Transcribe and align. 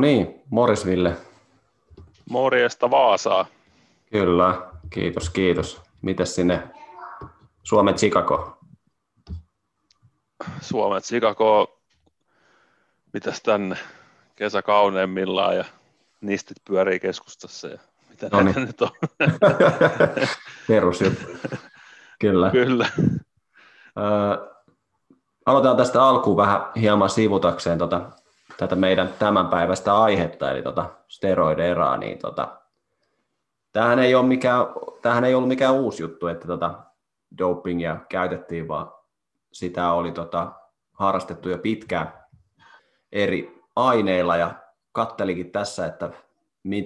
No 0.00 0.02
niin, 0.02 0.42
Morrisville. 0.50 1.16
Morjesta 2.30 2.90
Vaasaa. 2.90 3.46
Kyllä, 4.10 4.62
kiitos, 4.90 5.30
kiitos. 5.30 5.80
Mites 6.02 6.34
sinne 6.34 6.62
Suomen 7.62 7.94
Chicago? 7.94 8.58
Suomen 10.60 11.02
Chicago, 11.02 11.80
mitäs 13.12 13.42
tänne 13.42 13.76
kesä 14.36 14.62
kauneimmillaan 14.62 15.56
ja 15.56 15.64
nistit 16.20 16.56
pyörii 16.64 17.00
keskustassa 17.00 17.68
ja 17.68 17.78
mitä 18.08 18.28
no 18.32 18.42
niin. 18.42 18.66
nyt 18.66 18.82
on. 18.82 18.90
Perusjuttu. 20.68 21.26
Kyllä. 22.20 22.50
Kyllä. 22.50 22.88
Ö, 22.96 23.10
aloitetaan 25.46 25.76
tästä 25.76 26.02
alkuun 26.04 26.36
vähän 26.36 26.60
hieman 26.76 27.10
sivutakseen 27.10 27.78
tota, 27.78 28.10
tätä 28.56 28.76
meidän 28.76 29.14
tämänpäiväistä 29.18 29.98
aihetta, 30.02 30.50
eli 30.50 30.62
tota 30.62 30.90
steroideraa, 31.08 31.96
niin 31.96 32.18
tota, 32.18 32.60
tämähän, 33.72 33.98
ei 33.98 34.14
ole 34.14 34.26
mikään, 34.26 34.66
tämähän 35.02 35.24
ei 35.24 35.34
ollut 35.34 35.48
mikään 35.48 35.74
uusi 35.74 36.02
juttu, 36.02 36.26
että 36.26 36.46
tota 36.46 36.74
dopingia 37.38 37.96
käytettiin, 38.08 38.68
vaan 38.68 38.92
sitä 39.52 39.92
oli 39.92 40.12
tota, 40.12 40.52
harrastettu 40.92 41.48
jo 41.48 41.58
pitkään 41.58 42.12
eri 43.12 43.62
aineilla, 43.76 44.36
ja 44.36 44.54
kattelikin 44.92 45.52
tässä, 45.52 45.86
että 45.86 46.10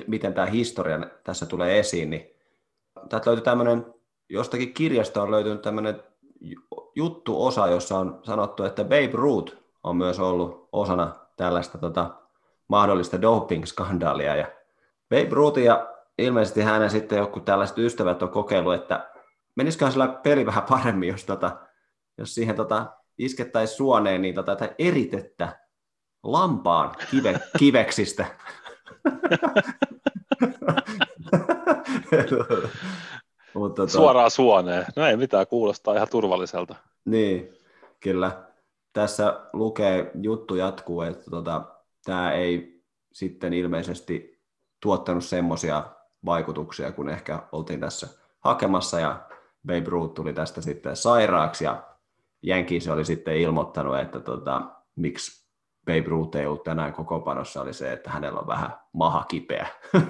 miten 0.07 0.35
tämä 0.35 0.47
historia 0.47 0.99
tässä 1.25 1.47
tulee 1.47 1.79
esiin, 1.79 2.11
niin 2.11 2.31
täältä 3.09 3.31
löytyy 3.31 3.45
tämmöinen, 3.45 3.95
jostakin 4.29 4.75
kirjasta 4.75 5.23
on 5.23 5.31
löytynyt 5.31 5.63
tämmöinen 5.63 6.03
juttuosa, 6.95 7.67
jossa 7.67 7.99
on 7.99 8.21
sanottu, 8.23 8.65
että 8.65 8.85
Babe 8.85 9.11
Ruth 9.13 9.57
on 9.83 9.97
myös 9.97 10.21
ollut 10.21 10.69
osana 10.73 11.24
tällaista 11.37 11.79
tota, 11.79 12.11
mahdollista 12.69 13.17
doping-skandaalia. 13.23 14.37
Ja 14.37 14.47
Babe 15.11 15.29
Ruth 15.31 15.59
ja 15.59 15.95
ilmeisesti 16.19 16.61
hänen 16.61 16.91
sitten 16.91 17.19
joku 17.19 17.41
tällaiset 17.41 17.79
ystävät 17.79 18.23
on 18.23 18.29
kokeillut, 18.29 18.75
että 18.75 19.11
menisiköhän 19.57 19.93
sillä 19.93 20.09
peli 20.09 20.47
vähän 20.47 20.65
paremmin, 20.69 21.09
jos, 21.09 21.25
tota, 21.25 21.57
jos 22.19 22.35
siihen 22.35 22.57
tota, 22.57 22.87
iskettäisiin 23.19 23.77
suoneen 23.77 24.23
niin 24.23 24.35
tota, 24.35 24.57
eritettä 24.79 25.59
lampaan 26.23 26.95
kive, 27.11 27.41
kiveksistä. 27.59 28.27
Mutta, 33.55 33.83
tota, 33.83 33.93
Suoraan 33.93 34.31
suoneen. 34.31 34.87
No 34.97 35.07
ei 35.07 35.17
mitään, 35.17 35.47
kuulostaa 35.47 35.95
ihan 35.95 36.09
turvalliselta. 36.11 36.75
Niin, 37.05 37.59
kyllä 38.01 38.45
tässä 38.95 39.41
lukee, 39.53 40.11
juttu 40.23 40.55
jatkuu, 40.55 41.03
että 41.03 41.31
tota, 41.31 41.65
tämä 42.05 42.33
ei 42.33 42.83
sitten 43.13 43.53
ilmeisesti 43.53 44.41
tuottanut 44.81 45.25
semmoisia 45.25 45.85
vaikutuksia, 46.25 46.93
kun 46.93 47.09
ehkä 47.09 47.43
oltiin 47.53 47.81
tässä 47.81 48.09
hakemassa, 48.41 49.01
ja 49.01 49.27
Babe 49.67 49.85
Ruth 49.87 50.15
tuli 50.15 50.33
tästä 50.33 50.61
sitten 50.61 50.97
sairaaksi, 50.97 51.65
ja 51.65 51.83
se 52.79 52.93
oli 52.93 53.05
sitten 53.05 53.37
ilmoittanut, 53.37 53.99
että 53.99 54.21
tota, 54.21 54.63
miksi 54.97 55.45
Babe 55.87 56.05
Ruth 56.07 56.37
ei 56.37 56.47
ollut 56.47 56.65
tänään 56.65 56.93
koko 56.93 57.21
panossa, 57.21 57.63
oli 57.63 57.73
se, 57.73 57.93
että 57.93 58.11
hänellä 58.11 58.41
on 58.41 58.47
vähän 58.47 58.75
maha 58.93 59.25
kipeä. 59.25 59.67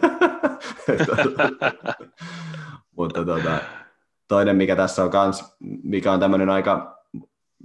Mutta 2.96 3.24
tota, 3.24 3.58
toinen, 4.28 4.56
mikä 4.56 4.76
tässä 4.76 5.04
on 5.04 5.10
kans, 5.10 5.56
mikä 5.82 6.12
on 6.12 6.20
tämmöinen 6.20 6.50
aika 6.50 7.03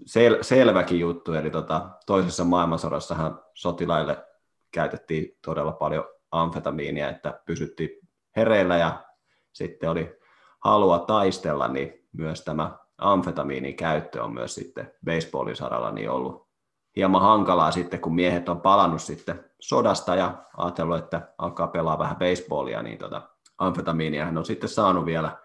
sel, 0.06 0.38
selväkin 0.42 1.00
juttu, 1.00 1.34
eli 1.34 1.50
tota, 1.50 1.90
toisessa 2.06 2.44
maailmansodassahan 2.44 3.40
sotilaille 3.54 4.26
käytettiin 4.72 5.38
todella 5.46 5.72
paljon 5.72 6.06
amfetamiinia, 6.32 7.10
että 7.10 7.42
pysyttiin 7.46 7.90
hereillä 8.36 8.78
ja 8.78 9.04
sitten 9.52 9.90
oli 9.90 10.20
halua 10.60 11.00
taistella, 11.00 11.68
niin 11.68 12.08
myös 12.12 12.42
tämä 12.42 12.78
amfetamiinin 12.98 13.76
käyttö 13.76 14.24
on 14.24 14.34
myös 14.34 14.56
sitten 14.56 14.92
baseballin 15.06 15.56
saralla 15.56 15.92
niin 15.92 16.10
ollut 16.10 16.50
hieman 16.96 17.22
hankalaa 17.22 17.72
sitten, 17.72 18.02
kun 18.02 18.16
miehet 18.16 18.50
on 18.50 18.62
palannut 18.62 19.02
sitten 19.02 19.46
sodasta 19.60 20.16
ja 20.16 20.46
ajatellut, 20.58 20.98
että 20.98 21.34
alkaa 21.38 21.68
pelaa 21.68 22.00
vähän 22.00 22.18
baseballia, 22.18 22.84
niin 22.84 22.98
tota, 22.98 23.22
amfetamiinia 23.58 24.26
hän 24.26 24.38
on 24.38 24.46
sitten 24.46 24.70
saanut 24.70 25.06
vielä 25.06 25.38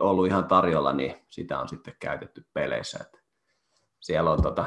ollut 0.00 0.26
ihan 0.26 0.44
tarjolla, 0.44 0.92
niin 0.92 1.14
sitä 1.28 1.58
on 1.58 1.68
sitten 1.68 1.94
käytetty 2.00 2.46
peleissä. 2.52 2.98
Että 3.02 3.17
siellä 4.00 4.30
on 4.30 4.42
tota, 4.42 4.64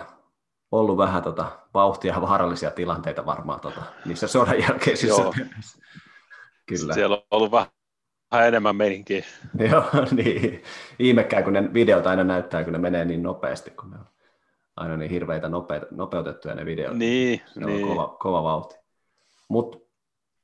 ollut 0.72 0.98
vähän 0.98 1.24
tota, 1.24 1.60
vauhtia 1.74 2.14
ja 2.14 2.22
vaarallisia 2.22 2.72
tilanteita 2.72 3.26
varmaan 3.26 3.60
tota, 3.60 3.82
niissä 4.06 4.28
sodan 4.28 4.60
jälkeisissä 4.60 5.22
Joo. 5.22 5.34
Kyllä. 6.66 6.94
Siellä 6.94 7.16
on 7.16 7.24
ollut 7.32 7.52
vähän 7.52 8.48
enemmän 8.48 8.76
meininkiä. 8.76 9.26
Joo, 9.72 10.06
niin. 10.12 10.64
Ihmekään, 11.00 11.44
kun 11.44 11.54
ne 11.54 11.74
videot 11.74 12.08
aina 12.08 12.24
näyttää, 12.24 12.64
kun 12.64 12.74
ne 12.74 12.80
menee 12.80 13.06
niin 13.06 13.24
nopeasti, 13.24 13.72
kun 13.72 13.92
ne 13.92 13.98
on 13.98 14.06
aina 14.76 14.98
niin 14.98 15.12
hirveitä 15.12 15.50
nopeita, 15.50 15.86
nopeutettuja 15.92 16.56
ne 16.56 16.66
videot. 16.66 16.98
Niin, 16.98 17.42
ne 17.56 17.66
niin. 17.66 17.84
on 17.84 17.90
kova, 17.90 18.18
kova 18.20 18.44
vauhti. 18.44 18.76
Mutta 19.48 19.78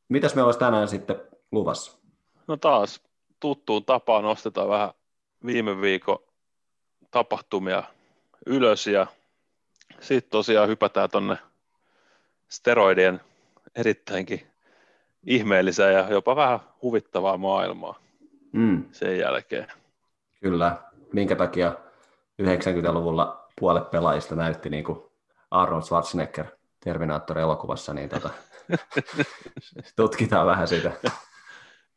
mitäs 0.10 0.36
me 0.36 0.44
olisi 0.44 0.60
tänään 0.60 0.88
sitten 0.88 1.22
luvassa? 1.52 1.98
No 2.48 2.58
taas 2.58 3.02
tuttuun 3.40 3.86
tapaan 3.86 4.24
nostetaan 4.24 4.70
vähän 4.70 4.90
viime 5.46 5.82
viikon 5.82 6.20
tapahtumia 7.12 7.84
ylös 8.46 8.88
ja 8.88 9.08
sitten 10.00 10.32
tosiaan 10.32 10.70
hypätään 10.70 11.10
tuonne 11.10 11.38
steroidien 12.50 13.22
erittäinkin 13.76 14.48
ihmeelliseen 15.24 15.94
ja 15.94 16.08
jopa 16.10 16.36
vähän 16.36 16.60
huvittavaa 16.82 17.38
maailmaa 17.38 18.00
mm. 18.52 18.86
sen 18.92 19.18
jälkeen. 19.18 19.68
Kyllä. 20.42 20.78
Minkä 21.14 21.36
takia 21.36 21.76
90-luvulla 22.42 23.50
puolet 23.60 23.92
pelaajista 23.92 24.36
näytti 24.36 24.70
niin 24.70 24.84
kuin 24.84 25.00
Arnold 25.52 25.82
Schwarzenegger 25.82 26.46
Terminaattori-elokuvassa, 26.80 27.94
niin 27.94 28.10
tota, 28.10 28.30
tutkitaan 29.96 30.48
vähän 30.48 30.68
sitä. 30.68 30.92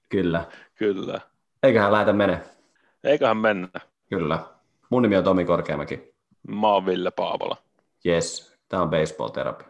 Kyllä. 0.09 0.45
Kyllä. 0.75 1.21
Eiköhän 1.63 1.93
lähdetä 1.93 2.13
mene. 2.13 2.43
Eiköhän 3.05 3.37
mennä. 3.37 3.69
Kyllä. 4.09 4.39
Mun 4.91 5.03
nimi 5.03 5.17
on 5.17 5.25
Tomi 5.25 5.45
Korkeamäki. 5.45 6.15
Mä 6.49 6.73
oon 6.73 6.87
Ville 6.87 7.11
Paavola. 7.11 7.57
Yes, 8.07 8.57
tää 8.69 8.83
on 8.83 8.91
baseball 8.91 9.29
therapy. 9.29 9.65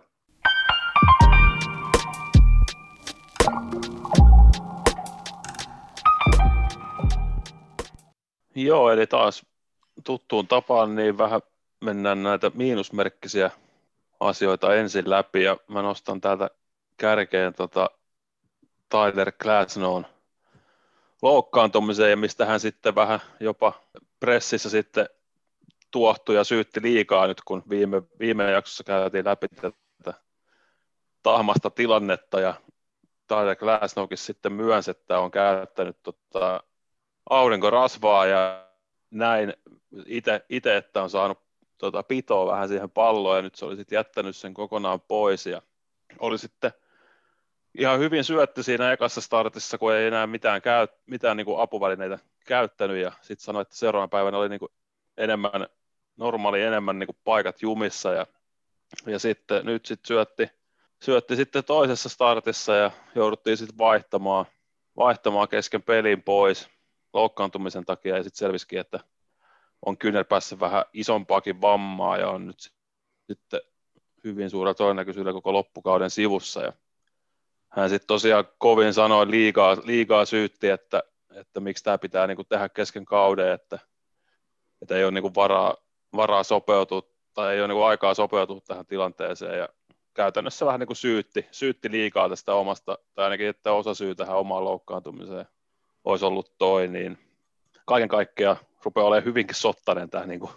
Joo, 8.55 8.91
eli 8.91 9.07
taas 9.07 9.47
tuttuun 10.05 10.49
tapaan 10.49 10.95
niin 10.95 11.19
vähän 11.19 11.41
mennään 11.81 12.23
näitä 12.23 12.51
miinusmerkkisiä 12.55 13.51
asioita 14.21 14.75
ensin 14.75 15.11
läpi 15.11 15.43
ja 15.43 15.57
mä 15.69 15.83
nostan 15.83 16.21
täältä 16.21 16.51
kärkeen 16.97 17.55
tota 17.55 17.91
Tyler 18.89 19.33
Glasnown 19.33 20.05
loukkaantumiseen 21.23 22.11
ja 22.11 22.17
mistä 22.17 22.47
hän 22.47 22.61
sitten 22.61 22.95
vähän 22.95 23.21
jopa 23.41 23.73
pressissä 24.21 24.71
sitten 24.71 25.09
tuohtui 25.91 26.37
ja 26.37 26.45
syytti 26.45 26.83
liikaa 26.83 27.27
nyt, 27.27 27.41
kun 27.45 27.63
viime, 27.71 28.03
viime 28.19 28.51
jaksossa 28.51 28.85
käytiin 28.85 29.25
läpi 29.25 29.49
tätä 29.49 30.21
tahmasta 31.23 31.71
tilannetta 31.71 32.41
ja 32.41 32.55
Tyler 33.29 33.57
Glasnowkin 33.57 34.19
sitten 34.19 34.53
myönsi, 34.53 34.91
että 34.91 35.19
on 35.19 35.31
käyttänyt 35.31 35.97
tota 36.03 36.63
aurinkorasvaa 37.31 38.27
ja 38.27 38.67
näin 39.11 39.55
itse, 40.49 40.77
että 40.77 41.03
on 41.03 41.11
saanut 41.11 41.39
tota 41.79 42.03
pitoa 42.03 42.53
vähän 42.53 42.69
siihen 42.69 42.91
palloon 42.91 43.37
ja 43.37 43.43
nyt 43.43 43.55
se 43.55 43.65
oli 43.65 43.77
sitten 43.77 43.97
jättänyt 43.97 44.37
sen 44.37 44.55
kokonaan 44.55 45.01
pois 45.01 45.47
ja 45.47 45.63
oli 46.19 46.39
sitten 46.39 46.73
ihan 47.79 47.99
hyvin 47.99 48.25
syötti 48.25 48.63
siinä 48.63 48.93
ekassa 48.93 49.21
startissa, 49.21 49.79
kun 49.79 49.95
ei 49.95 50.07
enää 50.07 50.27
mitään, 50.27 50.63
käy, 50.63 50.87
mitään 51.07 51.37
niin 51.37 51.45
kuin 51.45 51.61
apuvälineitä 51.61 52.19
käyttänyt 52.47 52.97
ja 52.97 53.13
sitten 53.23 53.45
sanoi, 53.45 53.63
että 53.63 53.77
seuraavan 53.77 54.11
päivänä 54.11 54.39
oli 54.39 54.49
niin 54.49 54.61
kuin 54.61 54.73
enemmän 55.17 55.67
normaali 56.17 56.63
enemmän 56.63 56.99
niin 56.99 57.07
kuin 57.07 57.19
paikat 57.25 57.63
jumissa 57.63 58.13
ja, 58.13 58.27
ja 59.07 59.19
sitten 59.19 59.67
nyt 59.67 59.87
sitten 59.87 60.09
syötti, 60.09 60.51
syötti 61.03 61.37
sitten 61.37 61.65
toisessa 61.65 62.09
startissa 62.09 62.75
ja 62.75 62.91
jouduttiin 63.15 63.57
sitten 63.57 63.79
vaihtamaan, 63.79 64.47
vaihtamaan 64.97 65.49
kesken 65.49 65.83
pelin 65.83 66.23
pois 66.23 66.69
loukkaantumisen 67.13 67.85
takia 67.85 68.17
ja 68.17 68.23
sitten 68.23 68.39
selvisikin, 68.39 68.81
että 68.81 69.01
on 69.87 69.99
kyynärpäässä 69.99 70.61
vähän 70.61 70.85
isompaakin 70.93 71.61
vammaa 71.61 72.17
ja 72.17 72.31
on 72.31 72.47
nyt 72.47 72.73
sitten 73.27 73.61
hyvin 74.25 74.51
suurella 74.51 74.75
todennäköisyydellä 74.75 75.33
koko 75.33 75.53
loppukauden 75.53 76.11
sivussa 76.11 76.63
ja 76.63 76.73
hän 77.71 77.91
sitten 77.91 78.07
tosiaan 78.07 78.45
kovin 78.59 78.95
sanoi 78.95 79.31
liikaa, 79.31 79.77
liikaa 79.85 80.25
syytti, 80.25 80.69
että, 80.69 81.03
että 81.35 81.61
miksi 81.61 81.85
tämä 81.85 81.99
pitää 81.99 82.27
niin 82.27 82.37
kuin 82.37 82.49
tehdä 82.49 82.69
kesken 82.69 83.05
kauden, 83.05 83.53
että, 83.53 83.79
että 84.83 84.97
ei 84.97 85.05
ole 85.05 85.13
niin 85.13 85.23
kuin 85.23 85.35
varaa, 85.35 85.77
varaa 86.17 86.43
sopeutua 86.43 87.03
tai 87.35 87.55
ei 87.55 87.61
ole 87.61 87.69
niin 87.69 87.77
kuin 87.77 87.87
aikaa 87.87 88.15
sopeutua 88.15 88.61
tähän 88.61 88.87
tilanteeseen 88.87 89.59
ja 89.59 89.69
käytännössä 90.15 90.67
vähän 90.67 90.81
niin 90.81 90.87
kuin 90.87 90.97
syytti, 90.97 91.47
syytti 91.51 91.91
liikaa 91.91 92.29
tästä 92.29 92.55
omasta, 92.55 92.99
tai 93.15 93.25
ainakin, 93.25 93.49
että 93.49 93.73
osa 93.73 93.95
syy 93.95 94.15
tähän 94.15 94.37
omaan 94.37 94.65
loukkaantumiseen 94.65 95.47
olisi 96.05 96.25
ollut 96.25 96.59
toi, 96.59 96.89
niin 96.89 97.19
kaiken 97.87 98.09
kaikkiaan 98.09 98.57
rupeaa 98.85 99.07
olemaan 99.07 99.25
hyvinkin 99.25 99.57
sottainen 99.57 100.11
tämä 100.11 100.27
niin 100.27 100.41
kuin 100.41 100.53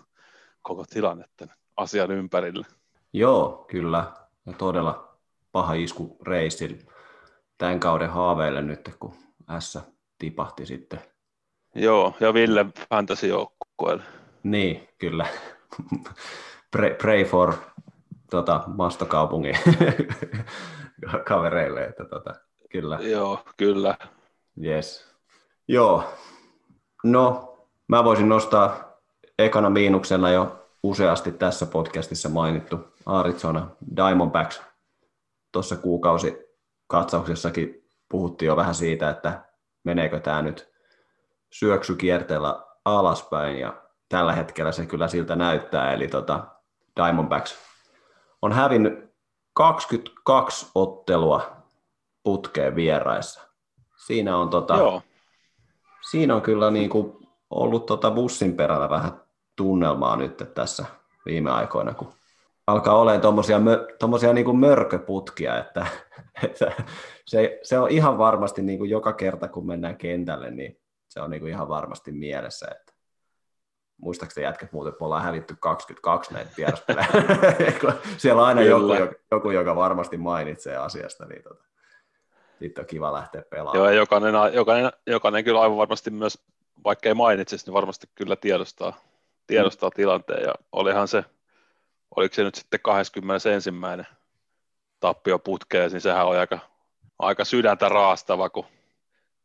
koko 0.62 0.86
tilanne 0.90 1.26
tämän 1.38 1.56
asian 1.78 2.12
ympärillä. 2.12 2.66
Joo, 3.14 3.66
kyllä. 3.68 4.12
Ja 4.46 4.54
todella 4.54 5.18
paha 5.52 5.74
isku 5.74 6.18
reissin 6.22 6.88
tämän 7.58 7.80
kauden 7.80 8.10
haaveille 8.10 8.62
nyt, 8.62 8.90
kun 9.00 9.16
S 9.60 9.80
tipahti 10.18 10.66
sitten. 10.66 11.00
Joo, 11.76 12.14
ja 12.20 12.34
Ville 12.34 12.66
fantasy 12.90 13.28
joukkueelle. 13.28 14.04
Niin, 14.44 14.90
kyllä. 14.98 15.26
pray, 16.72 16.94
pray 16.94 17.24
for 17.26 17.54
tota, 18.30 18.64
mastokaupungin 18.68 19.58
kavereille, 21.28 21.84
että 21.84 22.06
tota, 22.06 22.36
kyllä. 22.70 23.00
Joo, 23.02 23.40
kyllä. 23.58 23.98
Yes. 24.64 25.14
Joo. 25.68 26.04
No, 27.04 27.58
mä 27.88 28.04
voisin 28.04 28.30
nostaa 28.30 28.98
ekana 29.40 29.70
miinuksena 29.70 30.30
jo 30.30 30.70
useasti 30.84 31.32
tässä 31.32 31.66
podcastissa 31.66 32.30
mainittu 32.30 32.80
Arizona 33.06 33.68
Diamondbacks. 33.96 34.62
Tuossa 35.52 35.76
kuukausi 35.76 36.38
katsauksessakin 36.88 37.84
puhuttiin 38.10 38.48
jo 38.48 38.56
vähän 38.56 38.76
siitä, 38.76 39.10
että 39.10 39.46
meneekö 39.84 40.20
tämä 40.20 40.42
nyt 40.42 40.74
syöksykierteellä 41.52 42.64
alaspäin, 42.86 43.60
ja 43.60 43.83
tällä 44.14 44.34
hetkellä 44.34 44.72
se 44.72 44.86
kyllä 44.86 45.08
siltä 45.08 45.36
näyttää, 45.36 45.94
eli 45.94 46.08
tota 46.08 46.46
Diamondbacks 46.96 47.58
on 48.42 48.52
hävinnyt 48.52 49.14
22 49.54 50.72
ottelua 50.76 51.56
putkeen 52.24 52.76
vieraissa. 52.76 53.42
Siinä 54.06 54.38
on, 54.38 54.50
tota, 54.50 54.78
Joo. 54.78 55.02
Siinä 56.10 56.36
on 56.36 56.42
kyllä 56.42 56.72
niin 56.72 56.90
kuin 56.90 57.28
ollut 57.50 57.86
tota 57.86 58.12
bussin 58.12 58.56
perällä 58.56 58.90
vähän 58.90 59.22
tunnelmaa 59.56 60.16
nyt 60.16 60.44
tässä 60.54 60.86
viime 61.26 61.52
aikoina, 61.52 61.94
kun 61.94 62.14
alkaa 62.68 63.00
olemaan 63.00 63.22
tuommoisia 63.22 63.60
tommosia 64.00 64.34
niin 64.34 64.58
mörköputkia, 64.58 65.58
että, 65.58 65.88
että 66.44 66.72
se, 67.26 67.60
se, 67.64 67.80
on 67.80 67.90
ihan 67.90 68.18
varmasti 68.18 68.62
niin 68.62 68.78
kuin 68.78 68.90
joka 68.90 69.14
kerta, 69.14 69.48
kun 69.48 69.68
mennään 69.68 69.98
kentälle, 69.98 70.52
niin 70.52 70.80
se 71.10 71.22
on 71.22 71.30
niin 71.30 71.42
kuin 71.42 71.52
ihan 71.52 71.70
varmasti 71.70 72.12
mielessä, 72.12 72.68
että 72.72 72.93
muistaakseni 73.98 74.46
jätkät 74.46 74.72
muuten, 74.72 74.94
me 75.00 75.06
ollaan 75.06 75.24
hävitty 75.24 75.56
22 75.60 76.34
näitä 76.34 76.52
vieraspelejä. 76.58 77.08
Siellä 78.18 78.42
on 78.42 78.48
aina 78.48 78.62
joku, 78.62 78.94
joku, 79.32 79.52
joka 79.52 79.76
varmasti 79.76 80.18
mainitsee 80.18 80.78
asiasta, 80.78 81.26
niin 81.26 81.44
tota, 81.44 81.64
sitten 82.60 82.82
on 82.82 82.88
kiva 82.88 83.14
lähteä 83.14 83.42
pelaamaan. 83.50 83.78
Joo, 83.78 83.90
jokainen, 83.90 84.34
jokainen, 84.54 84.92
jokainen 85.08 85.44
kyllä 85.44 85.62
aivan 85.62 85.78
varmasti 85.78 86.12
myös, 86.12 86.40
vaikka 86.84 87.10
ei 87.10 87.16
mainitsisi, 87.16 87.66
niin 87.66 87.74
varmasti 87.74 88.08
kyllä 88.16 88.36
tiedostaa, 88.36 88.94
tiedostaa 89.48 89.90
mm. 89.90 89.96
tilanteen. 89.96 90.44
Ja 90.44 90.54
olihan 90.72 91.08
se, 91.08 91.26
oliko 92.16 92.36
se 92.36 92.44
nyt 92.44 92.56
sitten 92.56 92.80
21. 92.84 93.70
tappio 95.00 95.40
putkeen, 95.40 95.92
niin 95.92 96.02
sehän 96.02 96.26
oli 96.26 96.38
aika, 96.38 96.60
aika 97.20 97.46
sydäntä 97.46 97.90
raastava, 97.90 98.50
kun 98.50 98.66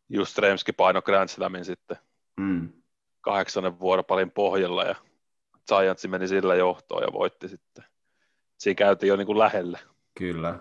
just 0.08 0.38
Remski 0.38 0.72
paino 0.72 1.02
Grand 1.02 1.28
Slamin 1.28 1.64
sitten 1.64 1.96
mm. 2.36 2.72
Kahdeksannen 3.28 3.80
vuoropalin 3.80 4.30
pohjalla 4.30 4.84
ja 4.84 4.94
Giants 5.68 6.08
meni 6.08 6.28
sillä 6.28 6.54
johtoon 6.54 7.02
ja 7.02 7.12
voitti 7.12 7.48
sitten. 7.48 7.84
Siinä 8.58 8.74
käytiin 8.74 9.08
jo 9.08 9.16
niin 9.16 9.26
kuin 9.26 9.38
lähelle. 9.38 9.78
Kyllä. 10.18 10.58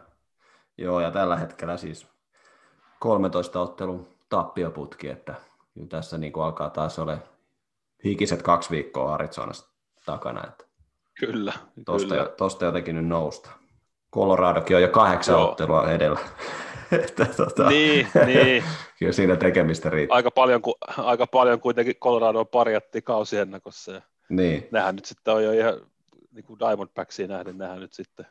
Joo, 0.78 1.00
ja 1.00 1.12
tällä 1.12 1.36
hetkellä 1.36 1.78
siis 1.78 2.08
13 3.00 3.60
ottelun 3.60 4.08
tappioputki, 4.30 5.10
että 5.10 5.36
kyllä 5.74 5.88
tässä 5.88 6.18
niin 6.18 6.34
kuin 6.34 6.44
alkaa 6.44 6.70
taas 6.70 7.00
ole 7.00 7.18
hikiset 8.04 8.42
kaksi 8.42 8.70
viikkoa 8.70 9.14
Arizonasta 9.14 9.70
takana. 10.06 10.48
Että 10.48 10.66
kyllä. 11.20 11.54
Tosta, 11.86 12.16
kyllä. 12.16 12.30
tosta 12.30 12.66
jotenkin 12.66 12.96
nyt 12.96 13.08
nousta. 13.08 13.50
Coloradokin 14.14 14.76
on 14.76 14.82
jo 14.82 14.90
kahdeksan 14.90 15.36
Joo. 15.36 15.50
ottelua 15.50 15.92
edellä. 15.92 16.20
Että, 16.92 17.26
tota, 17.26 17.70
niin, 17.70 18.08
niin. 18.26 18.64
Kyllä 19.00 19.12
siinä 19.12 19.36
tekemistä 19.36 19.90
riittää. 19.90 20.16
Aika 20.16 20.32
paljon, 20.32 20.62
ku, 20.62 20.76
aika 20.98 21.28
paljon 21.28 21.60
kuitenkin 21.60 21.96
Colorado 21.96 22.46
parjatti 22.46 23.02
kausiennakossa. 23.02 23.92
Ja 23.92 24.02
niin. 24.30 24.68
Nehän 24.72 24.96
nyt 24.96 25.06
sitten 25.06 25.34
on 25.34 25.44
jo 25.44 25.52
ihan, 25.52 25.74
niin 26.32 26.46
kuin 26.46 26.60
Diamondbacksiin 26.60 27.30
nähden, 27.30 27.58
nehän 27.58 27.80
nyt 27.80 27.94
sitten 27.94 28.26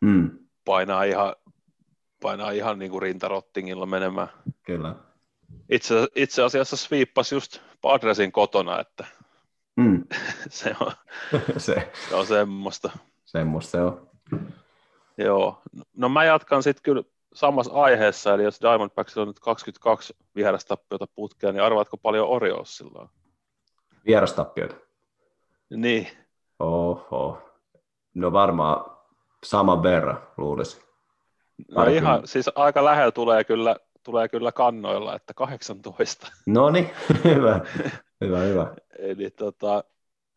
mm. 0.00 0.30
painaa 0.64 1.04
ihan, 1.04 1.36
painaa 2.22 2.50
ihan 2.50 2.78
niin 2.78 2.90
kuin 2.90 3.02
rintarottingilla 3.02 3.86
menemään. 3.86 4.28
Kyllä. 4.62 4.94
Itse, 5.70 5.94
itse 6.14 6.42
asiassa 6.42 6.76
sweeppasi 6.76 7.34
just 7.34 7.58
Padresin 7.80 8.32
kotona, 8.32 8.80
että 8.80 9.04
mm. 9.76 10.04
se, 10.48 10.74
on, 10.80 10.92
se. 11.56 11.92
se 12.08 12.14
on 12.14 12.26
semmoista. 12.26 12.90
Semmoista 13.24 13.70
se 13.70 13.80
on. 13.80 14.10
Joo, 15.18 15.62
no 15.96 16.08
mä 16.08 16.24
jatkan 16.24 16.62
sitten 16.62 16.82
kyllä 16.82 17.02
samassa 17.34 17.72
aiheessa, 17.72 18.34
eli 18.34 18.42
jos 18.44 18.60
Diamondbacks 18.60 19.18
on 19.18 19.28
nyt 19.28 19.40
22 19.40 20.16
vierastappioita 20.36 21.06
putkea, 21.14 21.52
niin 21.52 21.62
arvaatko 21.62 21.96
paljon 21.96 22.28
Oriolsilla 22.28 22.98
on? 23.00 23.08
Vierastappioita? 24.06 24.74
Niin. 25.70 26.08
Oho. 26.58 27.38
No 28.14 28.32
varmaan 28.32 28.98
sama 29.44 29.82
verran, 29.82 30.18
luulisin. 30.36 30.82
No 31.70 31.84
ihan, 31.84 32.26
siis 32.26 32.50
aika 32.54 32.84
lähellä 32.84 33.12
tulee 33.12 33.44
kyllä, 33.44 33.76
tulee 34.02 34.28
kyllä 34.28 34.52
kannoilla, 34.52 35.16
että 35.16 35.34
18. 35.34 36.26
No 36.46 36.70
niin, 36.70 36.90
hyvä, 37.24 37.60
hyvä, 38.20 38.38
hyvä. 38.38 38.74
Eli 38.98 39.30
tota, 39.30 39.84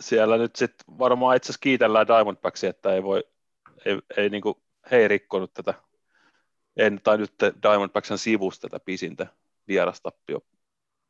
siellä 0.01 0.38
nyt 0.38 0.56
sitten 0.56 0.98
varmaan 1.00 1.36
itse 1.36 1.45
asiassa 1.45 1.62
kiitellään 1.62 2.07
Diamondbacksia, 2.07 2.69
että 2.69 2.94
ei 2.94 3.03
voi, 3.03 3.24
ei, 3.86 4.00
ei 4.18 4.30
niinku, 4.30 4.62
he 4.91 4.98
ei 4.98 5.08
rikkonut 5.08 5.53
tätä 5.53 5.74
en, 6.77 7.00
tai 7.03 7.17
nyt 7.17 7.34
Diamondbacksen 7.63 8.17
sivusta 8.17 8.67
tätä 8.67 8.86
pisintä 8.86 9.27
vierastappio 9.67 10.39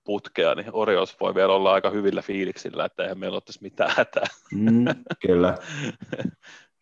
putkea, 0.04 0.56
niin 0.56 0.70
Orioles 0.72 1.20
voi 1.20 1.36
vielä 1.36 1.54
olla 1.54 1.74
aika 1.74 1.90
hyvillä 1.90 2.22
fiiliksillä, 2.22 2.86
että 2.86 3.04
eihän 3.04 3.20
meillä 3.20 3.42
tässä 3.42 3.62
mitään 3.62 3.92
hätää. 3.98 4.26
Mm, 4.52 4.86
kyllä, 5.26 5.58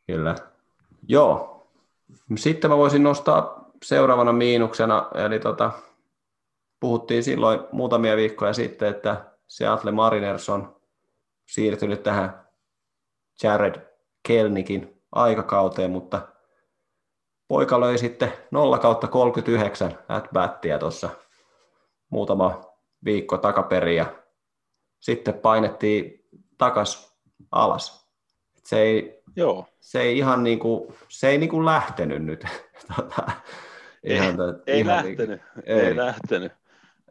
kyllä. 0.08 0.36
Joo, 1.08 1.68
sitten 2.36 2.72
mä 2.72 2.78
voisin 2.78 3.04
nostaa 3.04 3.72
seuraavana 3.84 4.34
miinuksena, 4.34 5.08
eli 5.16 5.40
tota, 5.40 5.72
puhuttiin 6.80 7.24
silloin 7.24 7.60
muutamia 7.72 8.16
viikkoja 8.16 8.54
sitten, 8.54 8.90
että 8.90 9.25
Seattle 9.48 9.92
Mariners 9.92 10.50
on 10.50 10.75
siirtynyt 11.46 12.04
tähän 12.04 12.48
Jared 13.44 13.75
Kelnikin 14.28 15.02
aikakauteen, 15.12 15.92
mutta 15.92 16.33
poika 17.53 17.79
löi 17.79 17.98
sitten 17.98 18.33
0 18.51 18.79
kautta 18.79 19.07
39 19.07 20.00
at 20.07 20.27
battia 20.33 20.79
tuossa 20.79 21.10
muutama 22.10 22.62
viikko 23.05 23.38
takaperin 23.38 23.95
ja 23.95 24.05
sitten 25.00 25.33
painettiin 25.33 26.25
takas 26.57 27.19
alas. 27.51 28.10
Se 28.63 28.81
ei, 28.81 29.24
Joo. 29.36 29.65
Se 29.79 30.01
ei 30.01 30.17
ihan 30.17 30.43
niin 30.43 30.60
kuin, 30.60 30.93
se 31.10 31.29
ei 31.29 31.38
niin 31.38 31.50
kuin 31.50 31.65
lähtenyt 31.65 32.24
nyt. 32.24 32.45
tota, 32.95 33.31
ihan, 34.03 34.36
ei, 34.39 34.74
ei 34.74 34.79
ihan 34.79 34.95
lähtenyt, 34.95 35.41
niin, 35.55 35.63
ei, 35.65 35.79
ei 35.79 35.98
lähtenyt. 35.98 36.51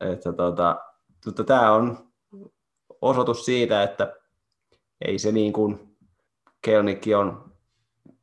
Että, 0.01 0.33
tota, 0.33 0.81
tota, 1.25 1.45
tämä 1.45 1.73
on 1.73 2.13
osoitus 3.01 3.45
siitä, 3.45 3.83
että 3.83 4.15
ei 5.01 5.19
se 5.19 5.33
niin 5.33 5.53
kuin 5.53 5.97
Kelnikki 6.63 7.15
on 7.15 7.53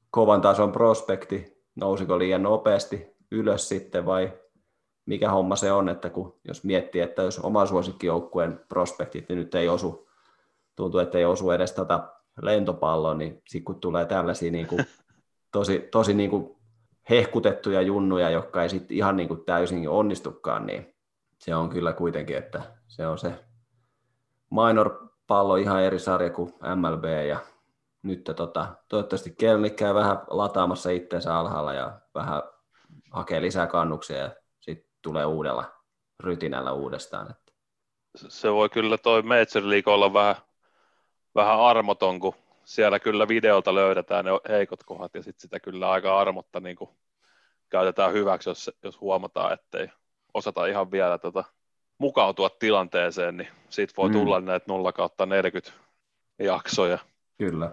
kovan 0.10 0.42
tason 0.42 0.72
prospekti, 0.72 1.59
nousiko 1.80 2.20
liian 2.20 2.44
nopeasti 2.44 3.16
ylös 3.32 3.70
sitten 3.70 4.06
vai 4.06 4.34
mikä 5.06 5.32
homma 5.32 5.56
se 5.56 5.72
on, 5.72 5.90
että 5.90 6.10
kun, 6.10 6.40
jos 6.48 6.64
miettii, 6.64 7.02
että 7.02 7.22
jos 7.22 7.40
oma 7.40 7.66
suosikkijoukkueen 7.66 8.60
prospektit 8.70 9.30
niin 9.30 9.40
nyt 9.40 9.56
ei 9.56 9.70
osu, 9.70 10.10
tuntuu, 10.76 11.00
että 11.00 11.18
ei 11.18 11.26
osu 11.26 11.52
edes 11.52 11.72
tätä 11.72 12.00
lentopalloa, 12.42 13.14
niin 13.14 13.42
sitten 13.48 13.66
kun 13.66 13.80
tulee 13.80 14.06
tällaisia 14.06 14.52
niin 14.52 14.68
kuin, 14.68 14.86
tosi, 15.52 15.80
tosi 15.92 16.14
niin 16.14 16.30
kuin 16.30 16.56
hehkutettuja 17.10 17.82
junnuja, 17.82 18.30
jotka 18.30 18.64
ei 18.64 18.70
sitten 18.70 18.98
ihan 18.98 19.18
niin 19.18 19.28
kuin 19.28 19.46
täysin 19.46 19.90
onnistukaan, 19.90 20.66
niin 20.66 20.96
se 21.40 21.56
on 21.56 21.70
kyllä 21.70 21.94
kuitenkin, 21.94 22.38
että 22.38 22.62
se 22.88 23.08
on 23.08 23.18
se 23.18 23.34
minor-pallo 24.52 25.56
ihan 25.56 25.84
eri 25.84 26.00
sarja 26.00 26.30
kuin 26.30 26.54
MLB 26.76 27.04
ja 27.28 27.40
nyt 28.04 28.24
tota, 28.24 28.76
toivottavasti 28.88 29.36
Kelnik 29.40 29.76
käy 29.76 29.94
vähän 29.94 30.18
lataamassa 30.28 30.90
itsensä 30.90 31.38
alhaalla 31.38 31.74
ja 31.74 32.00
vähän 32.16 32.44
hakee 33.12 33.42
lisää 33.42 33.68
kannuksia 33.68 34.18
ja 34.18 34.32
sitten 34.60 34.90
tulee 35.02 35.26
uudella 35.26 35.72
rytinällä 36.20 36.72
uudestaan. 36.72 37.32
Että. 37.32 37.54
Se 38.16 38.52
voi 38.54 38.70
kyllä 38.70 38.98
toi 38.98 39.22
Major 39.22 39.70
League 39.70 39.94
olla 39.94 40.14
vähän, 40.14 40.36
vähän 41.36 41.60
armoton, 41.60 42.20
kun 42.20 42.36
siellä 42.64 43.00
kyllä 43.00 43.28
videolta 43.28 43.76
löydetään 43.76 44.26
ne 44.26 44.32
heikot 44.50 44.84
kohdat 44.84 45.16
ja 45.16 45.24
sitten 45.24 45.42
sitä 45.42 45.60
kyllä 45.60 45.92
aika 45.92 46.20
armotta 46.20 46.60
niin 46.60 46.76
kuin 46.76 46.90
käytetään 47.70 48.14
hyväksi, 48.14 48.50
jos, 48.50 48.72
jos 48.84 49.02
huomataan, 49.02 49.54
ettei 49.54 49.90
osata 50.34 50.66
ihan 50.66 50.92
vielä 50.92 51.18
tota, 51.18 51.44
mukautua 51.98 52.50
tilanteeseen, 52.50 53.38
niin 53.38 53.48
siitä 53.70 53.94
voi 53.98 54.10
mm. 54.10 54.14
tulla 54.14 54.42
näitä 54.42 54.66
0 54.68 54.94
kautta 54.94 55.26
40 55.26 55.72
jaksoja. 56.40 56.98
Kyllä. 57.38 57.72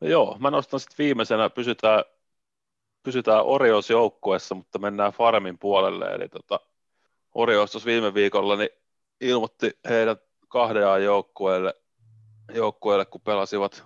Joo, 0.00 0.36
mä 0.38 0.50
nostan 0.50 0.80
sitten 0.80 1.04
viimeisenä, 1.04 1.50
pysytään, 1.50 2.04
pysytään 3.02 3.44
Orios 3.44 3.90
joukkueessa, 3.90 4.54
mutta 4.54 4.78
mennään 4.78 5.12
Farmin 5.12 5.58
puolelle, 5.58 6.04
eli 6.04 6.28
tota, 6.28 6.60
Orios 7.34 7.86
viime 7.86 8.14
viikolla 8.14 8.56
niin 8.56 8.70
ilmoitti 9.20 9.78
heidän 9.88 10.16
kahdeaan 10.48 11.04
joukkueelle, 11.04 11.74
joukkueelle, 12.54 13.04
kun 13.04 13.20
pelasivat 13.20 13.84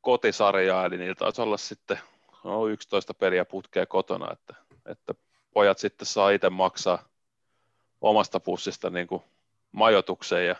kotisarjaa, 0.00 0.84
eli 0.84 0.96
niillä 0.96 1.14
taisi 1.14 1.42
olla 1.42 1.56
sitten 1.56 1.98
no, 2.44 2.66
11 2.66 3.14
peliä 3.14 3.44
putkea 3.44 3.86
kotona, 3.86 4.32
että, 4.32 4.54
että 4.86 5.14
pojat 5.52 5.78
sitten 5.78 6.06
saa 6.06 6.30
itse 6.30 6.50
maksaa 6.50 7.08
omasta 8.00 8.40
pussista 8.40 8.90
niin 8.90 9.06
kuin 9.06 9.22
majoituksen 9.72 10.46
ja 10.46 10.56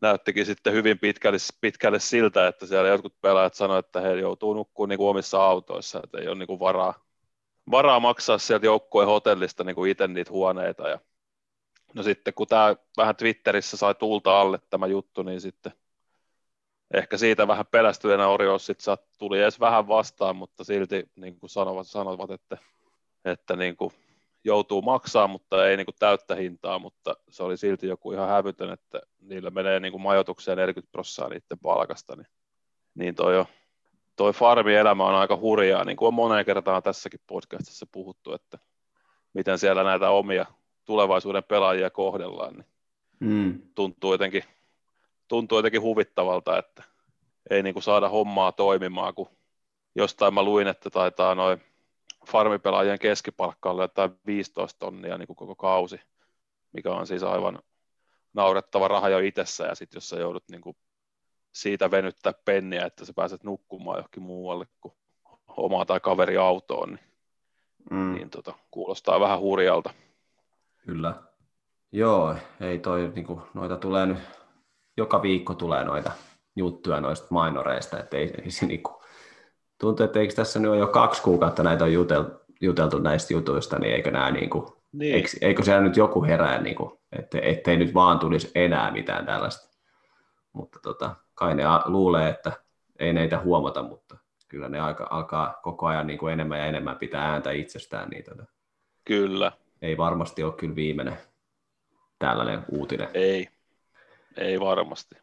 näyttikin 0.00 0.46
sitten 0.46 0.72
hyvin 0.72 0.98
pitkälle, 0.98 1.38
pitkälle 1.60 2.00
siltä, 2.00 2.46
että 2.46 2.66
siellä 2.66 2.88
jotkut 2.88 3.20
pelaajat 3.20 3.54
sanoivat, 3.54 3.86
että 3.86 4.00
he 4.00 4.14
joutuu 4.14 4.54
nukkumaan 4.54 4.88
niin 4.88 5.00
omissa 5.00 5.44
autoissa, 5.44 6.00
että 6.04 6.18
ei 6.18 6.28
ole 6.28 6.38
niin 6.38 6.46
kuin 6.46 6.60
varaa, 6.60 6.94
varaa 7.70 8.00
maksaa 8.00 8.38
sieltä 8.38 8.66
joukkueen 8.66 9.08
hotellista 9.08 9.64
niin 9.64 9.74
kuin 9.74 9.90
itse 9.90 10.08
niitä 10.08 10.30
huoneita. 10.30 10.88
Ja 10.88 10.98
no 11.94 12.02
sitten 12.02 12.34
kun 12.34 12.46
tämä 12.46 12.76
vähän 12.96 13.16
Twitterissä 13.16 13.76
sai 13.76 13.94
tulta 13.94 14.40
alle 14.40 14.58
tämä 14.70 14.86
juttu, 14.86 15.22
niin 15.22 15.40
sitten 15.40 15.72
ehkä 16.94 17.16
siitä 17.16 17.48
vähän 17.48 17.66
pelästyneenä 17.66 18.28
Orios 18.28 18.66
sitten 18.66 18.96
tuli 19.18 19.40
edes 19.40 19.60
vähän 19.60 19.88
vastaan, 19.88 20.36
mutta 20.36 20.64
silti 20.64 21.10
niin 21.16 21.38
kuin 21.40 21.50
sanovat, 21.50 21.86
sanovat, 21.86 22.30
että, 22.30 22.58
että 23.24 23.56
niin 23.56 23.76
kuin 23.76 23.92
joutuu 24.44 24.82
maksaa, 24.82 25.28
mutta 25.28 25.68
ei 25.68 25.76
niin 25.76 25.84
kuin 25.84 25.94
täyttä 25.98 26.34
hintaa, 26.34 26.78
mutta 26.78 27.16
se 27.30 27.42
oli 27.42 27.56
silti 27.56 27.86
joku 27.86 28.12
ihan 28.12 28.28
hävytön, 28.28 28.70
että 28.70 29.00
niillä 29.20 29.50
menee 29.50 29.80
niin 29.80 29.92
kuin 29.92 30.02
majoitukseen 30.02 30.58
40 30.58 30.92
prosenttia 30.92 31.28
niiden 31.28 31.58
palkasta, 31.62 32.16
niin, 32.16 32.26
niin 32.94 33.14
toi, 33.14 33.34
jo, 33.34 33.46
toi 34.16 34.32
farmielämä 34.32 35.04
on 35.04 35.14
aika 35.14 35.36
hurjaa, 35.36 35.84
niin 35.84 35.96
kuin 35.96 36.06
on 36.06 36.14
moneen 36.14 36.44
kertaan 36.44 36.82
tässäkin 36.82 37.20
podcastissa 37.26 37.86
puhuttu, 37.92 38.34
että 38.34 38.58
miten 39.32 39.58
siellä 39.58 39.84
näitä 39.84 40.10
omia 40.10 40.46
tulevaisuuden 40.84 41.44
pelaajia 41.44 41.90
kohdellaan, 41.90 42.54
niin 42.54 42.66
mm. 43.20 43.62
tuntuu, 43.74 44.12
jotenkin, 44.12 44.44
tuntuu 45.28 45.58
jotenkin 45.58 45.82
huvittavalta, 45.82 46.58
että 46.58 46.82
ei 47.50 47.62
niin 47.62 47.74
kuin 47.74 47.82
saada 47.82 48.08
hommaa 48.08 48.52
toimimaan, 48.52 49.14
kun 49.14 49.28
jostain 49.94 50.34
mä 50.34 50.42
luin, 50.42 50.68
että 50.68 50.90
taitaa 50.90 51.34
noin 51.34 51.62
farmipelaajien 52.26 52.98
keskipalkka 52.98 53.70
oli 53.70 53.82
jotain 53.82 54.10
15 54.26 54.78
tonnia 54.78 55.18
niin 55.18 55.26
kuin 55.26 55.36
koko 55.36 55.54
kausi, 55.54 56.00
mikä 56.72 56.90
on 56.90 57.06
siis 57.06 57.22
aivan 57.22 57.58
naurettava 58.32 58.88
raha 58.88 59.08
jo 59.08 59.18
itsessä, 59.18 59.64
ja 59.64 59.74
sitten 59.74 59.96
jos 59.96 60.08
sä 60.08 60.16
joudut 60.16 60.44
niin 60.50 60.60
kuin 60.60 60.76
siitä 61.52 61.90
venyttää 61.90 62.32
penniä, 62.44 62.86
että 62.86 63.04
sä 63.04 63.12
pääset 63.12 63.44
nukkumaan 63.44 63.98
johonkin 63.98 64.22
muualle 64.22 64.66
kuin 64.80 64.94
omaa 65.48 65.84
tai 65.84 66.00
kaveri 66.00 66.36
autoon, 66.36 66.88
niin, 66.88 67.00
mm. 67.90 68.14
niin 68.14 68.30
tota, 68.30 68.54
kuulostaa 68.70 69.20
vähän 69.20 69.40
hurjalta. 69.40 69.90
Kyllä. 70.86 71.14
Joo, 71.92 72.36
ei 72.60 72.78
toi, 72.78 73.12
niin 73.14 73.26
kuin, 73.26 73.40
noita 73.54 73.76
tulee 73.76 74.06
nyt, 74.06 74.18
joka 74.96 75.22
viikko 75.22 75.54
tulee 75.54 75.84
noita 75.84 76.12
juttuja 76.56 77.00
noista 77.00 77.26
mainoreista, 77.30 78.00
että 78.00 78.16
ei, 78.16 78.34
ei 78.44 78.50
se 78.50 78.66
niin 78.66 78.82
kuin, 78.82 78.97
tuntuu, 79.80 80.04
että 80.04 80.20
eikö 80.20 80.34
tässä 80.34 80.58
nyt 80.58 80.70
ole 80.70 80.78
jo 80.78 80.86
kaksi 80.86 81.22
kuukautta 81.22 81.62
näitä 81.62 81.84
on 81.84 81.92
juteltu, 81.92 82.30
juteltu 82.60 82.98
näistä 82.98 83.32
jutuista, 83.32 83.78
niin 83.78 83.94
eikö 83.94 84.10
nämä 84.10 84.30
niin 84.30 84.50
kuin, 84.50 84.66
niin. 84.92 85.14
Eikö, 85.14 85.28
eikö 85.40 85.62
siellä 85.62 85.82
nyt 85.82 85.96
joku 85.96 86.24
herää, 86.24 86.62
niin 86.62 86.76
kuin, 86.76 86.98
että, 87.12 87.38
ettei 87.42 87.76
nyt 87.76 87.94
vaan 87.94 88.18
tulisi 88.18 88.50
enää 88.54 88.90
mitään 88.90 89.26
tällaista. 89.26 89.78
Mutta 90.52 90.78
tota, 90.82 91.16
kai 91.34 91.54
ne 91.54 91.64
luulee, 91.84 92.28
että 92.28 92.52
ei 92.98 93.12
neitä 93.12 93.40
huomata, 93.40 93.82
mutta 93.82 94.16
kyllä 94.48 94.68
ne 94.68 94.80
aika, 94.80 95.06
alkaa 95.10 95.60
koko 95.62 95.86
ajan 95.86 96.06
niin 96.06 96.18
kuin 96.18 96.32
enemmän 96.32 96.58
ja 96.58 96.66
enemmän 96.66 96.96
pitää 96.96 97.32
ääntä 97.32 97.50
itsestään. 97.50 98.08
Niin 98.08 98.24
tota, 98.24 98.44
kyllä. 99.04 99.52
Ei 99.82 99.96
varmasti 99.96 100.42
ole 100.42 100.52
kyllä 100.52 100.74
viimeinen 100.74 101.16
tällainen 102.18 102.64
uutinen. 102.68 103.08
Ei, 103.14 103.48
ei 104.36 104.60
varmasti. 104.60 105.16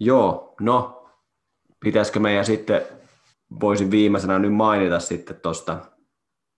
Joo, 0.00 0.54
no 0.60 1.06
pitäisikö 1.80 2.20
meidän 2.20 2.44
sitten 2.44 2.82
voisin 3.60 3.90
viimeisenä 3.90 4.38
nyt 4.38 4.54
mainita 4.54 5.00
sitten 5.00 5.40
tuosta 5.40 5.78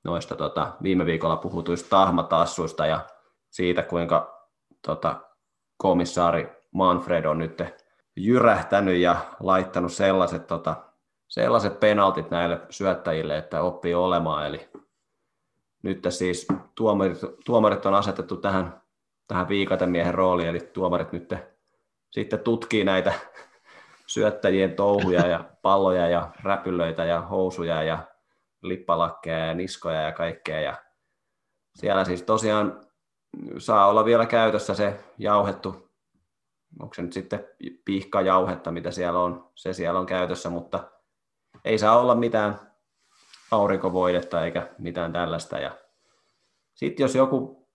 noista 0.04 0.36
tota, 0.36 0.72
viime 0.82 1.06
viikolla 1.06 1.36
puhutuista 1.36 1.88
tahmatassuista 1.88 2.86
ja 2.86 3.00
siitä, 3.50 3.82
kuinka 3.82 4.46
tota, 4.86 5.20
komissaari 5.76 6.48
Manfred 6.72 7.24
on 7.24 7.38
nyt 7.38 7.62
jyrähtänyt 8.16 8.96
ja 8.96 9.16
laittanut 9.40 9.92
sellaiset, 9.92 10.46
tota, 10.46 10.76
sellaiset 11.28 11.80
penaltit 11.80 12.30
näille 12.30 12.60
syöttäjille, 12.70 13.38
että 13.38 13.62
oppii 13.62 13.94
olemaan. 13.94 14.46
Eli 14.46 14.68
nyt 15.82 16.06
siis 16.08 16.46
tuomarit, 16.74 17.18
tuomarit 17.44 17.86
on 17.86 17.94
asetettu 17.94 18.36
tähän, 18.36 18.80
tähän 19.26 19.48
viikatemiehen 19.48 20.14
rooliin, 20.14 20.48
eli 20.48 20.60
tuomarit 20.60 21.12
nyt 21.12 21.34
sitten 22.10 22.40
tutkii 22.40 22.84
näitä 22.84 23.12
syöttäjien 24.06 24.74
touhuja 24.74 25.26
ja 25.26 25.44
palloja 25.62 26.08
ja 26.08 26.30
räpylöitä 26.42 27.04
ja 27.04 27.20
housuja 27.20 27.82
ja 27.82 27.98
lippalakkeja 28.62 29.46
ja 29.46 29.54
niskoja 29.54 30.02
ja 30.02 30.12
kaikkea. 30.12 30.60
Ja 30.60 30.76
siellä 31.74 32.04
siis 32.04 32.22
tosiaan 32.22 32.80
saa 33.58 33.86
olla 33.86 34.04
vielä 34.04 34.26
käytössä 34.26 34.74
se 34.74 35.00
jauhettu, 35.18 35.90
onko 36.80 36.94
se 36.94 37.02
nyt 37.02 37.12
sitten 37.12 37.44
pihkajauhetta, 37.84 38.72
mitä 38.72 38.90
siellä 38.90 39.20
on, 39.20 39.50
se 39.54 39.72
siellä 39.72 40.00
on 40.00 40.06
käytössä, 40.06 40.50
mutta 40.50 40.90
ei 41.64 41.78
saa 41.78 42.00
olla 42.00 42.14
mitään 42.14 42.60
aurinkovoidetta 43.50 44.44
eikä 44.44 44.68
mitään 44.78 45.12
tällaista. 45.12 45.58
Ja 45.58 45.70
sitten 46.74 47.04
jos 47.04 47.14
joku, 47.14 47.68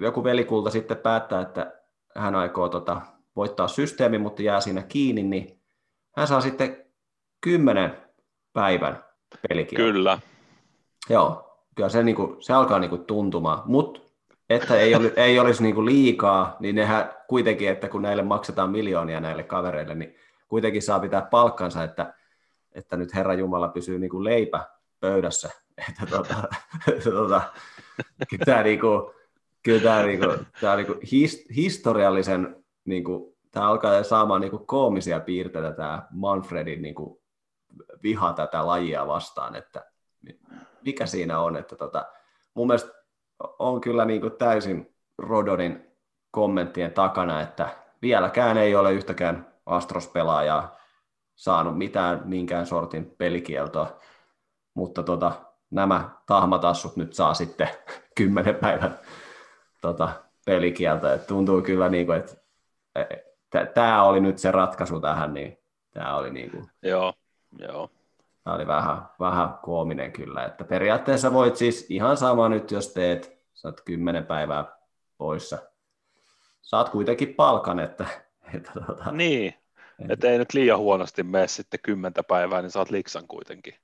joku 0.00 0.24
velikulta 0.24 0.70
sitten 0.70 0.96
päättää, 0.96 1.40
että 1.40 1.72
hän 2.16 2.34
aikoo 2.34 2.68
tota, 2.68 3.00
voittaa 3.36 3.68
systeemi, 3.68 4.18
mutta 4.18 4.42
jää 4.42 4.60
siinä 4.60 4.82
kiinni, 4.82 5.22
niin 5.22 5.62
hän 6.16 6.26
saa 6.26 6.40
sitten 6.40 6.84
kymmenen 7.40 7.96
päivän 8.52 9.04
pelikielto. 9.48 9.92
Kyllä. 9.92 10.18
Joo, 11.10 11.58
kyllä 11.74 11.88
se, 11.88 12.02
niinku, 12.02 12.36
se 12.40 12.52
alkaa 12.52 12.78
niinku 12.78 12.98
tuntumaan, 12.98 13.62
mutta 13.64 14.00
että 14.50 14.76
ei, 14.76 14.94
oli, 14.94 15.12
ei 15.16 15.38
olisi 15.38 15.62
niinku 15.62 15.84
liikaa, 15.84 16.56
niin 16.60 16.74
nehän 16.74 17.14
kuitenkin, 17.28 17.68
että 17.68 17.88
kun 17.88 18.02
näille 18.02 18.22
maksetaan 18.22 18.70
miljoonia 18.70 19.20
näille 19.20 19.42
kavereille, 19.42 19.94
niin 19.94 20.16
kuitenkin 20.48 20.82
saa 20.82 21.00
pitää 21.00 21.22
palkkansa, 21.22 21.84
että, 21.84 22.14
että 22.72 22.96
nyt 22.96 23.14
Herra 23.14 23.34
Jumala 23.34 23.68
pysyy 23.68 23.98
niinku 23.98 24.24
leipä 24.24 24.66
pöydässä. 25.00 25.50
Että 25.88 26.06
tota, 26.06 26.34
tota, 27.04 27.40
kyllä 28.30 28.44
tämä 28.44 28.62
niinku, 28.62 29.14
kyllä 29.62 29.82
tämä 29.82 30.02
niinku, 30.02 30.26
tämä 30.60 30.76
niinku 30.76 30.94
his, 31.12 31.46
historiallisen 31.56 32.64
niinku, 32.84 33.35
tämä 33.56 33.68
alkaa 33.68 34.02
saamaan 34.02 34.40
niin 34.40 34.50
kuin 34.50 34.66
koomisia 34.66 35.20
piirteitä 35.20 35.72
tämä 35.72 36.06
Manfredin 36.10 36.82
niin 36.82 36.94
kuin 36.94 37.20
viha 38.02 38.32
tätä 38.32 38.66
lajia 38.66 39.06
vastaan, 39.06 39.56
että 39.56 39.84
mikä 40.84 41.06
siinä 41.06 41.40
on, 41.40 41.56
että 41.56 41.76
tota, 41.76 42.06
mun 42.54 42.66
mielestä 42.66 42.92
on 43.58 43.80
kyllä 43.80 44.04
niin 44.04 44.20
kuin 44.20 44.32
täysin 44.32 44.94
Rodonin 45.18 45.86
kommenttien 46.30 46.92
takana, 46.92 47.40
että 47.40 47.68
vieläkään 48.02 48.58
ei 48.58 48.74
ole 48.74 48.92
yhtäkään 48.92 49.52
Astros-pelaajaa 49.66 50.76
saanut 51.34 51.78
mitään 51.78 52.22
minkään 52.24 52.66
sortin 52.66 53.14
pelikieltoa, 53.18 54.00
mutta 54.74 55.02
tota, 55.02 55.32
nämä 55.70 56.10
tahmatassut 56.26 56.96
nyt 56.96 57.12
saa 57.12 57.34
sitten 57.34 57.68
kymmenen 58.16 58.54
päivän 58.54 58.98
tota, 59.80 60.08
pelikieltä. 60.46 61.14
Et 61.14 61.26
tuntuu 61.26 61.62
kyllä, 61.62 61.88
niin 61.88 62.06
kuin, 62.06 62.18
että 62.18 62.36
tämä 63.74 64.02
oli 64.02 64.20
nyt 64.20 64.38
se 64.38 64.50
ratkaisu 64.50 65.00
tähän, 65.00 65.34
niin 65.34 65.58
tämä 65.90 66.16
oli 66.16 66.30
niin 66.30 66.50
kuin, 66.50 66.70
Joo, 66.82 67.14
joo. 67.58 67.90
Tämä 68.44 68.56
oli 68.56 68.66
vähän, 68.66 69.08
vähän 69.20 69.48
koominen 69.62 70.12
kyllä, 70.12 70.44
että 70.44 70.64
periaatteessa 70.64 71.32
voit 71.32 71.56
siis 71.56 71.86
ihan 71.90 72.16
sama 72.16 72.48
nyt, 72.48 72.70
jos 72.70 72.92
teet, 72.92 73.38
saat 73.54 73.80
kymmenen 73.80 74.26
päivää 74.26 74.64
poissa. 75.18 75.58
Saat 76.62 76.88
kuitenkin 76.88 77.34
palkan, 77.34 77.80
että... 77.80 78.06
että 78.54 78.72
tuota, 78.86 79.12
niin, 79.12 79.54
että 80.08 80.28
ei 80.28 80.38
nyt 80.38 80.54
liian 80.54 80.78
huonosti 80.78 81.22
mene 81.22 81.48
sitten 81.48 81.80
kymmentä 81.82 82.22
päivää, 82.22 82.62
niin 82.62 82.70
saat 82.70 82.90
liksan 82.90 83.28
kuitenkin. 83.28 83.74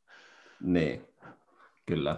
Niin, 0.60 1.08
kyllä. 1.86 2.16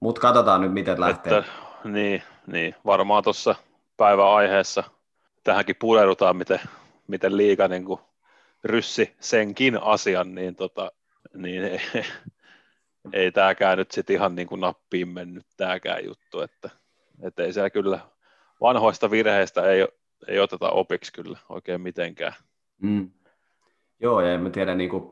Mutta 0.00 0.20
katsotaan 0.20 0.60
nyt, 0.60 0.72
miten 0.72 1.00
lähtee. 1.00 1.38
Että, 1.38 1.52
niin, 1.84 2.22
niin, 2.46 2.74
varmaan 2.86 3.22
tuossa 3.22 3.54
päiväaiheessa 3.96 4.84
tähänkin 5.44 5.76
pureudutaan, 5.78 6.36
miten, 6.36 6.60
miten 7.06 7.36
liiga 7.36 7.68
niin 7.68 7.84
kuin 7.84 8.00
ryssi 8.64 9.16
senkin 9.20 9.82
asian, 9.82 10.34
niin, 10.34 10.56
tota, 10.56 10.92
niin 11.34 11.64
ei, 11.64 11.80
ei 13.12 13.32
tämäkään 13.32 13.78
nyt 13.78 13.90
sitten 13.90 14.16
ihan 14.16 14.34
niin 14.34 14.48
kuin 14.48 14.60
nappiin 14.60 15.08
mennyt 15.08 15.46
tämäkään 15.56 16.04
juttu, 16.04 16.40
että, 16.40 16.70
että 17.22 17.42
ei 17.42 17.52
siellä 17.52 17.70
kyllä 17.70 18.00
vanhoista 18.60 19.10
virheistä 19.10 19.62
ei, 19.62 19.88
ei 20.28 20.40
oteta 20.40 20.70
opiksi 20.70 21.12
kyllä 21.12 21.38
oikein 21.48 21.80
mitenkään. 21.80 22.34
Mm. 22.82 23.10
Joo, 24.00 24.20
ja 24.20 24.34
en 24.34 24.52
tiedä 24.52 24.74
niin 24.74 24.90
kuin, 24.90 25.10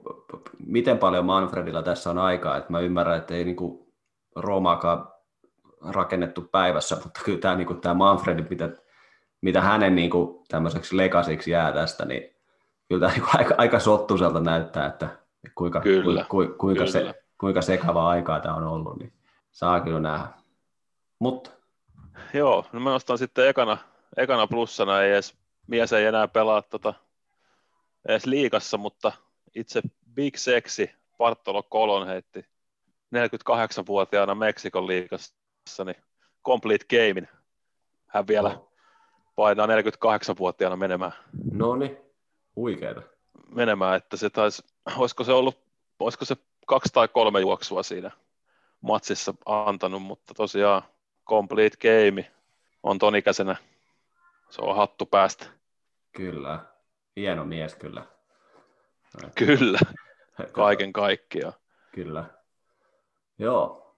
miten 0.66 0.98
paljon 0.98 1.24
Manfredilla 1.24 1.82
tässä 1.82 2.10
on 2.10 2.18
aikaa, 2.18 2.56
että 2.56 2.72
mä 2.72 2.80
ymmärrän, 2.80 3.18
että 3.18 3.34
ei 3.34 3.44
niin 3.44 3.56
kuin 3.56 3.92
Roomaakaan 4.36 5.08
rakennettu 5.80 6.42
päivässä, 6.42 6.96
mutta 7.04 7.20
kyllä 7.24 7.38
tämä, 7.38 7.56
niin 7.56 7.66
kuin, 7.66 7.80
tämä 7.80 7.94
Manfred, 7.94 8.46
mitä, 8.50 8.70
mitä 9.40 9.60
hänen 9.60 9.94
niin 9.94 10.10
kuin, 10.10 10.44
tämmöiseksi 10.48 10.96
legasiksi 10.96 11.50
jää 11.50 11.72
tästä, 11.72 12.04
niin 12.04 12.36
kyllä 12.88 13.00
tämä 13.00 13.12
niin 13.16 13.22
kuin, 13.22 13.38
aika, 13.38 13.54
aika 13.58 13.80
sottuiselta 13.80 14.40
näyttää, 14.40 14.86
että 14.86 15.08
kuinka, 15.54 15.80
kyllä, 15.80 16.24
ku, 16.24 16.36
ku, 16.46 16.54
kuinka, 16.58 16.84
kyllä. 16.84 16.92
Se, 16.92 17.24
kuinka 17.40 17.62
sekavaa 17.62 18.08
aikaa 18.08 18.40
tämä 18.40 18.54
on 18.54 18.64
ollut, 18.64 18.98
niin 18.98 19.12
saa 19.50 19.80
kyllä 19.80 20.00
nähdä. 20.00 20.26
Mutta. 21.18 21.50
Joo, 22.34 22.64
no 22.72 22.80
mä 22.80 22.90
nostan 22.90 23.18
sitten 23.18 23.48
ekana, 23.48 23.78
ekana 24.16 24.46
plussana, 24.46 25.02
ei 25.02 25.12
edes, 25.12 25.34
mies 25.66 25.92
ei 25.92 26.06
enää 26.06 26.28
pelaa 26.28 26.62
tota, 26.62 26.94
edes 28.08 28.26
liikassa, 28.26 28.78
mutta 28.78 29.12
itse 29.54 29.82
Big 30.14 30.36
Sexy 30.36 30.90
Bartolo 31.18 31.62
Colon 31.62 32.06
heitti 32.06 32.46
48-vuotiaana 33.14 34.34
Meksikon 34.34 34.86
liikassa, 34.86 35.84
niin 35.84 35.96
complete 36.44 36.84
gamein. 36.90 37.28
Hän 38.06 38.26
vielä. 38.26 38.60
Painaa 39.38 39.66
48-vuotiaana 39.66 40.76
menemään. 40.76 41.12
No 41.52 41.76
niin, 41.76 41.98
huikeeta. 42.56 43.02
Menemään, 43.54 43.96
että 43.96 44.16
se 44.16 44.30
taisi, 44.30 44.64
olisiko 44.96 45.24
se 45.24 45.32
ollut, 45.32 45.58
olisiko 45.98 46.24
se 46.24 46.36
kaksi 46.66 46.92
tai 46.92 47.08
kolme 47.08 47.40
juoksua 47.40 47.82
siinä 47.82 48.10
matsissa 48.80 49.34
antanut, 49.46 50.02
mutta 50.02 50.34
tosiaan 50.34 50.82
complete 51.26 51.76
game 51.76 52.30
on 52.82 52.98
ton 52.98 53.16
ikäisenä. 53.16 53.56
Se 54.50 54.62
on 54.62 54.76
hattu 54.76 55.06
päästä. 55.06 55.46
Kyllä, 56.12 56.60
hieno 57.16 57.44
mies 57.44 57.74
kyllä. 57.74 58.02
Kyllä, 59.34 59.78
kaiken 60.52 60.92
kaikkiaan. 60.92 61.54
Kyllä. 61.92 62.24
Joo, 63.38 63.94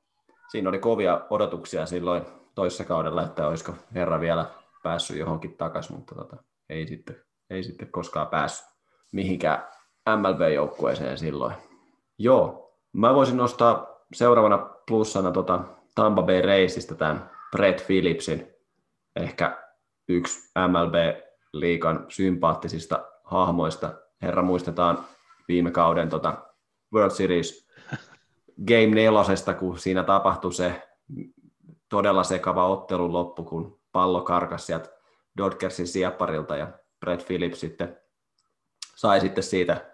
siinä 0.48 0.68
oli 0.68 0.78
kovia 0.78 1.20
odotuksia 1.30 1.86
silloin 1.86 2.22
toissa 2.54 2.84
kaudella, 2.84 3.22
että 3.22 3.46
olisiko 3.46 3.74
herra 3.94 4.20
vielä 4.20 4.59
päässyt 4.82 5.16
johonkin 5.16 5.56
takaisin, 5.56 5.96
mutta 5.96 6.14
tota, 6.14 6.36
ei, 6.68 6.86
sitten, 6.86 7.16
ei 7.50 7.62
sitten 7.62 7.88
koskaan 7.92 8.26
päässyt 8.26 8.66
mihinkään 9.12 9.68
MLB-joukkueeseen 10.16 11.18
silloin. 11.18 11.54
Joo, 12.18 12.72
mä 12.92 13.14
voisin 13.14 13.36
nostaa 13.36 13.86
seuraavana 14.14 14.58
plussana 14.86 15.30
tota 15.30 15.60
Tampa 15.94 16.22
Bay 16.22 16.42
Raceista 16.42 16.94
tämän 16.94 17.30
Brett 17.50 17.86
Phillipsin, 17.86 18.54
ehkä 19.16 19.58
yksi 20.08 20.50
MLB-liikan 20.68 22.06
sympaattisista 22.08 23.04
hahmoista. 23.24 23.94
Herra 24.22 24.42
muistetaan 24.42 25.04
viime 25.48 25.70
kauden 25.70 26.08
tota 26.08 26.38
World 26.92 27.10
Series 27.10 27.68
Game 28.66 28.86
nelosesta, 28.86 29.54
kun 29.54 29.78
siinä 29.78 30.02
tapahtui 30.02 30.52
se 30.52 30.88
todella 31.88 32.24
sekava 32.24 32.68
ottelun 32.68 33.12
loppu, 33.12 33.44
kun 33.44 33.79
pallo 33.92 34.22
karkasi 34.22 34.66
sieltä 34.66 34.88
Dodgersin 35.36 35.86
siepparilta 35.86 36.56
ja 36.56 36.68
Brett 37.00 37.26
Phillips 37.26 37.60
sitten 37.60 38.00
sai 38.96 39.20
sitten 39.20 39.44
siitä 39.44 39.90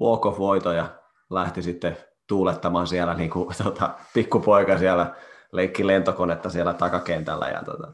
walk 0.00 0.26
of 0.26 0.38
voito 0.38 0.72
ja 0.72 0.88
lähti 1.30 1.62
sitten 1.62 1.96
tuulettamaan 2.26 2.86
siellä 2.86 3.14
niin 3.14 3.30
kuin, 3.30 3.48
tota, 3.64 3.94
pikkupoika 4.14 4.78
siellä 4.78 5.14
leikki 5.52 5.86
lentokonetta 5.86 6.50
siellä 6.50 6.74
takakentällä. 6.74 7.48
Ja, 7.48 7.62
tota. 7.62 7.92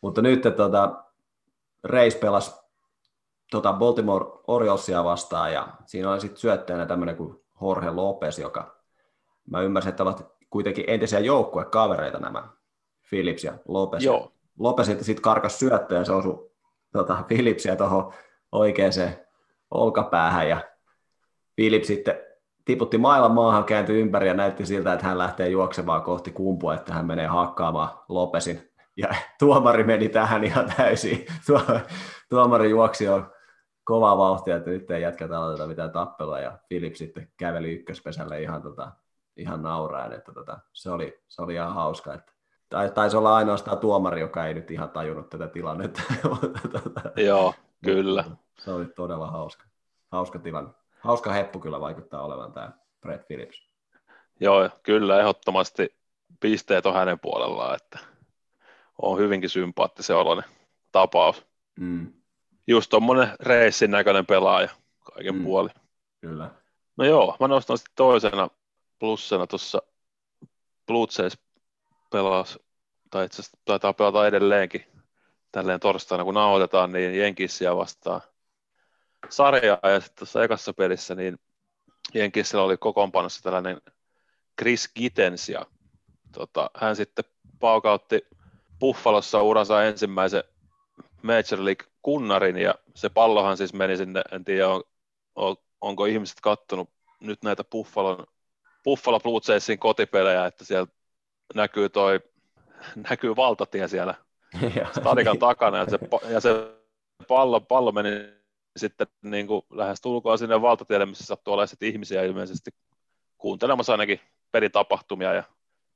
Mutta 0.00 0.22
nyt 0.22 0.42
tota, 0.56 1.04
Reis 1.84 2.14
pelasi 2.14 2.52
tota 3.50 3.72
Baltimore 3.72 4.24
Oriolesia 4.46 5.04
vastaan 5.04 5.52
ja 5.52 5.68
siinä 5.86 6.10
oli 6.10 6.20
sitten 6.20 6.40
syöttäjänä 6.40 6.86
tämmöinen 6.86 7.16
kuin 7.16 7.44
Jorge 7.62 7.90
Lopez, 7.90 8.38
joka 8.38 8.76
mä 9.50 9.60
ymmärsin, 9.60 9.90
että 9.90 10.02
ovat 10.02 10.36
kuitenkin 10.50 10.84
entisiä 10.88 11.18
joukkuekavereita 11.18 12.18
nämä 12.18 12.48
Philips 13.10 13.44
ja 13.44 13.52
Lopez. 13.68 14.04
Joo. 14.04 14.35
Lopez 14.58 14.86
sitten 14.86 15.22
karkas 15.22 15.58
syöttöön 15.58 16.00
ja 16.00 16.04
se 16.04 16.12
osui 16.12 16.50
tota, 16.92 17.24
Philipsia 17.28 17.76
tuohon 17.76 18.12
oikeaan 18.52 18.92
olkapäähän 19.70 20.48
ja 20.48 20.60
Philips 21.56 21.86
sitten 21.86 22.14
tiputti 22.64 22.98
mailan 22.98 23.32
maahan, 23.32 23.64
kääntyi 23.64 24.00
ympäri 24.00 24.28
ja 24.28 24.34
näytti 24.34 24.66
siltä, 24.66 24.92
että 24.92 25.06
hän 25.06 25.18
lähtee 25.18 25.48
juoksemaan 25.48 26.02
kohti 26.02 26.32
kumpua, 26.32 26.74
että 26.74 26.94
hän 26.94 27.06
menee 27.06 27.26
hakkaamaan 27.26 27.90
Lopesin. 28.08 28.70
Ja 28.96 29.08
tuomari 29.38 29.84
meni 29.84 30.08
tähän 30.08 30.44
ihan 30.44 30.72
täysin. 30.76 31.26
Tuomari 32.30 32.70
juoksi 32.70 33.04
jo 33.04 33.32
kovaa 33.84 34.18
vauhtia, 34.18 34.56
että 34.56 34.70
nyt 34.70 34.90
ei 34.90 35.02
jätkätä 35.02 35.38
aloiteta 35.38 35.66
mitään 35.66 35.90
tappelua, 35.90 36.40
ja 36.40 36.58
Filip 36.68 36.94
sitten 36.94 37.28
käveli 37.36 37.72
ykköspesälle 37.72 38.42
ihan, 38.42 38.62
tota, 38.62 38.92
ihan 39.36 39.62
nauraen, 39.62 40.12
että 40.12 40.32
tota, 40.32 40.58
se, 40.72 40.90
oli, 40.90 41.22
se 41.28 41.42
oli 41.42 41.54
ihan 41.54 41.74
hauska. 41.74 42.14
Että, 42.14 42.32
taisi 42.94 43.16
olla 43.16 43.36
ainoastaan 43.36 43.78
tuomari, 43.78 44.20
joka 44.20 44.46
ei 44.46 44.54
nyt 44.54 44.70
ihan 44.70 44.90
tajunnut 44.90 45.30
tätä 45.30 45.48
tilannetta. 45.48 46.02
tota, 46.72 47.00
Joo, 47.16 47.54
kyllä. 47.84 48.24
Se 48.58 48.70
oli 48.70 48.86
todella 48.86 49.30
hauska, 49.30 49.64
hauska 50.10 50.38
tilanne 50.38 50.70
hauska 51.06 51.32
heppu 51.32 51.60
kyllä 51.60 51.80
vaikuttaa 51.80 52.22
olevan 52.22 52.52
tämä 52.52 52.72
Brett 53.00 53.26
Phillips. 53.26 53.68
Joo, 54.40 54.70
kyllä 54.82 55.20
ehdottomasti 55.20 55.96
pisteet 56.40 56.86
on 56.86 56.94
hänen 56.94 57.20
puolellaan, 57.20 57.76
että 57.76 57.98
on 59.02 59.18
hyvinkin 59.18 59.50
sympaattisen 59.50 60.16
oloinen 60.16 60.44
tapaus. 60.92 61.46
Mm. 61.80 62.12
Just 62.66 62.90
tuommoinen 62.90 63.28
reissin 63.40 63.90
näköinen 63.90 64.26
pelaaja 64.26 64.68
kaiken 65.14 65.34
mm. 65.34 65.44
puoli. 65.44 65.68
Kyllä. 66.20 66.50
No 66.96 67.04
joo, 67.04 67.36
mä 67.40 67.48
nostan 67.48 67.78
sitten 67.78 67.96
toisena 67.96 68.48
plussena 68.98 69.46
tuossa 69.46 69.82
Blue 70.86 71.06
Jays 71.18 71.38
pelas, 72.10 72.58
tai 73.10 73.24
itse 73.26 73.42
asiassa 73.42 73.58
taitaa 73.64 73.92
pelata 73.92 74.26
edelleenkin 74.26 74.84
tälleen 75.52 75.80
torstaina, 75.80 76.24
kun 76.24 76.34
nauhoitetaan, 76.34 76.92
niin 76.92 77.18
Jenkissiä 77.18 77.76
vastaan– 77.76 78.20
sarjaa 79.28 79.78
ja 79.82 80.00
sitten 80.00 80.18
tuossa 80.18 80.44
ekassa 80.44 80.72
pelissä 80.72 81.14
niin 81.14 81.38
Jenkisellä 82.14 82.64
oli 82.64 82.76
kokoonpanossa 82.76 83.42
tällainen 83.42 83.82
Chris 84.60 84.92
Gittens 84.96 85.48
ja 85.48 85.66
tota, 86.32 86.70
hän 86.74 86.96
sitten 86.96 87.24
paukautti 87.60 88.26
Buffalossa 88.80 89.42
uransa 89.42 89.84
ensimmäisen 89.84 90.44
Major 91.22 91.64
League 91.64 91.86
kunnarin 92.02 92.56
ja 92.56 92.74
se 92.94 93.08
pallohan 93.08 93.56
siis 93.56 93.72
meni 93.72 93.96
sinne, 93.96 94.22
en 94.32 94.44
tiedä 94.44 94.68
on, 94.68 94.82
on, 95.34 95.56
onko 95.80 96.04
ihmiset 96.04 96.40
kattonut 96.42 96.90
nyt 97.20 97.42
näitä 97.42 97.64
Buffalon, 97.64 98.26
Buffalo 98.84 99.20
Blue 99.20 99.40
Jaysin 99.48 99.78
kotipelejä, 99.78 100.46
että 100.46 100.64
siellä 100.64 100.86
näkyy 101.54 101.88
toi, 101.88 102.20
näkyy 103.10 103.36
valtatie 103.36 103.88
siellä 103.88 104.14
stadikan 105.00 105.38
takana 105.38 105.78
ja 105.78 105.90
se, 105.90 105.98
ja 106.28 106.40
se 106.40 106.76
pallo, 107.28 107.60
pallo 107.60 107.92
meni 107.92 108.10
sitten 108.76 109.06
niin 109.22 109.46
kuin 109.46 109.62
lähes 109.70 110.00
tulkoon 110.00 110.38
sinne 110.38 110.62
valtatielle, 110.62 111.06
missä 111.06 111.24
sattuu 111.24 111.54
olemaan 111.54 111.68
sitten 111.68 111.88
ihmisiä 111.88 112.22
ilmeisesti 112.22 112.70
kuuntelemassa 113.38 113.92
ainakin 113.92 114.20
pelitapahtumia 114.52 115.34
ja 115.34 115.42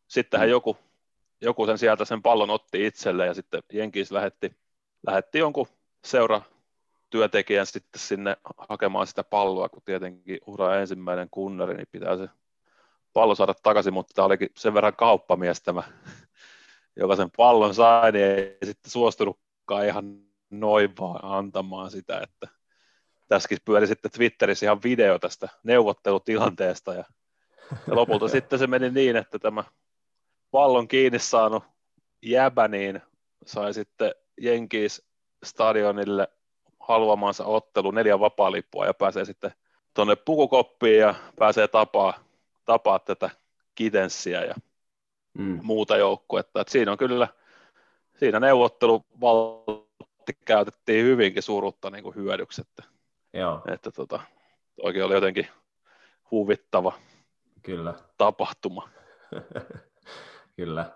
sittenhän 0.09 0.49
mm. 0.49 0.51
joku, 0.51 0.77
joku 1.41 1.67
sen 1.67 1.79
sieltä 1.79 2.05
sen 2.05 2.23
pallon 2.23 2.51
otti 2.51 2.87
itselle 2.87 3.27
ja 3.27 3.35
sitten 3.35 3.63
Jenkis 3.73 4.13
lähetti, 4.13 4.57
lähetti 5.07 5.39
jonkun 5.39 5.67
seura 6.05 6.43
työntekijän 7.11 7.67
sitten 7.67 8.01
sinne 8.01 8.37
hakemaan 8.69 9.07
sitä 9.07 9.25
palloa, 9.25 9.69
kun 9.69 9.83
tietenkin 9.85 10.39
ura 10.47 10.77
ensimmäinen 10.77 11.29
kunnari, 11.31 11.75
niin 11.75 11.89
pitää 11.93 12.17
se 12.17 12.29
pallo 13.13 13.35
saada 13.35 13.55
takaisin, 13.63 13.95
mutta 13.95 14.15
tämä 14.15 14.27
olikin 14.27 14.49
sen 14.57 14.75
verran 14.75 14.97
kauppamies 14.97 15.63
tämä, 15.63 15.83
joka 16.97 17.17
sen 17.17 17.31
pallon 17.37 17.75
sai, 17.75 18.13
niin 18.13 18.25
ei 18.25 18.57
sitten 18.65 18.91
suostunutkaan 18.91 19.87
ihan 19.87 20.21
noin 20.51 20.93
vaan 21.01 21.21
antamaan 21.23 21.91
sitä, 21.91 22.21
että 22.21 22.49
tässäkin 23.29 23.59
pyöri 23.65 23.87
sitten 23.87 24.11
Twitterissä 24.11 24.67
ihan 24.67 24.83
video 24.83 25.19
tästä 25.19 25.49
neuvottelutilanteesta 25.63 26.95
ja, 26.95 27.05
ja 27.87 27.97
lopulta 27.97 28.29
sitten 28.39 28.59
se 28.59 28.67
meni 28.67 28.91
niin, 28.91 29.17
että 29.17 29.39
tämä 29.39 29.65
pallon 30.51 30.89
kiinni 30.89 31.19
saanut 31.19 31.65
jäbä 32.23 32.69
niin 32.69 33.03
sai 33.47 33.75
sitten 33.75 34.15
Jenkis 34.41 35.03
stadionille 35.45 36.29
haluamansa 36.81 37.45
ottelu 37.45 37.91
neljä 37.91 38.21
vapaa-lippua 38.21 38.87
ja 38.87 38.95
pääsee 38.95 39.25
sitten 39.25 39.53
tuonne 39.95 40.17
pukukoppiin 40.17 40.99
ja 40.99 41.15
pääsee 41.37 41.69
tapaa, 41.69 42.15
tapaa 42.71 42.99
tätä 42.99 43.31
Kitenssiä 43.75 44.45
ja 44.45 44.55
mm. 45.39 45.59
muuta 45.63 45.97
joukkuetta. 45.97 46.61
Et 46.61 46.69
siinä 46.69 46.93
on 46.93 46.99
kyllä, 46.99 47.29
siinä 48.19 48.41
neuvotteluvaltti 48.41 50.39
käytettiin 50.45 51.05
hyvinkin 51.05 51.43
surutta 51.43 51.91
niin 51.91 52.03
kuin 52.03 52.15
hyödyksi, 52.15 52.61
että 52.61 52.83
Joo. 53.33 53.63
Että 53.69 53.91
tota, 53.91 54.21
oikein 54.83 55.05
oli 55.05 55.15
jotenkin 55.15 55.49
huvittava, 56.31 56.93
Kyllä. 57.63 57.95
tapahtuma. 58.19 58.89
Kyllä. 60.57 60.93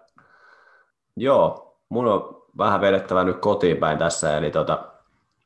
Joo, 1.17 1.77
mun 1.89 2.07
on 2.07 2.43
vähän 2.59 2.81
vedettävä 2.81 3.25
nyt 3.25 3.39
kotiin 3.39 3.77
päin 3.77 3.99
tässä, 3.99 4.37
eli 4.37 4.51
tota, 4.51 4.93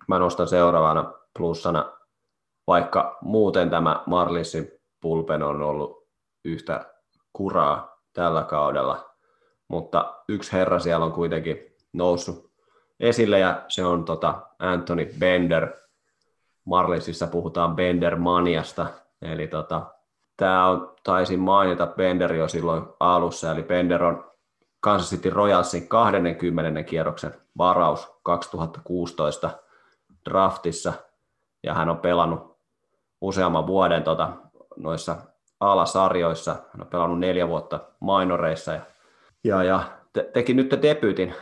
mä 0.08 0.18
nostan 0.18 0.48
seuraavana 0.48 1.12
plussana, 1.38 1.92
vaikka 2.66 3.18
muuten 3.20 3.70
tämä 3.70 4.02
Marlissin 4.06 4.72
pulpen 5.00 5.42
on 5.42 5.62
ollut 5.62 5.97
yhtä 6.44 6.94
kuraa 7.32 7.98
tällä 8.12 8.42
kaudella, 8.42 9.14
mutta 9.68 10.14
yksi 10.28 10.52
herra 10.52 10.78
siellä 10.78 11.06
on 11.06 11.12
kuitenkin 11.12 11.76
noussut 11.92 12.50
esille 13.00 13.38
ja 13.38 13.64
se 13.68 13.84
on 13.84 14.04
tota 14.04 14.42
Anthony 14.58 15.10
Bender. 15.18 15.72
Marlinsissa 16.64 17.26
puhutaan 17.26 17.76
Bender 17.76 18.16
maniasta, 18.16 18.86
eli 19.22 19.46
tota, 19.46 19.86
tämä 20.36 20.66
on, 20.66 20.94
taisin 21.04 21.40
mainita 21.40 21.86
Bender 21.86 22.34
jo 22.34 22.48
silloin 22.48 22.82
alussa, 23.00 23.50
eli 23.50 23.62
Bender 23.62 24.04
on 24.04 24.30
Kansas 24.80 25.10
City 25.10 25.30
Royalsin 25.30 25.88
20. 25.88 26.82
kierroksen 26.82 27.34
varaus 27.58 28.18
2016 28.22 29.50
draftissa, 30.30 30.92
ja 31.62 31.74
hän 31.74 31.90
on 31.90 31.98
pelannut 31.98 32.58
useamman 33.20 33.66
vuoden 33.66 34.02
tota, 34.02 34.32
noissa 34.76 35.16
alasarjoissa. 35.60 36.52
Hän 36.52 36.80
on 36.80 36.86
pelannut 36.86 37.18
neljä 37.18 37.48
vuotta 37.48 37.80
mainoreissa 38.00 38.72
ja, 38.72 38.82
ja, 39.44 39.62
ja 39.62 39.98
te, 40.12 40.30
teki 40.34 40.54
nyt 40.54 40.78
debyytin 40.82 41.34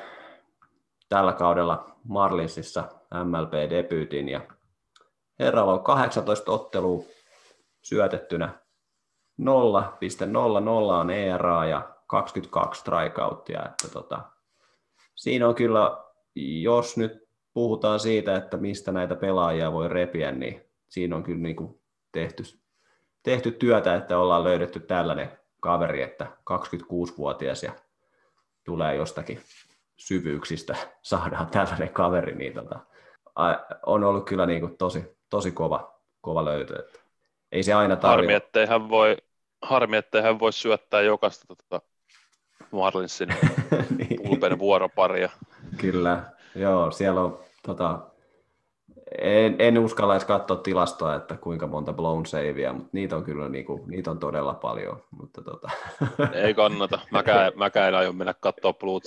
tällä 1.09 1.33
kaudella 1.33 1.97
Marlinsissa 2.05 2.85
MLB-debyytin 3.25 4.29
ja 4.29 4.41
herralla 5.39 5.73
on 5.73 5.85
18 5.85 6.53
ottelua 6.53 7.05
syötettynä 7.83 8.59
0,00 9.43 9.47
on 11.01 11.11
ERA 11.11 11.67
ja 11.67 11.97
22 12.07 12.81
strikeouttia, 12.81 13.67
että 13.67 13.89
tota, 13.93 14.23
siinä 15.15 15.49
on 15.49 15.55
kyllä, 15.55 15.99
jos 16.63 16.97
nyt 16.97 17.29
puhutaan 17.55 18.01
siitä, 18.01 18.37
että 18.37 18.57
mistä 18.57 18.93
näitä 18.93 19.15
pelaajia 19.15 19.73
voi 19.73 19.89
repiä, 19.89 20.33
niin 20.33 20.63
siinä 20.89 21.17
on 21.17 21.23
kyllä 21.23 21.41
niin 21.41 21.57
kuin 21.57 21.81
tehty, 22.13 22.43
tehty 23.27 23.51
työtä, 23.51 23.95
että 23.95 24.19
ollaan 24.19 24.45
löydetty 24.45 24.81
tällainen 24.81 25.33
kaveri, 25.61 26.03
että 26.03 26.27
26-vuotias 26.51 27.63
ja 27.63 27.73
tulee 28.65 28.95
jostakin 28.95 29.41
syvyyksistä, 29.97 30.77
saadaan 31.03 31.47
tällainen 31.47 31.89
kaveri, 31.89 32.35
niin 32.35 32.55
tota, 32.55 32.81
on 33.87 34.05
ollut 34.05 34.25
kyllä 34.25 34.47
niin 34.47 34.61
kuin 34.61 34.77
tosi, 34.77 35.17
tosi 35.31 35.53
kova, 35.53 35.95
kova 36.21 36.45
löytö. 36.45 36.79
Että 36.79 37.01
ei 37.53 37.63
se 37.63 37.75
aina 37.75 37.97
tarvitse. 37.97 38.33
Harmi, 38.33 38.35
ettei 38.35 38.67
hän 38.67 38.89
voi, 38.89 39.17
harmi, 39.63 39.97
ettei 39.97 40.23
hän 40.23 40.39
voi 40.39 40.53
syöttää 40.53 41.01
jokaista 41.01 41.45
tota, 41.47 41.87
Marlinsin 42.71 43.29
niin. 43.99 44.23
pulpen 44.23 44.59
vuoroparia. 44.59 45.31
Kyllä, 45.77 46.23
joo, 46.55 46.91
siellä 46.91 47.21
on 47.21 47.39
tota, 47.67 47.99
en, 49.19 49.57
en 49.59 49.79
uskalla 49.79 50.15
edes 50.15 50.25
katsoa 50.25 50.57
tilastoa, 50.57 51.15
että 51.15 51.37
kuinka 51.37 51.67
monta 51.67 51.93
blown 51.93 52.27
savea, 52.27 52.73
mutta 52.73 52.89
niitä 52.93 53.17
on 53.17 53.25
kyllä 53.25 53.49
niinku, 53.49 53.85
niitä 53.87 54.11
on 54.11 54.19
todella 54.19 54.55
paljon. 54.55 55.03
Mutta 55.11 55.43
tota. 55.43 55.71
Ei 56.33 56.55
kannata. 56.55 56.99
Mäkään, 57.11 57.53
mäkään 57.59 57.89
en 57.89 57.95
aio 57.95 58.13
mennä 58.13 58.35
katsoa 58.35 58.73
Blue 58.73 59.01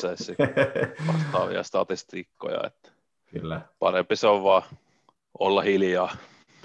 vastaavia 1.08 1.64
statistiikkoja. 1.64 2.62
Että 2.68 2.92
kyllä. 3.32 3.62
Parempi 3.80 4.16
se 4.16 4.28
on 4.28 4.44
vaan 4.44 4.64
olla 5.40 5.62
hiljaa. 5.62 6.16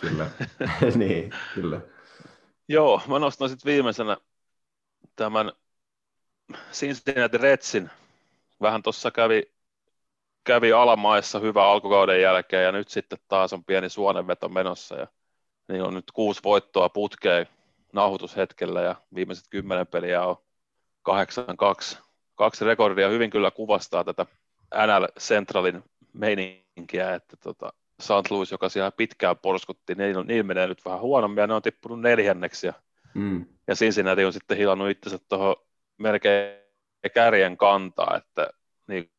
Kyllä, 0.01 0.27
niin, 0.94 1.35
kyllä. 1.55 1.81
Joo, 2.68 3.01
mä 3.09 3.18
nostan 3.18 3.49
sitten 3.49 3.73
viimeisenä 3.73 4.16
tämän 5.16 5.53
Cincinnati 6.73 7.38
Redsin. 7.38 7.90
Vähän 8.61 8.83
tuossa 8.83 9.11
kävi 9.11 9.53
kävi 10.44 10.72
alamaissa 10.72 11.38
hyvä 11.38 11.66
alkukauden 11.66 12.22
jälkeen 12.22 12.64
ja 12.64 12.72
nyt 12.72 12.88
sitten 12.88 13.18
taas 13.28 13.52
on 13.52 13.64
pieni 13.64 13.88
suonenveto 13.88 14.48
menossa 14.48 14.96
ja 14.96 15.07
niin 15.68 15.83
on 15.83 15.94
nyt 15.94 16.11
kuusi 16.12 16.40
voittoa 16.44 16.88
putkeen 16.88 17.46
nauhoitushetkellä 17.92 18.83
ja 18.83 18.94
viimeiset 19.14 19.44
kymmenen 19.50 19.87
peliä 19.87 20.22
on 20.26 20.37
8-2. 21.11 21.98
Kaksi 22.35 22.64
rekordia 22.64 23.09
hyvin 23.09 23.30
kyllä 23.30 23.50
kuvastaa 23.50 24.04
tätä 24.04 24.26
NL 24.74 25.07
Centralin 25.20 25.85
meininkiä, 26.12 27.14
että 27.14 27.37
tota, 27.37 27.72
St. 28.00 28.30
Louis, 28.30 28.50
joka 28.50 28.68
siellä 28.68 28.90
pitkään 28.90 29.38
porskutti, 29.38 29.94
niin 29.94 30.26
niillä 30.26 30.42
menee 30.42 30.66
nyt 30.66 30.85
vähän 30.85 31.00
huonommin 31.00 31.40
ja 31.40 31.46
ne 31.46 31.54
on 31.54 31.62
tippunut 31.62 32.00
neljänneksi 32.00 32.66
ja, 32.66 32.72
mm. 33.14 33.46
ja 33.66 33.74
Cincinnati 33.74 34.24
on 34.24 34.33
sitten 34.33 34.57
hilannut 34.57 34.90
itsensä 34.90 35.18
tuohon 35.28 35.57
melkein 35.98 36.59
kärjen 37.14 37.57
kantaa, 37.57 38.16
että 38.16 38.50
niin 38.87 39.11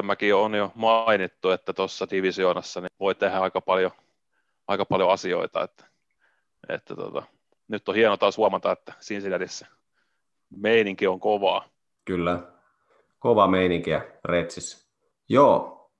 tämäkin 0.00 0.34
on 0.34 0.54
jo 0.54 0.72
mainittu, 0.74 1.50
että 1.50 1.72
tuossa 1.72 2.06
divisioonassa 2.10 2.80
niin 2.80 2.90
voi 3.00 3.14
tehdä 3.14 3.38
aika 3.38 3.60
paljon, 3.60 3.90
aika 4.68 4.84
paljon 4.84 5.10
asioita, 5.10 5.62
että, 5.62 5.84
että 6.68 6.96
tota, 6.96 7.22
nyt 7.68 7.88
on 7.88 7.94
hieno 7.94 8.16
taas 8.16 8.36
huomata, 8.36 8.72
että 8.72 8.92
Cincinnatiissa 9.00 9.66
meininki 10.56 11.06
on 11.06 11.20
kovaa. 11.20 11.68
Kyllä, 12.04 12.42
kova 13.18 13.46
meininkiä 13.46 14.02
Retsissä. 14.24 14.90
Joo, 15.28 15.90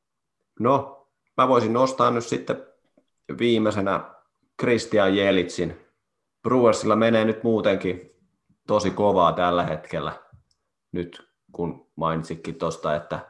no 0.61 1.07
mä 1.37 1.49
voisin 1.49 1.73
nostaa 1.73 2.11
nyt 2.11 2.25
sitten 2.25 2.67
viimeisenä 3.39 4.15
Christian 4.61 5.17
Jelitsin. 5.17 5.87
Brewersilla 6.43 6.97
menee 6.97 7.25
nyt 7.25 7.43
muutenkin 7.43 8.11
tosi 8.67 8.91
kovaa 8.91 9.33
tällä 9.33 9.63
hetkellä, 9.65 10.13
nyt 10.93 11.31
kun 11.53 11.91
mainitsikin 11.97 12.55
tuosta, 12.55 12.97
että 12.97 13.30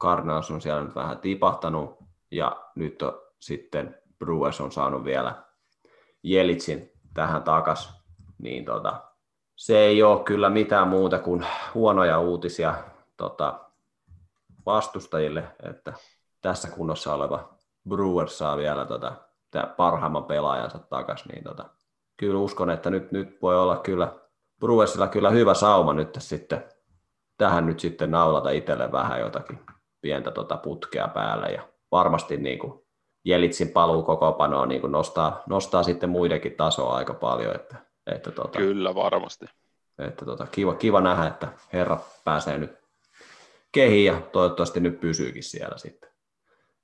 Cardinals 0.00 0.50
on 0.50 0.60
siellä 0.60 0.84
nyt 0.84 0.94
vähän 0.94 1.18
tipahtanut 1.18 1.98
ja 2.30 2.56
nyt 2.74 3.02
on, 3.02 3.20
sitten 3.40 3.98
Brewers 4.18 4.60
on 4.60 4.72
saanut 4.72 5.04
vielä 5.04 5.42
Jelitsin 6.22 6.92
tähän 7.14 7.42
takas, 7.42 8.02
niin 8.38 8.64
tota, 8.64 9.02
se 9.56 9.78
ei 9.78 10.02
ole 10.02 10.24
kyllä 10.24 10.50
mitään 10.50 10.88
muuta 10.88 11.18
kuin 11.18 11.46
huonoja 11.74 12.18
uutisia 12.18 12.74
tota, 13.16 13.60
vastustajille, 14.66 15.44
että 15.62 15.92
tässä 16.40 16.68
kunnossa 16.70 17.14
oleva 17.14 17.54
Brewers 17.88 18.38
saa 18.38 18.56
vielä 18.56 18.84
tota, 18.86 19.12
parhaimman 19.76 20.24
pelaajansa 20.24 20.78
takaisin, 20.78 21.28
niin 21.28 21.44
tota, 21.44 21.64
kyllä 22.16 22.38
uskon, 22.38 22.70
että 22.70 22.90
nyt, 22.90 23.12
nyt 23.12 23.42
voi 23.42 23.58
olla 23.58 23.76
kyllä 23.76 24.12
Brewersilla 24.60 25.08
kyllä 25.08 25.30
hyvä 25.30 25.54
sauma 25.54 25.92
nyt 25.92 26.16
sitten 26.18 26.64
tähän 27.38 27.66
nyt 27.66 27.80
sitten 27.80 28.10
naulata 28.10 28.50
itselle 28.50 28.92
vähän 28.92 29.20
jotakin 29.20 29.60
pientä 30.00 30.30
tota 30.30 30.56
putkea 30.56 31.08
päällä 31.08 31.46
ja 31.46 31.68
varmasti 31.92 32.36
niin 32.36 32.58
kuin 32.58 32.86
Jelitsin 33.24 33.68
paluu 33.68 34.02
koko 34.02 34.32
panoa 34.32 34.66
niin 34.66 34.80
kuin 34.80 34.92
nostaa, 34.92 35.42
nostaa 35.46 35.82
sitten 35.82 36.10
muidenkin 36.10 36.56
tasoa 36.56 36.96
aika 36.96 37.14
paljon. 37.14 37.54
Että, 37.54 37.76
että 38.06 38.30
tota, 38.30 38.58
Kyllä, 38.58 38.94
varmasti. 38.94 39.46
Että 39.98 40.24
tota, 40.24 40.46
kiva, 40.46 40.74
kiva 40.74 41.00
nähdä, 41.00 41.26
että 41.26 41.48
herra 41.72 42.00
pääsee 42.24 42.58
nyt 42.58 42.72
kehiin 43.72 44.04
ja 44.06 44.20
toivottavasti 44.20 44.80
nyt 44.80 45.00
pysyykin 45.00 45.42
siellä 45.42 45.78
sitten. 45.78 46.10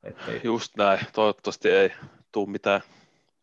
Ettei... 0.03 0.41
Just 0.45 0.77
näin, 0.77 1.01
toivottavasti 1.13 1.71
ei 1.71 1.93
tule 2.33 2.51
mitään 2.51 2.81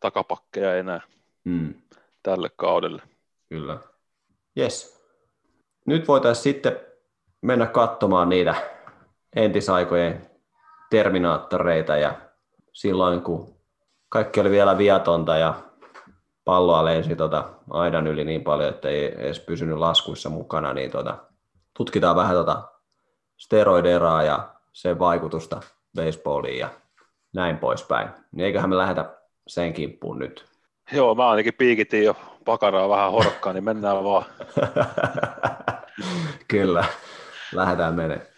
takapakkeja 0.00 0.76
enää 0.76 1.00
mm. 1.44 1.74
tälle 2.22 2.50
kaudelle. 2.56 3.02
Kyllä. 3.48 3.78
Yes. 4.58 5.04
Nyt 5.86 6.08
voitaisiin 6.08 6.42
sitten 6.42 6.80
mennä 7.42 7.66
katsomaan 7.66 8.28
niitä 8.28 8.54
entisaikojen 9.36 10.26
terminaattoreita 10.90 11.96
ja 11.96 12.14
silloin 12.72 13.22
kun 13.22 13.54
kaikki 14.08 14.40
oli 14.40 14.50
vielä 14.50 14.78
viatonta 14.78 15.36
ja 15.36 15.54
palloa 16.44 16.84
lensi 16.84 17.16
tota 17.16 17.44
aidan 17.70 18.06
yli 18.06 18.24
niin 18.24 18.44
paljon, 18.44 18.68
että 18.68 18.88
ei 18.88 19.14
edes 19.18 19.40
pysynyt 19.40 19.78
laskuissa 19.78 20.30
mukana, 20.30 20.72
niin 20.72 20.90
tota, 20.90 21.18
tutkitaan 21.76 22.16
vähän 22.16 22.36
tota 22.36 22.62
steroideraa 23.36 24.22
ja 24.22 24.48
sen 24.72 24.98
vaikutusta 24.98 25.60
baseballiin 25.96 26.58
ja 26.58 26.68
näin 27.34 27.58
poispäin. 27.58 28.08
Niin 28.32 28.46
eiköhän 28.46 28.70
me 28.70 28.76
lähdetä 28.76 29.16
sen 29.46 29.72
kimppuun 29.72 30.18
nyt. 30.18 30.44
Joo, 30.92 31.14
mä 31.14 31.28
ainakin 31.28 31.54
piikitin 31.54 32.04
jo 32.04 32.16
pakaraa 32.44 32.88
vähän 32.88 33.12
horkkaa, 33.12 33.52
niin 33.52 33.64
mennään 33.64 34.04
vaan. 34.04 34.24
Kyllä, 36.48 36.84
lähdetään 37.54 37.94
menemään. 37.94 38.33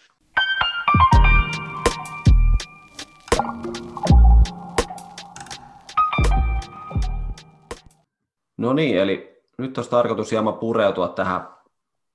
No 8.57 8.73
niin, 8.73 8.97
eli 8.97 9.43
nyt 9.57 9.77
olisi 9.77 9.91
tarkoitus 9.91 10.31
hieman 10.31 10.57
pureutua 10.57 11.07
tähän 11.07 11.47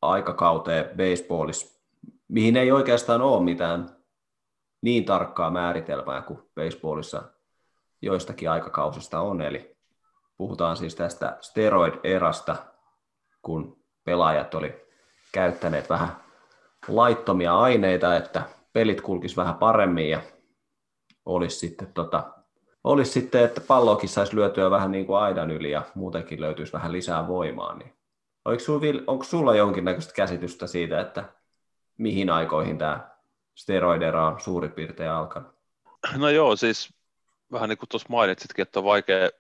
aikakauteen 0.02 0.84
baseballissa, 0.96 1.80
mihin 2.28 2.56
ei 2.56 2.72
oikeastaan 2.72 3.22
ole 3.22 3.44
mitään 3.44 3.96
niin 4.82 5.04
tarkkaa 5.04 5.50
määritelmää 5.50 6.22
kuin 6.22 6.38
baseballissa 6.54 7.22
joistakin 8.02 8.50
aikakausista 8.50 9.20
on. 9.20 9.42
Eli 9.42 9.76
puhutaan 10.36 10.76
siis 10.76 10.94
tästä 10.94 11.38
steroid-erasta, 11.40 12.56
kun 13.42 13.82
pelaajat 14.04 14.54
oli 14.54 14.86
käyttäneet 15.32 15.90
vähän 15.90 16.16
laittomia 16.88 17.58
aineita, 17.58 18.16
että 18.16 18.42
pelit 18.72 19.00
kulkisi 19.00 19.36
vähän 19.36 19.54
paremmin 19.54 20.10
ja 20.10 20.20
olisi 21.26 21.58
sitten, 21.58 21.92
tota, 21.92 22.41
olisi 22.84 23.12
sitten 23.12 23.44
että 23.44 23.60
pallokin 23.60 24.08
saisi 24.08 24.36
lyötyä 24.36 24.70
vähän 24.70 24.90
niin 24.90 25.06
kuin 25.06 25.18
aidan 25.18 25.50
yli 25.50 25.70
ja 25.70 25.82
muutenkin 25.94 26.40
löytyisi 26.40 26.72
vähän 26.72 26.92
lisää 26.92 27.28
voimaa. 27.28 27.74
Niin 27.74 27.94
onko 29.06 29.24
sulla 29.24 29.54
jonkinnäköistä 29.54 30.12
käsitystä 30.14 30.66
siitä, 30.66 31.00
että 31.00 31.24
mihin 31.98 32.30
aikoihin 32.30 32.78
tämä 32.78 33.10
steroidera 33.54 34.26
on 34.26 34.40
suurin 34.40 34.72
piirtein 34.72 35.10
alkanut? 35.10 35.52
No 36.16 36.28
joo, 36.28 36.56
siis 36.56 36.94
vähän 37.52 37.68
niin 37.68 37.78
kuin 37.78 37.88
tuossa 37.88 38.08
mainitsitkin, 38.10 38.62
että 38.62 38.80
on 38.80 38.84
vaikea, 38.84 39.30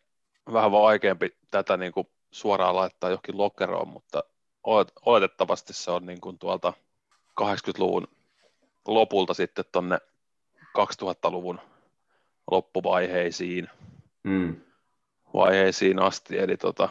vähän 0.52 0.72
vaikeampi 0.72 1.36
tätä 1.50 1.76
niin 1.76 1.92
kuin 1.92 2.08
suoraan 2.30 2.76
laittaa 2.76 3.10
johonkin 3.10 3.38
lokeroon, 3.38 3.88
mutta 3.88 4.24
oletettavasti 5.06 5.72
se 5.72 5.90
on 5.90 6.06
niin 6.06 6.20
kuin 6.20 6.38
tuolta 6.38 6.72
80-luvun 7.40 8.08
lopulta 8.86 9.34
sitten 9.34 9.64
tuonne 9.72 9.98
2000-luvun 10.78 11.60
loppuvaiheisiin 12.52 13.68
mm. 14.22 14.56
vaiheisiin 15.34 15.98
asti, 15.98 16.38
eli 16.38 16.56
tota, 16.56 16.88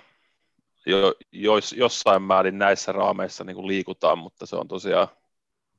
jo, 0.85 1.13
jos, 1.31 1.73
jossain 1.73 2.21
määrin 2.21 2.57
näissä 2.57 2.91
raameissa 2.91 3.43
niin 3.43 3.55
kuin 3.55 3.67
liikutaan, 3.67 4.17
mutta 4.17 4.45
se 4.45 4.55
on 4.55 4.67
tosiaan, 4.67 5.07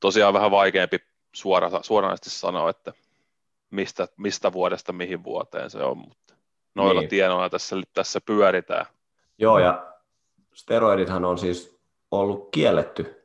tosiaan 0.01 0.35
vähän 0.35 0.51
vaikeampi 0.51 0.99
suora, 1.35 1.71
suoranaisesti 1.83 2.31
sanoa, 2.31 2.71
että 2.71 2.93
mistä, 3.71 4.09
mistä 4.17 4.53
vuodesta 4.53 4.93
mihin 4.93 5.25
vuoteen 5.25 5.71
se 5.71 5.79
on, 5.79 5.99
mutta 5.99 6.35
noilla 6.75 7.01
niin. 7.01 7.11
tienoilla 7.11 7.51
tässä, 7.51 7.77
tässä 7.95 8.21
pyöritään. 8.21 8.87
Joo, 9.39 9.59
ja 9.59 9.93
steroidithan 10.55 11.25
on 11.25 11.39
siis 11.39 11.81
ollut 12.11 12.49
kielletty 12.51 13.23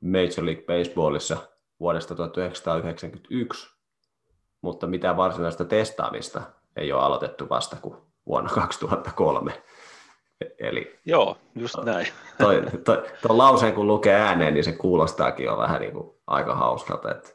Major 0.00 0.46
League 0.46 0.64
Baseballissa 0.64 1.36
vuodesta 1.80 2.14
1991, 2.14 3.70
mutta 4.62 4.86
mitään 4.86 5.16
varsinaista 5.16 5.64
testaamista 5.64 6.42
ei 6.76 6.92
ole 6.92 7.02
aloitettu 7.02 7.48
vasta 7.48 7.76
kuin 7.82 7.96
vuonna 8.26 8.50
2003. 8.54 9.62
Eli 10.58 10.98
Joo, 11.04 11.36
just 11.54 11.74
näin. 11.84 12.06
Toi, 12.38 12.62
toi, 12.84 13.04
toi 13.22 13.36
lauseen 13.36 13.74
kun 13.74 13.86
lukee 13.86 14.14
ääneen, 14.14 14.54
niin 14.54 14.64
se 14.64 14.72
kuulostaakin 14.72 15.46
jo 15.46 15.56
vähän 15.56 15.80
niin 15.80 15.92
kuin 15.92 16.10
aika 16.26 16.54
hauskalta, 16.54 17.10
että, 17.10 17.28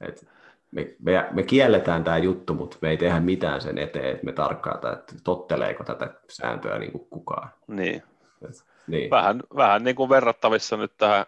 että 0.00 0.26
me, 0.70 0.94
me, 1.02 1.28
me 1.30 1.42
kielletään 1.42 2.04
tämä 2.04 2.18
juttu, 2.18 2.54
mutta 2.54 2.76
me 2.82 2.90
ei 2.90 2.96
tehdä 2.96 3.20
mitään 3.20 3.60
sen 3.60 3.78
eteen, 3.78 4.10
että 4.10 4.24
me 4.26 4.32
tarkkaata, 4.32 4.92
että 4.92 5.14
totteleeko 5.24 5.84
tätä 5.84 6.14
sääntöä 6.28 6.78
niin 6.78 6.92
kuin 6.92 7.06
kukaan. 7.10 7.50
Niin. 7.66 8.02
Et, 8.44 8.64
niin. 8.86 9.10
Vähän, 9.10 9.42
vähän 9.56 9.84
niin 9.84 9.96
kuin 9.96 10.10
verrattavissa 10.10 10.76
nyt 10.76 10.92
tähän 10.98 11.26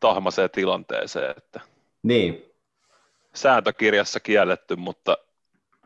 tahmaseen 0.00 0.50
tilanteeseen, 0.50 1.34
että 1.36 1.60
niin. 2.02 2.47
Sääntökirjassa 3.38 4.20
kielletty, 4.20 4.76
mutta 4.76 5.18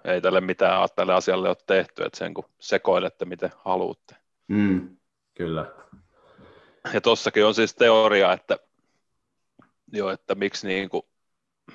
ei 0.04 0.20
tälle 0.20 0.40
mitään 0.40 0.88
tälle 0.96 1.14
asialle 1.14 1.48
ole 1.48 1.56
tehty, 1.66 2.04
että 2.04 2.18
sen 2.18 2.34
kun 2.34 2.44
sekoilette 2.58 3.24
miten 3.24 3.50
haluatte. 3.56 4.16
Mm, 4.48 4.96
kyllä. 5.34 5.66
Ja 6.94 7.00
tossakin 7.00 7.46
on 7.46 7.54
siis 7.54 7.74
teoria, 7.74 8.32
että, 8.32 8.58
jo, 9.92 10.10
että 10.10 10.34
miksi, 10.34 10.66
niin 10.66 10.88
kuin, 10.88 11.02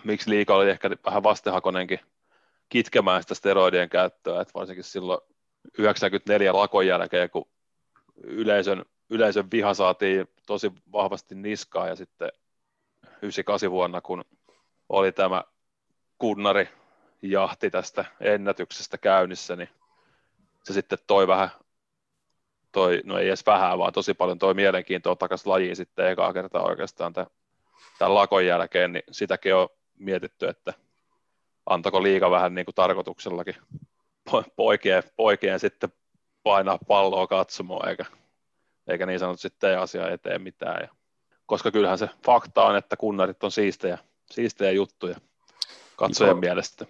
miksi 0.04 0.30
liika 0.30 0.56
oli 0.56 0.70
ehkä 0.70 0.90
vähän 1.06 1.24
vastehakonenkin 1.24 2.00
kitkemään 2.70 3.22
sitä 3.22 3.36
steroidien 3.36 3.90
käyttöä, 3.90 4.42
että 4.42 4.54
varsinkin 4.54 4.84
silloin 4.84 5.22
94 5.78 6.54
lakon 6.54 6.88
jälkeen, 6.88 7.30
kun 7.30 7.48
yleisön, 8.24 8.86
yleisön 9.10 9.52
viha 9.52 9.74
saatiin 9.74 10.28
tosi 10.48 10.72
vahvasti 10.92 11.36
niskaa 11.36 11.88
ja 11.88 11.96
sitten 11.96 12.32
98 13.22 13.72
vuonna, 13.72 14.02
kun 14.02 14.26
oli 14.90 15.12
tämä 15.12 15.44
kunnari 16.20 16.70
jahti 17.22 17.70
tästä 17.70 18.06
ennätyksestä 18.20 18.98
käynnissä, 18.98 19.56
niin 19.56 19.70
se 20.64 20.74
sitten 20.74 21.00
toi 21.08 21.28
vähän 21.28 21.50
toi, 22.72 23.02
no 23.06 23.18
ei 23.18 23.28
edes 23.28 23.46
vähän, 23.46 23.80
vaan 23.80 23.94
tosi 23.94 24.14
paljon 24.14 24.40
toi 24.40 24.54
mielenkiintoa 24.54 25.16
takaisin 25.16 25.52
lajiin 25.52 25.76
sitten 25.76 26.08
ekaa 26.08 26.34
kertaa 26.34 26.64
oikeastaan 26.64 27.14
tämän, 27.14 27.32
tämän 28.00 28.14
lakon 28.14 28.46
jälkeen, 28.46 28.94
niin 28.94 29.04
sitäkin 29.12 29.56
on 29.56 29.70
mietitty, 30.00 30.48
että 30.48 30.74
antako 31.66 32.04
liika 32.04 32.32
vähän 32.32 32.56
niin 32.56 32.66
kuin 32.66 32.76
tarkoituksellakin 32.76 33.56
poikien, 34.56 35.04
poikien 35.16 35.60
sitten 35.60 35.94
painaa 36.44 36.78
palloa 36.88 37.28
katsomaan, 37.28 37.90
eikä, 37.90 38.06
eikä 38.88 39.06
niin 39.06 39.20
sanottu 39.20 39.42
sitten 39.42 39.80
asia 39.80 40.10
eteen 40.10 40.42
mitään. 40.42 40.82
Ja, 40.82 40.90
koska 41.46 41.72
kyllähän 41.72 41.98
se 41.98 42.10
fakta 42.26 42.64
on, 42.64 42.78
että 42.78 42.98
kunnarit 42.98 43.44
on 43.44 43.52
siistejä, 43.52 43.98
siistejä 44.32 44.72
juttuja 44.72 45.16
katsojen 45.98 46.32
joo. 46.32 46.40
mielestä. 46.40 46.86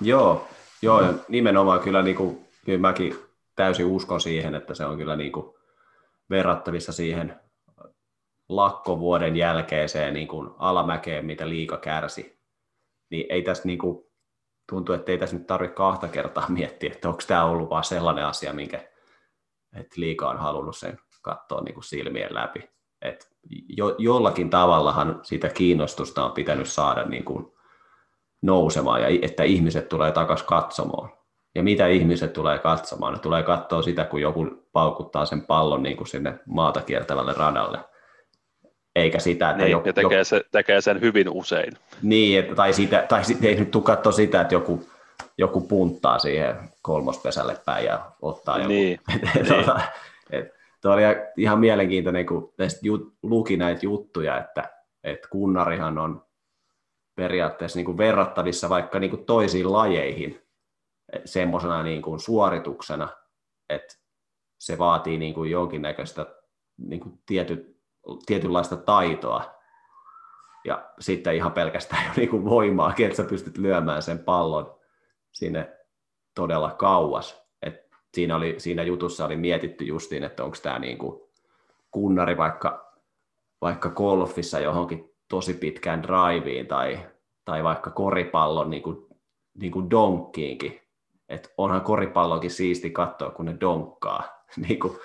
Joo, 0.00 0.48
joo 0.82 1.02
ja 1.02 1.12
nimenomaan 1.28 1.80
kyllä, 1.80 2.02
niin 2.02 2.16
kuin, 2.16 2.48
kyllä 2.64 2.78
mäkin 2.78 3.18
täysin 3.56 3.86
uskon 3.86 4.20
siihen, 4.20 4.54
että 4.54 4.74
se 4.74 4.84
on 4.84 4.96
kyllä 4.96 5.16
niin 5.16 5.32
kuin 5.32 5.54
verrattavissa 6.30 6.92
siihen 6.92 7.40
lakkovuoden 8.48 9.36
jälkeiseen 9.36 10.14
niin 10.14 10.28
kuin 10.28 10.50
alamäkeen, 10.58 11.26
mitä 11.26 11.48
liika 11.48 11.76
kärsi. 11.76 12.40
Niin 13.10 13.26
ei 13.28 13.42
tässä 13.42 13.62
niin 13.66 13.78
kuin, 13.78 14.04
tuntuu, 14.68 14.94
että 14.94 15.12
ei 15.12 15.18
tässä 15.18 15.36
nyt 15.36 15.46
tarvitse 15.46 15.74
kahta 15.74 16.08
kertaa 16.08 16.48
miettiä, 16.58 16.92
että 16.92 17.08
onko 17.08 17.22
tämä 17.26 17.44
ollut 17.44 17.70
vaan 17.70 17.84
sellainen 17.84 18.26
asia, 18.26 18.52
minkä 18.52 18.90
että 19.76 20.00
liika 20.00 20.30
on 20.30 20.38
halunnut 20.38 20.76
sen 20.76 20.98
katsoa 21.22 21.60
niin 21.60 21.74
kuin 21.74 21.84
silmien 21.84 22.34
läpi. 22.34 22.70
Et 23.02 23.30
jo, 23.68 23.94
jollakin 23.98 24.50
tavallahan 24.50 25.20
sitä 25.22 25.48
kiinnostusta 25.48 26.24
on 26.24 26.32
pitänyt 26.32 26.68
saada 26.68 27.04
niin 27.04 27.24
kuin 27.24 27.52
nousemaan 28.42 29.02
ja 29.02 29.08
että 29.22 29.42
ihmiset 29.42 29.88
tulee 29.88 30.12
takaisin 30.12 30.46
katsomaan. 30.46 31.10
Ja 31.54 31.62
mitä 31.62 31.86
ihmiset 31.86 32.32
tulee 32.32 32.58
katsomaan? 32.58 33.12
Ne 33.12 33.18
tulee 33.18 33.42
katsoa 33.42 33.82
sitä, 33.82 34.04
kun 34.04 34.20
joku 34.20 34.46
paukuttaa 34.72 35.24
sen 35.24 35.42
pallon 35.42 35.82
niin 35.82 35.96
kuin 35.96 36.06
sinne 36.06 36.38
maata 36.46 36.80
kiertävälle 36.80 37.32
radalle. 37.32 37.78
Eikä 38.96 39.18
sitä, 39.18 39.50
että 39.50 39.62
niin, 39.62 39.70
joku, 39.70 39.88
ja 39.88 39.92
tekee, 39.92 40.18
joku, 40.18 40.24
se, 40.24 40.44
tekee 40.52 40.80
sen 40.80 41.00
hyvin 41.00 41.28
usein. 41.28 41.72
Niin, 42.02 42.38
että, 42.38 42.54
tai, 42.54 42.72
sitä, 42.72 43.06
tai 43.08 43.22
ei 43.42 43.54
nyt 43.54 43.70
tule 43.70 43.84
katsoa 43.84 44.12
sitä, 44.12 44.40
että 44.40 44.54
joku, 44.54 44.88
joku 45.38 45.60
punttaa 45.60 46.18
siihen 46.18 46.56
kolmospesälle 46.82 47.56
päin 47.64 47.84
ja 47.84 48.10
ottaa 48.22 48.56
joku. 48.56 48.68
Niin, 48.68 49.00
tuota, 49.48 49.74
niin. 49.74 50.42
Et, 50.42 50.54
tuo 50.82 50.92
oli 50.92 51.02
ihan 51.36 51.60
mielenkiintoinen, 51.60 52.26
kun 52.26 52.52
jut, 52.82 53.14
luki 53.22 53.56
näitä 53.56 53.80
juttuja, 53.82 54.38
että, 54.38 54.70
että 55.04 55.28
kunnarihan 55.28 55.98
on 55.98 56.22
periaatteessa 57.20 57.78
niin 57.78 57.84
kuin 57.84 57.98
verrattavissa 57.98 58.68
vaikka 58.68 58.98
niin 58.98 59.10
kuin 59.10 59.24
toisiin 59.24 59.72
lajeihin, 59.72 60.42
semmoisena 61.24 61.82
niin 61.82 62.02
kuin 62.02 62.20
suorituksena, 62.20 63.08
että 63.68 63.94
se 64.58 64.78
vaatii 64.78 65.18
niin 65.18 65.34
kuin 65.34 65.50
jonkinnäköistä 65.50 66.26
niin 66.78 67.00
kuin 67.00 67.18
tiety, 67.26 67.80
tietynlaista 68.26 68.76
taitoa 68.76 69.54
ja 70.64 70.90
sitten 71.00 71.34
ihan 71.34 71.52
pelkästään 71.52 72.04
jo 72.08 72.12
niin 72.16 72.28
kuin 72.28 72.44
voimaa, 72.44 72.94
että 72.98 73.16
sä 73.16 73.24
pystyt 73.24 73.58
lyömään 73.58 74.02
sen 74.02 74.18
pallon 74.18 74.78
sinne 75.32 75.76
todella 76.34 76.70
kauas. 76.70 77.42
Et 77.62 77.88
siinä, 78.14 78.36
oli, 78.36 78.54
siinä 78.58 78.82
jutussa 78.82 79.24
oli 79.24 79.36
mietitty 79.36 79.84
justiin, 79.84 80.24
että 80.24 80.44
onko 80.44 80.56
tämä 80.62 80.78
niin 80.78 80.98
kuin 80.98 81.20
kunnari 81.90 82.36
vaikka, 82.36 82.94
vaikka 83.60 83.90
golfissa 83.90 84.60
johonkin 84.60 85.09
tosi 85.30 85.54
pitkään 85.54 86.02
driveen 86.02 86.66
tai, 86.66 86.98
tai 87.44 87.64
vaikka 87.64 87.90
koripallon 87.90 88.70
niin 88.70 88.82
kuin, 88.82 89.06
niin 89.54 89.72
kuin 89.72 89.90
donkkiinkin, 89.90 90.80
että 91.28 91.48
onhan 91.58 91.80
koripallokin 91.80 92.50
siisti 92.50 92.90
katsoa, 92.90 93.30
kun 93.30 93.46
ne 93.46 93.56
donkkaa. 93.60 94.24
niin 94.68 94.80
kuin, 94.80 94.98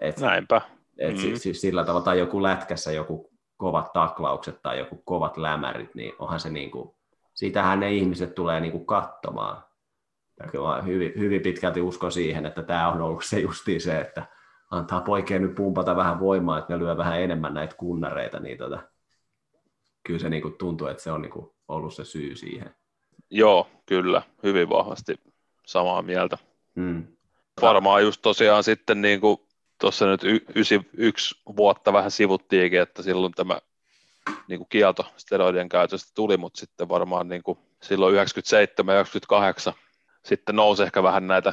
et, 0.00 0.20
Näinpä. 0.20 0.60
Et 0.98 1.16
mm-hmm. 1.16 1.36
siis 1.36 1.60
sillä 1.60 1.84
tavalla, 1.84 2.04
tai 2.04 2.18
joku 2.18 2.42
lätkässä 2.42 2.92
joku 2.92 3.32
kovat 3.56 3.92
taklaukset 3.92 4.62
tai 4.62 4.78
joku 4.78 5.02
kovat 5.04 5.36
lämärit, 5.36 5.94
niin 5.94 6.12
onhan 6.18 6.40
se 6.40 6.50
niin 6.50 6.70
kuin, 6.70 6.94
siitähän 7.34 7.80
ne 7.80 7.92
ihmiset 7.92 8.34
tulee 8.34 8.60
niin 8.60 8.72
kuin 8.72 8.86
katsomaan. 8.86 9.64
Ja 10.40 10.48
kyllä 10.48 10.82
hyvin, 10.82 11.12
hyvin 11.18 11.42
pitkälti 11.42 11.80
usko 11.80 12.10
siihen, 12.10 12.46
että 12.46 12.62
tämä 12.62 12.88
on 12.88 13.02
ollut 13.02 13.24
se 13.24 13.40
justiin 13.40 13.80
se, 13.80 14.00
että 14.00 14.26
antaa 14.70 15.00
poikien 15.00 15.42
nyt 15.42 15.54
pumpata 15.54 15.96
vähän 15.96 16.20
voimaa, 16.20 16.58
että 16.58 16.72
ne 16.72 16.78
lyö 16.78 16.96
vähän 16.96 17.20
enemmän 17.20 17.54
näitä 17.54 17.76
kunnareita, 17.76 18.40
niin 18.40 18.58
tota, 18.58 18.82
kyllä 20.02 20.18
se 20.18 20.28
niin 20.28 20.42
kuin 20.42 20.54
tuntuu, 20.58 20.86
että 20.86 21.02
se 21.02 21.12
on 21.12 21.22
niin 21.22 21.32
kuin 21.32 21.50
ollut 21.68 21.94
se 21.94 22.04
syy 22.04 22.36
siihen. 22.36 22.74
Joo, 23.30 23.68
kyllä, 23.86 24.22
hyvin 24.42 24.68
vahvasti 24.68 25.20
samaa 25.66 26.02
mieltä. 26.02 26.38
Hmm. 26.76 27.06
Varmaan 27.62 28.02
just 28.02 28.22
tosiaan 28.22 28.64
sitten 28.64 29.02
niin 29.02 29.20
kuin 29.20 29.40
tuossa 29.80 30.06
nyt 30.06 30.24
y- 30.24 30.84
yksi 30.96 31.34
vuotta 31.56 31.92
vähän 31.92 32.10
sivuttiinkin, 32.10 32.80
että 32.80 33.02
silloin 33.02 33.32
tämä 33.32 33.58
niin 34.48 34.58
kuin 34.58 34.68
kielto 34.68 35.06
steroidien 35.16 35.68
käytöstä 35.68 36.12
tuli, 36.14 36.36
mutta 36.36 36.60
sitten 36.60 36.88
varmaan 36.88 37.28
niin 37.28 37.42
kuin 37.42 37.58
silloin 37.82 38.14
97 38.14 38.94
98 38.94 39.74
sitten 40.24 40.56
nousi 40.56 40.82
ehkä 40.82 41.02
vähän 41.02 41.26
näitä 41.26 41.52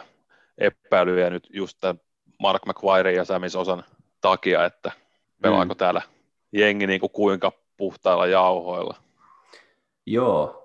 epäilyjä 0.57 1.29
nyt 1.29 1.47
just 1.49 1.77
tämän 1.81 2.01
Mark 2.39 2.65
McQuire 2.65 3.13
ja 3.13 3.25
Samis 3.25 3.55
osan 3.55 3.83
takia, 4.21 4.65
että 4.65 4.91
pelaako 5.41 5.73
mm. 5.73 5.77
täällä 5.77 6.01
jengi 6.51 6.88
niin 6.88 6.99
kuin 6.99 7.12
kuinka 7.12 7.51
puhtailla 7.79 8.27
jauhoilla. 8.27 8.95
Joo, 10.05 10.59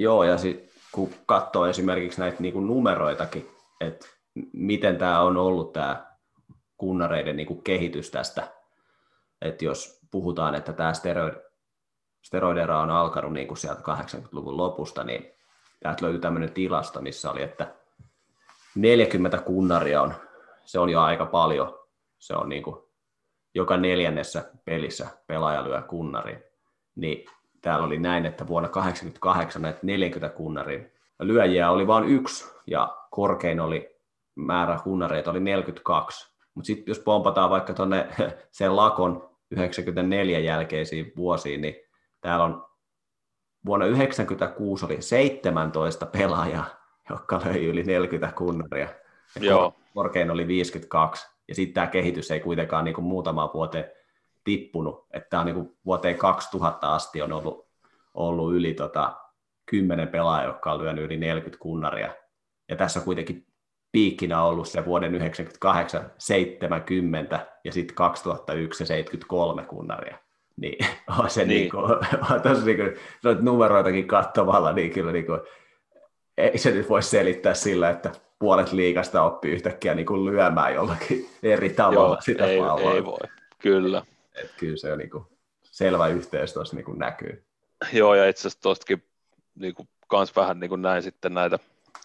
Joo 0.00 0.24
ja 0.24 0.38
sit, 0.38 0.70
kun 0.92 1.10
katsoo 1.26 1.66
esimerkiksi 1.66 2.20
näitä 2.20 2.36
niin 2.40 2.52
kuin 2.52 2.66
numeroitakin, 2.66 3.50
että 3.80 4.06
miten 4.52 4.98
tämä 4.98 5.20
on 5.20 5.36
ollut 5.36 5.72
tämä 5.72 6.06
kunnareiden 6.76 7.36
niin 7.36 7.46
kuin 7.46 7.62
kehitys 7.62 8.10
tästä, 8.10 8.48
että 9.42 9.64
jos 9.64 10.00
puhutaan, 10.10 10.54
että 10.54 10.72
tämä 10.72 10.92
steroid, 10.92 11.34
steroidera 12.22 12.80
on 12.80 12.90
alkanut 12.90 13.32
niin 13.32 13.48
kuin 13.48 13.58
sieltä 13.58 13.80
80-luvun 13.80 14.56
lopusta, 14.56 15.04
niin 15.04 15.32
täältä 15.80 16.04
löytyy 16.04 16.20
tämmöinen 16.20 16.52
tilasto, 16.52 17.00
missä 17.00 17.30
oli, 17.30 17.42
että 17.42 17.74
40 18.74 19.38
kunnaria 19.38 20.02
on, 20.02 20.14
se 20.64 20.78
on 20.78 20.90
jo 20.90 21.00
aika 21.00 21.26
paljon. 21.26 21.78
Se 22.18 22.34
on 22.34 22.48
niin 22.48 22.62
kuin 22.62 22.76
joka 23.54 23.76
neljännessä 23.76 24.50
pelissä 24.64 25.06
pelaaja 25.26 25.64
lyö 25.64 25.82
kunnari. 25.82 26.38
Niin 26.94 27.24
täällä 27.60 27.86
oli 27.86 27.98
näin, 27.98 28.26
että 28.26 28.46
vuonna 28.46 28.68
1988 28.68 29.62
näitä 29.62 29.78
40 29.82 30.36
kunnarin 30.36 30.92
lyöjiä 31.20 31.70
oli 31.70 31.86
vain 31.86 32.04
yksi, 32.04 32.44
ja 32.66 32.96
korkein 33.10 33.60
oli 33.60 33.96
määrä 34.34 34.78
kunnareita 34.84 35.30
oli 35.30 35.40
42. 35.40 36.34
Mutta 36.54 36.66
sitten 36.66 36.84
jos 36.86 36.98
pompataan 36.98 37.50
vaikka 37.50 37.74
tuonne 37.74 38.08
sen 38.50 38.76
lakon 38.76 39.30
94 39.50 40.38
jälkeisiin 40.38 41.12
vuosiin, 41.16 41.60
niin 41.60 41.76
täällä 42.20 42.44
on 42.44 42.66
vuonna 43.66 43.86
1996 43.86 44.84
oli 44.84 45.02
17 45.02 46.06
pelaajaa, 46.06 46.66
jotka 47.10 47.40
löi 47.44 47.66
yli 47.66 47.82
40 47.82 48.36
kunnaria. 48.36 48.88
Ja 49.34 49.44
Joo. 49.44 49.74
Korkein 49.94 50.30
oli 50.30 50.46
52. 50.46 51.28
Ja 51.50 51.54
sitten 51.54 51.74
tämä 51.74 51.86
kehitys 51.86 52.30
ei 52.30 52.40
kuitenkaan 52.40 52.84
niin 52.84 52.94
kuin 52.94 53.04
muutamaan 53.04 53.50
vuoteen 53.54 53.84
tippunut. 54.44 55.06
Että 55.10 55.28
tämä 55.30 55.40
on 55.40 55.46
niin 55.46 55.54
kuin 55.56 55.78
vuoteen 55.84 56.16
2000 56.16 56.94
asti 56.94 57.22
on 57.22 57.32
ollut, 57.32 57.68
ollut 58.14 58.54
yli 58.54 58.74
tota, 58.74 59.16
10 59.66 60.08
pelaajaa, 60.08 60.48
jotka 60.48 60.72
on 60.72 60.82
lyönyt 60.82 61.04
yli 61.04 61.16
40 61.16 61.62
kunnaria. 61.62 62.14
Ja 62.68 62.76
tässä 62.76 63.00
on 63.00 63.04
kuitenkin 63.04 63.46
piikkinä 63.92 64.42
ollut 64.42 64.68
se 64.68 64.84
vuoden 64.84 65.14
98 65.14 66.12
70 66.18 67.46
ja 67.64 67.72
sitten 67.72 67.96
2001 67.96 68.86
73 68.86 69.62
kunnaria. 69.62 70.18
Niin 70.56 70.86
on 71.18 71.30
se 71.30 71.44
niin. 71.44 71.48
Niin 71.48 71.70
kuin, 71.70 71.84
on 72.32 72.42
tosi 72.42 72.74
niin 72.74 72.96
numeroitakin 73.40 74.08
katsomalla, 74.08 74.72
niin 74.72 74.90
kyllä 74.90 75.12
niin 75.12 75.26
kuin, 75.26 75.40
ei 76.36 76.58
se 76.58 76.70
nyt 76.70 76.88
voi 76.88 77.02
selittää 77.02 77.54
sillä, 77.54 77.90
että 77.90 78.12
puolet 78.40 78.72
liikasta 78.72 79.22
oppii 79.22 79.52
yhtäkkiä 79.52 79.94
niin 79.94 80.06
kuin 80.06 80.24
lyömään 80.24 80.74
jollakin 80.74 81.30
eri 81.42 81.70
tavalla 81.70 82.14
Joo, 82.14 82.20
sitä 82.20 82.46
ei, 82.46 82.60
palloa. 82.60 82.94
Ei 82.94 83.04
voi, 83.04 83.18
kyllä. 83.58 84.02
Et 84.34 84.50
kyllä 84.58 84.76
se 84.76 84.92
on 84.92 84.98
niin 84.98 85.10
kuin 85.10 85.24
selvä 85.62 86.08
yhteys 86.08 86.52
tuossa 86.52 86.76
niin 86.76 86.84
kuin 86.84 86.98
näkyy. 86.98 87.44
Joo, 87.92 88.14
ja 88.14 88.28
itse 88.28 88.40
asiassa 88.40 88.62
tuostakin 88.62 89.04
niin 89.54 89.74
kuin, 89.74 89.88
kans 90.08 90.36
vähän 90.36 90.60
niin 90.60 90.68
kuin 90.68 90.82
näin 90.82 91.02
sitten 91.02 91.34
näitä 91.34 91.58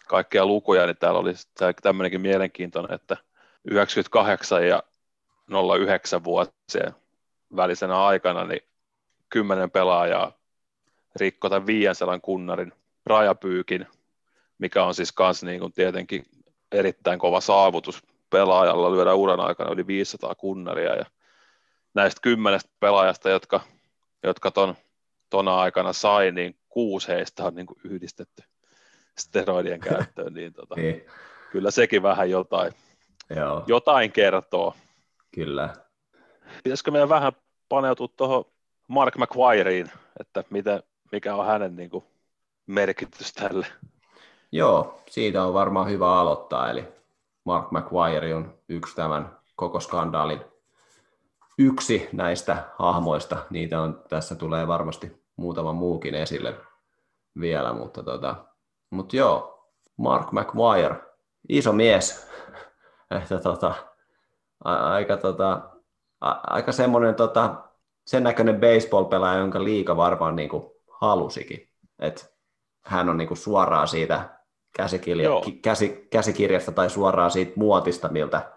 kaikkia 0.07 0.45
lukuja, 0.45 0.85
niin 0.85 0.97
täällä 0.97 1.19
oli 1.19 1.33
tämmöinenkin 1.81 2.21
mielenkiintoinen, 2.21 2.93
että 2.93 3.17
98 3.65 4.67
ja 4.67 4.83
09 5.77 6.23
vuosien 6.23 6.95
välisenä 7.55 8.05
aikana 8.05 8.43
niin 8.43 8.61
kymmenen 9.29 9.71
pelaajaa 9.71 10.31
rikkoi 11.15 11.49
tämän 11.49 11.67
500 11.67 12.19
kunnarin 12.19 12.73
rajapyykin, 13.05 13.87
mikä 14.57 14.83
on 14.83 14.95
siis 14.95 15.11
kans 15.11 15.43
niin 15.43 15.59
kuin 15.59 15.73
tietenkin 15.73 16.23
erittäin 16.71 17.19
kova 17.19 17.41
saavutus 17.41 18.03
pelaajalla 18.29 18.91
lyödä 18.91 19.13
uran 19.13 19.39
aikana 19.39 19.71
yli 19.71 19.87
500 19.87 20.35
kunnaria 20.35 20.95
ja 20.95 21.05
näistä 21.93 22.21
kymmenestä 22.21 22.69
pelaajasta, 22.79 23.29
jotka, 23.29 23.61
jotka 24.23 24.51
ton, 24.51 24.75
tona 25.29 25.55
aikana 25.55 25.93
sai, 25.93 26.31
niin 26.31 26.55
kuusi 26.69 27.07
heistä 27.07 27.43
on 27.43 27.55
niin 27.55 27.65
kuin 27.65 27.79
yhdistetty 27.83 28.43
steroidien 29.19 29.79
käyttöön, 29.79 30.33
niin, 30.33 30.53
tota, 30.59 30.75
niin. 30.75 31.05
kyllä 31.51 31.71
sekin 31.71 32.03
vähän 32.03 32.29
jotain, 32.29 32.73
Joo. 33.35 33.63
jotain 33.67 34.11
kertoo. 34.11 34.75
Kyllä. 35.35 35.73
Pitäisikö 36.63 36.91
meidän 36.91 37.09
vähän 37.09 37.33
paneutua 37.69 38.07
tuohon 38.07 38.45
Mark 38.87 39.15
McQuireen, 39.17 39.91
että 40.19 40.43
mitä, 40.49 40.83
mikä 41.11 41.35
on 41.35 41.45
hänen 41.45 41.75
niin 41.75 41.89
kuin, 41.89 42.05
merkitys 42.67 43.33
tälle? 43.33 43.67
Joo, 44.55 45.01
siitä 45.09 45.43
on 45.43 45.53
varmaan 45.53 45.89
hyvä 45.89 46.19
aloittaa, 46.19 46.69
eli 46.69 46.87
Mark 47.43 47.71
McQuire 47.71 48.35
on 48.35 48.53
yksi 48.69 48.95
tämän 48.95 49.37
koko 49.55 49.79
skandaalin 49.79 50.41
yksi 51.59 52.09
näistä 52.13 52.63
hahmoista. 52.79 53.37
Niitä 53.49 53.81
on, 53.81 54.03
tässä 54.09 54.35
tulee 54.35 54.67
varmasti 54.67 55.23
muutama 55.35 55.73
muukin 55.73 56.15
esille 56.15 56.55
vielä, 57.39 57.73
mutta 57.73 58.03
tota, 58.03 58.35
mut 58.89 59.13
joo, 59.13 59.67
Mark 59.97 60.31
McGuire, 60.31 60.95
iso 61.49 61.73
mies, 61.73 62.27
että 63.21 63.39
tota, 63.39 63.73
aika, 64.63 65.17
tota, 65.17 65.69
aika 66.47 66.71
semmoinen 66.71 67.15
tota, 67.15 67.55
sen 68.07 68.23
näköinen 68.23 68.59
baseball-pelaaja, 68.59 69.39
jonka 69.39 69.63
liika 69.63 69.97
varmaan 69.97 70.35
niin 70.35 70.49
halusikin. 70.91 71.69
Et 71.99 72.35
hän 72.85 73.09
on 73.09 73.17
niin 73.17 73.37
suoraan 73.37 73.87
siitä 73.87 74.34
käsikirja, 74.77 75.29
käsi, 75.61 76.07
käsikirjasta 76.11 76.71
tai 76.71 76.89
suoraan 76.89 77.31
siitä 77.31 77.51
muotista, 77.55 78.09
miltä 78.09 78.51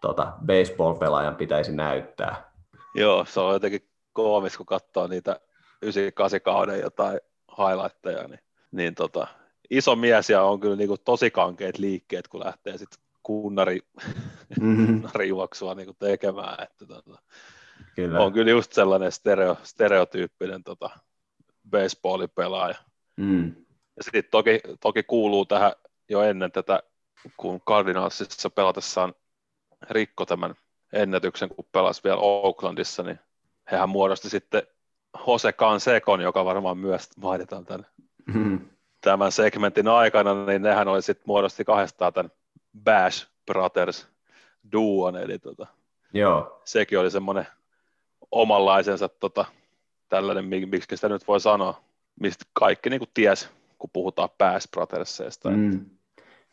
tota, 0.00 0.32
baseball-pelaajan 0.46 1.36
pitäisi 1.36 1.72
näyttää. 1.72 2.50
Joo, 2.94 3.24
se 3.24 3.40
on 3.40 3.52
jotenkin 3.52 3.88
koomis, 4.12 4.56
kun 4.56 4.66
katsoo 4.66 5.06
niitä 5.06 5.40
98 5.82 6.40
kauden 6.40 6.80
jotain 6.80 7.20
highlightteja, 7.58 8.28
niin, 8.28 8.40
niin 8.70 8.94
tota, 8.94 9.26
iso 9.70 9.96
mies 9.96 10.30
ja 10.30 10.42
on 10.42 10.60
kyllä 10.60 10.76
niinku 10.76 10.96
tosi 10.98 11.30
kankeet 11.30 11.78
liikkeet, 11.78 12.28
kun 12.28 12.40
lähtee 12.44 12.78
sitten 12.78 13.04
kunnari, 13.22 13.80
mm-hmm. 14.60 15.02
juoksua 15.28 15.74
niinku 15.74 15.94
tekemään. 15.98 16.62
Että 16.62 16.86
tota, 16.86 17.18
kyllä. 17.94 18.20
On 18.20 18.32
kyllä 18.32 18.50
just 18.50 18.72
sellainen 18.72 19.12
stereo, 19.12 19.56
stereotyyppinen 19.62 20.64
tota, 20.64 20.90
baseballipelaaja. 21.70 22.74
Mm. 23.16 23.63
Ja 23.96 24.02
sitten 24.02 24.24
toki, 24.30 24.60
toki 24.80 25.02
kuuluu 25.02 25.46
tähän 25.46 25.72
jo 26.08 26.22
ennen 26.22 26.52
tätä, 26.52 26.82
kun 27.36 27.60
Cardinalsissa 27.60 28.50
pelatessaan 28.50 29.14
rikko 29.90 30.26
tämän 30.26 30.54
ennätyksen, 30.92 31.48
kun 31.48 31.64
pelasi 31.72 32.04
vielä 32.04 32.16
Oaklandissa, 32.16 33.02
niin 33.02 33.18
hehän 33.70 33.88
muodosti 33.88 34.30
sitten 34.30 34.62
Jose 35.26 35.52
Cansekon, 35.52 36.20
joka 36.20 36.44
varmaan 36.44 36.78
myös 36.78 37.08
mainitaan 37.16 37.64
tämän, 37.64 37.86
mm. 38.34 38.60
tämän 39.00 39.32
segmentin 39.32 39.88
aikana, 39.88 40.46
niin 40.46 40.62
nehän 40.62 40.88
oli 40.88 41.02
sitten 41.02 41.24
muodosti 41.26 41.64
kahdestaan 41.64 42.12
tämän 42.12 42.30
Bash 42.84 43.28
Brothers 43.46 44.08
duon, 44.72 45.16
eli 45.16 45.38
tota, 45.38 45.66
Joo. 46.12 46.60
sekin 46.64 46.98
oli 46.98 47.10
semmoinen 47.10 47.46
omanlaisensa 48.30 49.08
tota, 49.08 49.44
tällainen, 50.08 50.44
miksi 50.44 50.96
sitä 50.96 51.08
nyt 51.08 51.28
voi 51.28 51.40
sanoa, 51.40 51.80
mistä 52.20 52.44
kaikki 52.52 52.90
niin 52.90 53.00
ties, 53.14 53.50
kun 53.84 53.90
puhutaan 53.92 54.28
Bash 54.38 54.70
Brothersista. 54.70 55.50
Mm. 55.50 55.86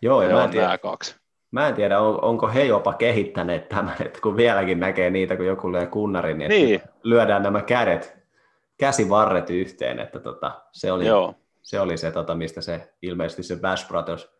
Joo, 0.01 0.21
ja 0.21 0.35
mä 0.35 0.43
en, 0.43 0.49
tiedä, 0.49 0.77
kaksi. 0.77 1.15
mä 1.51 1.67
en 1.67 1.75
tiedä, 1.75 1.99
on, 1.99 2.23
onko 2.23 2.47
he 2.47 2.63
jopa 2.63 2.93
kehittäneet 2.93 3.69
tämän, 3.69 3.95
että 4.05 4.19
kun 4.21 4.37
vieläkin 4.37 4.79
näkee 4.79 5.09
niitä, 5.09 5.37
kun 5.37 5.45
joku 5.45 5.71
lyö 5.71 5.85
kunnarin, 5.85 6.37
niin, 6.37 6.49
niin. 6.49 6.81
lyödään 7.03 7.43
nämä 7.43 7.61
kädet 7.61 8.17
käsivarret 8.77 9.49
yhteen, 9.49 9.99
että 9.99 10.19
tota, 10.19 10.61
se, 10.71 10.91
oli, 10.91 11.07
Joo. 11.07 11.35
se 11.61 11.79
oli 11.79 11.97
se, 11.97 12.11
tota, 12.11 12.35
mistä 12.35 12.61
se 12.61 12.93
ilmeisesti 13.01 13.43
se 13.43 13.55
Bash 13.55 13.87
Brothers 13.87 14.31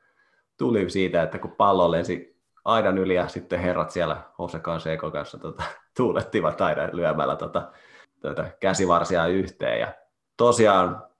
tuli 0.57 0.89
siitä, 0.89 1.23
että 1.23 1.37
kun 1.37 1.51
pallo 1.51 1.91
lensi 1.91 2.41
aidan 2.65 2.97
yli 2.97 3.15
ja 3.15 3.27
sitten 3.27 3.59
herrat 3.59 3.91
siellä 3.91 4.17
Hosekaan 4.39 4.81
Seko 4.81 5.11
kanssa 5.11 5.37
tota, 5.37 5.63
tuulettivat 5.97 6.61
aidan 6.61 6.89
lyömällä 6.93 7.35
tota, 7.35 7.71
tota, 8.21 8.45
käsivarsia 8.59 9.27
yhteen. 9.27 9.79
Ja 9.79 9.93
tosiaan 10.37 11.10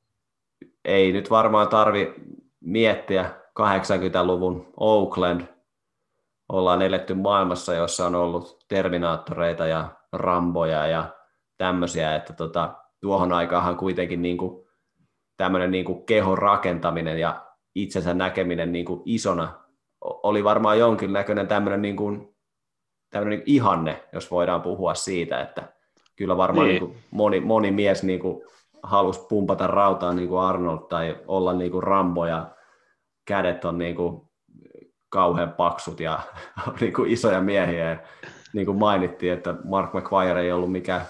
ei 0.85 1.11
nyt 1.11 1.29
varmaan 1.29 1.67
tarvi 1.67 2.13
miettiä 2.59 3.31
80-luvun 3.59 4.73
Oakland. 4.77 5.41
Ollaan 6.49 6.81
eletty 6.81 7.13
maailmassa, 7.13 7.73
jossa 7.73 8.05
on 8.05 8.15
ollut 8.15 8.65
Terminaattoreita 8.67 9.67
ja 9.67 9.87
Ramboja 10.13 10.87
ja 10.87 11.09
tämmöisiä, 11.57 12.15
että 12.15 12.33
tota, 12.33 12.73
tuohon 13.01 13.33
aikaan 13.33 13.77
kuitenkin 13.77 14.21
niin 14.21 14.37
kuin 14.37 14.67
tämmöinen 15.37 15.71
niin 15.71 15.85
kuin 15.85 16.05
kehon 16.05 16.37
rakentaminen 16.37 17.19
ja 17.19 17.45
itsensä 17.75 18.13
näkeminen 18.13 18.71
niin 18.71 18.85
kuin 18.85 19.01
isona 19.05 19.61
oli 20.01 20.43
varmaan 20.43 20.79
jonkinnäköinen 20.79 21.47
tämmöinen, 21.47 21.81
niin 21.81 21.95
kuin, 21.95 22.35
tämmöinen 23.09 23.39
niin 23.39 23.55
ihanne, 23.55 24.03
jos 24.13 24.31
voidaan 24.31 24.61
puhua 24.61 24.93
siitä, 24.93 25.41
että 25.41 25.73
kyllä 26.15 26.37
varmaan 26.37 26.67
niin. 26.67 26.81
Niin 26.81 26.91
kuin 26.91 27.03
moni, 27.11 27.39
moni 27.39 27.71
mies 27.71 28.03
niin 28.03 28.19
kuin 28.19 28.43
halusi 28.83 29.25
pumpata 29.29 29.67
rautaa 29.67 30.13
niin 30.13 30.29
kuin 30.29 30.41
Arnold 30.41 30.87
tai 30.89 31.17
olla 31.27 31.53
niin 31.53 31.71
kuin 31.71 31.83
Rambo 31.83 32.25
ja 32.25 32.51
kädet 33.25 33.65
on 33.65 33.77
niin 33.77 33.95
kuin 33.95 34.21
kauhean 35.09 35.53
paksut 35.53 35.99
ja 35.99 36.19
niin 36.81 36.93
kuin 36.93 37.11
isoja 37.11 37.41
miehiä. 37.41 37.97
niin 38.53 38.65
kuin 38.65 38.77
mainittiin, 38.77 39.33
että 39.33 39.55
Mark 39.63 39.93
McGuire 39.93 40.41
ei 40.41 40.51
ollut 40.51 40.71
mikään, 40.71 41.01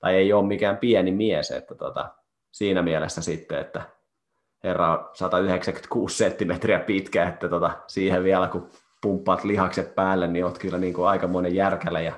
tai 0.00 0.14
ei 0.14 0.32
ole 0.32 0.46
mikään 0.46 0.76
pieni 0.76 1.12
mies, 1.12 1.50
että 1.50 1.74
tota, 1.74 2.14
siinä 2.52 2.82
mielessä 2.82 3.22
sitten, 3.22 3.58
että 3.58 3.82
herra 4.64 4.98
on 4.98 5.10
196 5.14 6.16
senttimetriä 6.16 6.80
pitkä, 6.80 7.28
että 7.28 7.48
tota, 7.48 7.70
siihen 7.86 8.24
vielä 8.24 8.48
kun 8.48 8.70
pumppaat 9.02 9.44
lihakset 9.44 9.94
päälle, 9.94 10.26
niin 10.26 10.44
oot 10.44 10.58
kyllä 10.58 10.78
niin 10.78 10.94
kuin 10.94 11.08
aikamoinen 11.08 11.54
järkälä 11.54 12.00
ja 12.00 12.12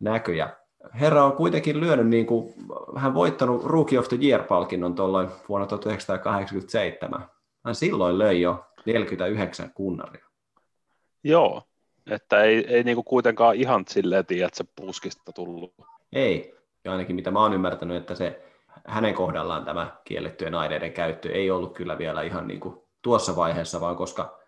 näkyjä. 0.00 0.59
Herra 1.00 1.24
on 1.24 1.32
kuitenkin 1.32 1.80
lyönyt, 1.80 2.08
niin 2.08 2.26
kuin, 2.26 2.54
hän 2.96 3.14
voittanut 3.14 3.64
Rookie 3.64 3.98
of 3.98 4.08
the 4.08 4.18
Year-palkinnon 4.22 4.94
tuolloin 4.94 5.28
vuonna 5.48 5.66
1987. 5.66 7.26
Hän 7.64 7.74
silloin 7.74 8.18
löi 8.18 8.40
jo 8.40 8.64
49 8.86 9.70
kunnaria. 9.74 10.26
Joo, 11.24 11.62
että 12.10 12.42
ei, 12.42 12.66
ei 12.74 12.82
niinku 12.82 13.02
kuitenkaan 13.02 13.56
ihan 13.56 13.84
silleen 13.88 14.26
tiedä, 14.26 14.46
että 14.46 14.56
se 14.56 14.64
puskista 14.76 15.32
tullut. 15.32 15.74
Ei, 16.12 16.54
ja 16.84 16.92
ainakin 16.92 17.16
mitä 17.16 17.30
mä 17.30 17.42
oon 17.42 17.54
ymmärtänyt, 17.54 17.96
että 17.96 18.14
se 18.14 18.42
hänen 18.86 19.14
kohdallaan 19.14 19.64
tämä 19.64 19.96
kiellettyjen 20.04 20.54
aineiden 20.54 20.92
käyttö 20.92 21.32
ei 21.32 21.50
ollut 21.50 21.74
kyllä 21.74 21.98
vielä 21.98 22.22
ihan 22.22 22.48
niin 22.48 22.60
kuin 22.60 22.78
tuossa 23.02 23.36
vaiheessa, 23.36 23.80
vaan 23.80 23.96
koska 23.96 24.38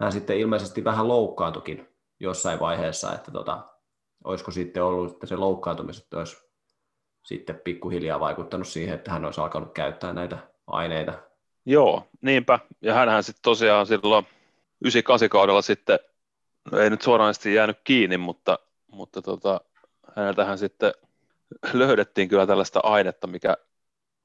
hän 0.00 0.12
sitten 0.12 0.38
ilmeisesti 0.38 0.84
vähän 0.84 1.08
loukkaantukin 1.08 1.88
jossain 2.20 2.60
vaiheessa, 2.60 3.14
että 3.14 3.30
tota, 3.30 3.77
olisiko 4.24 4.50
sitten 4.50 4.84
ollut, 4.84 5.12
että 5.12 5.26
se 5.26 5.36
loukkaantumiset 5.36 6.14
olisi 6.14 6.36
sitten 7.22 7.60
pikkuhiljaa 7.64 8.20
vaikuttanut 8.20 8.68
siihen, 8.68 8.94
että 8.94 9.10
hän 9.10 9.24
olisi 9.24 9.40
alkanut 9.40 9.72
käyttää 9.72 10.12
näitä 10.12 10.38
aineita. 10.66 11.12
Joo, 11.66 12.08
niinpä. 12.20 12.58
Ja 12.82 12.94
hänhän 12.94 13.24
sitten 13.24 13.42
tosiaan 13.42 13.86
silloin 13.86 14.24
98 14.84 15.28
kaudella 15.28 15.62
sitten, 15.62 15.98
no 16.72 16.78
ei 16.78 16.90
nyt 16.90 17.02
suoranaisesti 17.02 17.54
jäänyt 17.54 17.78
kiinni, 17.84 18.18
mutta, 18.18 18.58
mutta 18.86 19.22
tota, 19.22 19.60
häneltähän 20.16 20.58
sitten 20.58 20.92
löydettiin 21.72 22.28
kyllä 22.28 22.46
tällaista 22.46 22.80
ainetta, 22.82 23.26
mikä, 23.26 23.56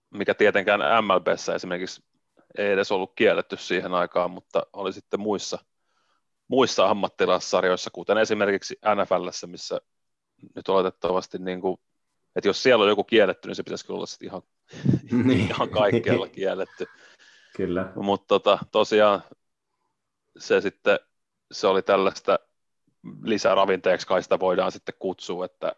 mikä 0.09 0.33
tietenkään 0.33 1.05
MLBssä 1.05 1.55
esimerkiksi 1.55 2.03
ei 2.57 2.71
edes 2.71 2.91
ollut 2.91 3.13
kielletty 3.15 3.57
siihen 3.57 3.93
aikaan, 3.93 4.31
mutta 4.31 4.65
oli 4.73 4.93
sitten 4.93 5.19
muissa, 5.19 5.59
muissa 6.47 6.89
ammattilassarjoissa, 6.89 7.89
kuten 7.93 8.17
esimerkiksi 8.17 8.79
NFLssä, 8.95 9.47
missä 9.47 9.81
nyt 10.55 10.69
oletettavasti, 10.69 11.37
niin 11.37 11.61
kuin, 11.61 11.77
että 12.35 12.49
jos 12.49 12.63
siellä 12.63 12.83
on 12.83 12.89
joku 12.89 13.03
kielletty, 13.03 13.47
niin 13.47 13.55
se 13.55 13.63
pitäisi 13.63 13.91
olla 13.91 14.05
sitten 14.05 14.27
ihan, 14.27 14.41
niin. 15.27 15.39
ihan 15.39 15.69
kaikkialla 15.69 16.27
kielletty. 16.27 16.85
Kyllä. 17.57 17.91
Mutta 17.95 18.27
tota, 18.27 18.59
tosiaan 18.71 19.23
se 20.37 20.61
sitten, 20.61 20.99
se 21.51 21.67
oli 21.67 21.81
tällaista 21.81 22.39
lisäravinteeksi 23.23 24.07
kai 24.07 24.23
sitä 24.23 24.39
voidaan 24.39 24.71
sitten 24.71 24.95
kutsua, 24.99 25.45
että 25.45 25.75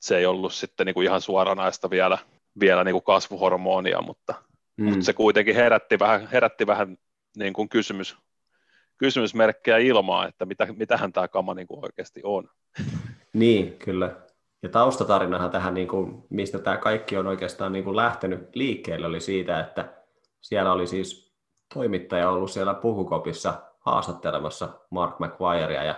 se 0.00 0.18
ei 0.18 0.26
ollut 0.26 0.52
sitten 0.52 0.86
niin 0.86 0.94
kuin 0.94 1.04
ihan 1.04 1.20
suoranaista 1.20 1.90
vielä, 1.90 2.18
vielä 2.60 2.84
niin 2.84 2.92
kuin 2.92 3.04
kasvuhormonia, 3.04 4.00
mutta, 4.02 4.34
mm. 4.76 4.84
mutta 4.84 5.04
se 5.04 5.12
kuitenkin 5.12 5.54
herätti 5.54 5.98
vähän, 5.98 6.26
herätti 6.26 6.66
vähän 6.66 6.98
niin 7.36 7.52
kuin 7.52 7.68
kysymys, 7.68 8.16
kysymysmerkkejä 9.02 9.78
ilmaa, 9.78 10.26
että 10.26 10.46
mitä, 10.46 10.66
mitähän 10.76 11.12
tämä 11.12 11.28
kama 11.28 11.54
niin 11.54 11.66
kuin 11.66 11.84
oikeasti 11.84 12.20
on. 12.24 12.48
Niin, 13.32 13.78
kyllä. 13.78 14.10
Ja 14.62 14.68
taustatarinahan 14.68 15.50
tähän, 15.50 15.74
niin 15.74 15.88
kuin, 15.88 16.24
mistä 16.30 16.58
tämä 16.58 16.76
kaikki 16.76 17.16
on 17.16 17.26
oikeastaan 17.26 17.72
niin 17.72 17.84
kuin 17.84 17.96
lähtenyt 17.96 18.56
liikkeelle, 18.56 19.06
oli 19.06 19.20
siitä, 19.20 19.60
että 19.60 19.92
siellä 20.40 20.72
oli 20.72 20.86
siis 20.86 21.34
toimittaja 21.74 22.30
ollut 22.30 22.50
siellä 22.50 22.74
puhukopissa 22.74 23.54
haastattelemassa 23.80 24.68
Mark 24.90 25.18
McGuirea, 25.18 25.84
ja 25.84 25.94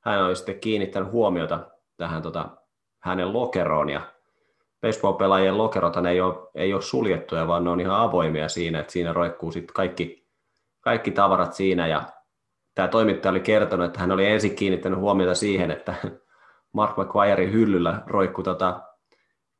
hän 0.00 0.24
oli 0.24 0.36
sitten 0.36 0.60
kiinnittänyt 0.60 1.12
huomiota 1.12 1.60
tähän 1.96 2.22
tota, 2.22 2.48
hänen 3.00 3.32
lokeroon, 3.32 3.90
ja 3.90 4.00
baseball-pelaajien 4.80 5.58
lokerot 5.58 5.96
ei 6.10 6.20
ole, 6.20 6.48
ei 6.54 6.74
ole 6.74 6.82
suljettuja, 6.82 7.48
vaan 7.48 7.64
ne 7.64 7.70
on 7.70 7.80
ihan 7.80 8.00
avoimia 8.00 8.48
siinä, 8.48 8.80
että 8.80 8.92
siinä 8.92 9.12
roikkuu 9.12 9.52
sitten 9.52 9.74
kaikki, 9.74 10.26
kaikki 10.80 11.10
tavarat 11.10 11.54
siinä, 11.54 11.86
ja 11.86 12.02
tämä 12.80 12.88
toimittaja 12.88 13.30
oli 13.30 13.40
kertonut, 13.40 13.86
että 13.86 14.00
hän 14.00 14.12
oli 14.12 14.26
ensin 14.26 14.56
kiinnittänyt 14.56 14.98
huomiota 14.98 15.34
siihen, 15.34 15.70
että 15.70 15.94
Mark 16.72 16.96
McGuirein 16.96 17.52
hyllyllä 17.52 18.02
roikkuu 18.06 18.44
tota 18.44 18.80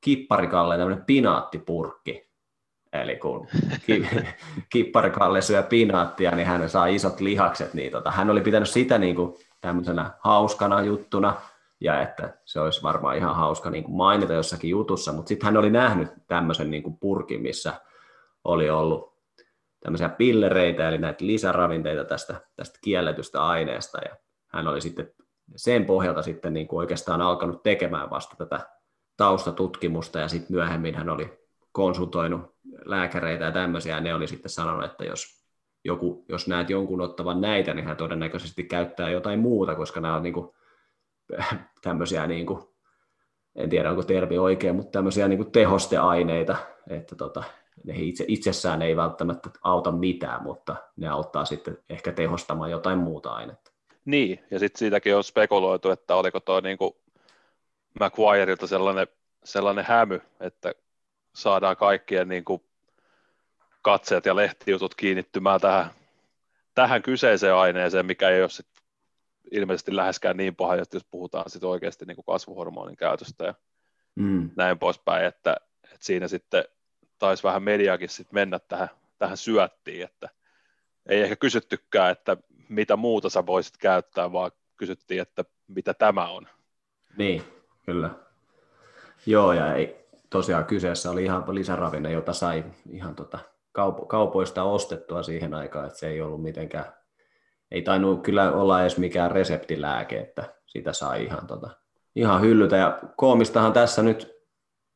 kipparikalle 0.00 0.78
tämmöinen 0.78 1.04
pinaattipurkki. 1.04 2.30
Eli 2.92 3.16
kun 3.16 3.46
ki- 3.86 4.06
kipparikalle 4.72 5.40
syö 5.40 5.62
pinaattia, 5.62 6.30
niin 6.30 6.46
hän 6.46 6.68
saa 6.68 6.86
isot 6.86 7.20
lihakset. 7.20 7.74
Niin 7.74 7.92
tota, 7.92 8.10
hän 8.10 8.30
oli 8.30 8.40
pitänyt 8.40 8.68
sitä 8.68 8.98
niin 8.98 9.16
kuin 9.16 9.34
tämmöisenä 9.60 10.10
hauskana 10.18 10.82
juttuna, 10.82 11.34
ja 11.80 12.02
että 12.02 12.38
se 12.44 12.60
olisi 12.60 12.82
varmaan 12.82 13.16
ihan 13.16 13.36
hauska 13.36 13.70
niin 13.70 13.84
kuin 13.84 13.96
mainita 13.96 14.32
jossakin 14.32 14.70
jutussa, 14.70 15.12
mutta 15.12 15.28
sitten 15.28 15.46
hän 15.46 15.56
oli 15.56 15.70
nähnyt 15.70 16.08
tämmöisen 16.26 16.70
niin 16.70 16.82
kuin 16.82 16.96
purkin, 16.98 17.42
missä 17.42 17.72
oli 18.44 18.70
ollut 18.70 19.09
tämmöisiä 19.80 20.08
pillereitä, 20.08 20.88
eli 20.88 20.98
näitä 20.98 21.26
lisäravinteita 21.26 22.04
tästä, 22.04 22.40
tästä 22.56 22.78
kielletystä 22.84 23.46
aineesta, 23.46 23.98
ja 23.98 24.16
hän 24.48 24.68
oli 24.68 24.80
sitten 24.80 25.12
sen 25.56 25.84
pohjalta 25.84 26.22
sitten 26.22 26.52
niin 26.52 26.68
kuin 26.68 26.78
oikeastaan 26.78 27.20
alkanut 27.20 27.62
tekemään 27.62 28.10
vasta 28.10 28.36
tätä 28.36 28.60
taustatutkimusta, 29.16 30.18
ja 30.18 30.28
sitten 30.28 30.56
myöhemmin 30.56 30.94
hän 30.94 31.08
oli 31.08 31.40
konsultoinut 31.72 32.56
lääkäreitä 32.84 33.44
ja 33.44 33.52
tämmöisiä, 33.52 33.94
ja 33.94 34.00
ne 34.00 34.14
oli 34.14 34.26
sitten 34.26 34.50
sanonut, 34.50 34.84
että 34.84 35.04
jos, 35.04 35.44
joku, 35.84 36.24
jos 36.28 36.48
näet 36.48 36.70
jonkun 36.70 37.00
ottavan 37.00 37.40
näitä, 37.40 37.74
niin 37.74 37.86
hän 37.86 37.96
todennäköisesti 37.96 38.64
käyttää 38.64 39.10
jotain 39.10 39.38
muuta, 39.40 39.74
koska 39.74 40.00
nämä 40.00 40.16
on 40.16 40.22
niin 40.22 40.32
kuin 40.32 40.50
tämmöisiä, 41.82 42.26
niin 42.26 42.46
kuin, 42.46 42.62
en 43.54 43.70
tiedä 43.70 43.90
onko 43.90 44.02
termi 44.02 44.38
oikein, 44.38 44.76
mutta 44.76 44.90
tämmöisiä 44.90 45.28
niin 45.28 45.38
kuin 45.38 45.52
tehosteaineita, 45.52 46.56
että 46.90 47.16
tota, 47.16 47.44
ne 47.84 47.94
itse, 47.96 48.24
itsessään 48.28 48.82
ei 48.82 48.96
välttämättä 48.96 49.50
auta 49.62 49.92
mitään, 49.92 50.42
mutta 50.42 50.76
ne 50.96 51.08
auttaa 51.08 51.44
sitten 51.44 51.78
ehkä 51.88 52.12
tehostamaan 52.12 52.70
jotain 52.70 52.98
muuta 52.98 53.32
ainetta. 53.32 53.70
Niin, 54.04 54.44
ja 54.50 54.58
sitten 54.58 54.78
siitäkin 54.78 55.16
on 55.16 55.24
spekuloitu, 55.24 55.90
että 55.90 56.14
oliko 56.14 56.40
tuo 56.40 56.60
niin 56.60 56.78
McGuireilta 58.00 58.66
sellainen, 58.66 59.06
sellainen 59.44 59.84
hämy, 59.84 60.20
että 60.40 60.74
saadaan 61.34 61.76
kaikkien 61.76 62.28
niin 62.28 62.44
kuin 62.44 62.62
katseet 63.82 64.26
ja 64.26 64.36
lehtijutut 64.36 64.94
kiinnittymään 64.94 65.60
tähän, 65.60 65.90
tähän 66.74 67.02
kyseiseen 67.02 67.54
aineeseen, 67.54 68.06
mikä 68.06 68.28
ei 68.28 68.40
ole 68.40 68.50
sit 68.50 68.66
ilmeisesti 69.50 69.96
läheskään 69.96 70.36
niin 70.36 70.56
paha, 70.56 70.76
jos 70.76 71.06
puhutaan 71.10 71.50
sit 71.50 71.64
oikeasti 71.64 72.04
niin 72.04 72.16
kuin 72.16 72.24
kasvuhormonin 72.24 72.96
käytöstä 72.96 73.44
ja 73.44 73.54
mm. 74.14 74.50
näin 74.56 74.78
poispäin, 74.78 75.24
että, 75.24 75.56
että 75.84 75.98
siinä 76.00 76.28
sitten 76.28 76.64
taisi 77.20 77.42
vähän 77.42 77.62
mediakin 77.62 78.08
sit 78.08 78.32
mennä 78.32 78.58
tähän, 78.58 78.88
tähän 79.18 79.36
syöttiin, 79.36 80.04
että 80.04 80.28
ei 81.06 81.20
ehkä 81.20 81.36
kysyttykään, 81.36 82.12
että 82.12 82.36
mitä 82.68 82.96
muuta 82.96 83.30
sä 83.30 83.46
voisit 83.46 83.76
käyttää, 83.76 84.32
vaan 84.32 84.50
kysyttiin, 84.76 85.22
että 85.22 85.44
mitä 85.68 85.94
tämä 85.94 86.28
on. 86.28 86.48
Niin, 87.16 87.42
kyllä. 87.86 88.10
Joo, 89.26 89.52
ja 89.52 89.74
ei, 89.74 90.06
tosiaan 90.30 90.64
kyseessä 90.64 91.10
oli 91.10 91.24
ihan 91.24 91.44
lisäravinne, 91.54 92.12
jota 92.12 92.32
sai 92.32 92.64
ihan 92.90 93.14
tota 93.14 93.38
kaupo- 93.72 94.06
kaupoista 94.06 94.62
ostettua 94.62 95.22
siihen 95.22 95.54
aikaan, 95.54 95.86
että 95.86 95.98
se 95.98 96.08
ei 96.08 96.20
ollut 96.20 96.42
mitenkään, 96.42 96.84
ei 97.70 97.82
tainnut 97.82 98.22
kyllä 98.22 98.52
olla 98.52 98.82
edes 98.82 98.98
mikään 98.98 99.30
reseptilääke, 99.30 100.20
että 100.20 100.54
sitä 100.66 100.92
sai 100.92 101.24
ihan, 101.24 101.46
tota, 101.46 101.70
ihan 102.16 102.40
hyllytä. 102.40 102.76
Ja 102.76 102.98
koomistahan 103.16 103.72
tässä 103.72 104.02
nyt 104.02 104.39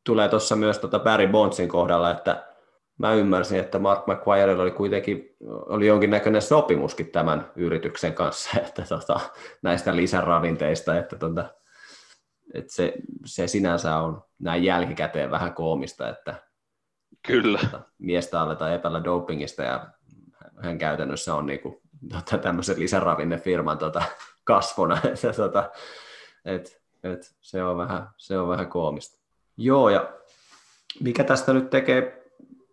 tulee 0.05 0.29
tuossa 0.29 0.57
myös 0.57 0.79
tota 0.79 0.99
Barry 0.99 1.27
Bondsin 1.29 1.69
kohdalla, 1.69 2.11
että 2.11 2.47
mä 2.99 3.13
ymmärsin, 3.13 3.61
että 3.61 3.79
Mark 3.79 4.07
McGuirella 4.07 4.63
oli 4.63 4.71
kuitenkin 4.71 5.37
oli 5.47 5.87
jonkinnäköinen 5.87 6.43
sopimuskin 6.43 7.11
tämän 7.11 7.51
yrityksen 7.57 8.15
kanssa 8.15 8.51
että 8.67 8.83
tota, 8.89 9.21
näistä 9.63 9.97
lisäravinteista, 9.97 10.99
että, 10.99 11.17
tota, 11.17 11.45
että 12.55 12.73
se, 12.73 12.95
se, 13.25 13.47
sinänsä 13.47 13.97
on 13.97 14.23
näin 14.39 14.65
jälkikäteen 14.65 15.31
vähän 15.31 15.55
koomista, 15.55 16.09
että 16.09 16.35
Kyllä. 17.27 17.59
Tota, 17.59 17.83
miestä 17.99 18.41
aletaan 18.41 18.73
epäillä 18.73 19.05
dopingista 19.05 19.63
ja 19.63 19.87
hän 20.63 20.79
käytännössä 20.79 21.35
on 21.35 21.47
niinku, 21.47 21.83
tota, 22.13 22.39
tämmöisen 22.39 22.81
lisäravinnefirman 22.81 23.79
tota, 23.79 24.03
kasvona, 24.45 24.99
että, 25.13 25.33
tota, 25.33 25.71
et, 26.45 26.83
et, 27.03 27.37
se, 27.41 27.65
on 27.65 27.77
vähän, 27.77 28.09
se 28.17 28.39
on 28.39 28.49
vähän 28.49 28.69
koomista. 28.69 29.24
Joo, 29.57 29.89
ja 29.89 30.13
mikä 31.01 31.25
tästä 31.25 31.53
nyt 31.53 31.71
tekee 31.71 32.25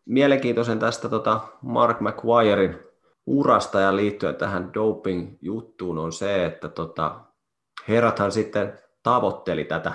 mielenkiintoisen 0.06 0.80
tästä 0.80 1.10
tota 1.10 1.40
Mark 1.62 2.00
McGuirein 2.02 2.80
urasta 3.26 3.80
ja 3.80 3.96
liittyen 3.96 4.36
tähän 4.36 4.74
doping-juttuun 4.74 5.98
on 5.98 6.14
se, 6.14 6.46
että 6.46 6.70
tota, 6.70 7.20
herrathan 7.88 8.32
sitten 8.32 8.80
tavoitteli 9.04 9.66
tätä 9.66 9.94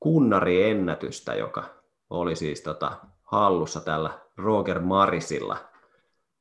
kunnariennätystä, 0.00 1.34
joka 1.34 1.64
oli 2.10 2.36
siis 2.36 2.60
tota, 2.60 2.92
hallussa 3.22 3.80
tällä 3.80 4.18
Roger 4.36 4.80
Marisilla, 4.80 5.56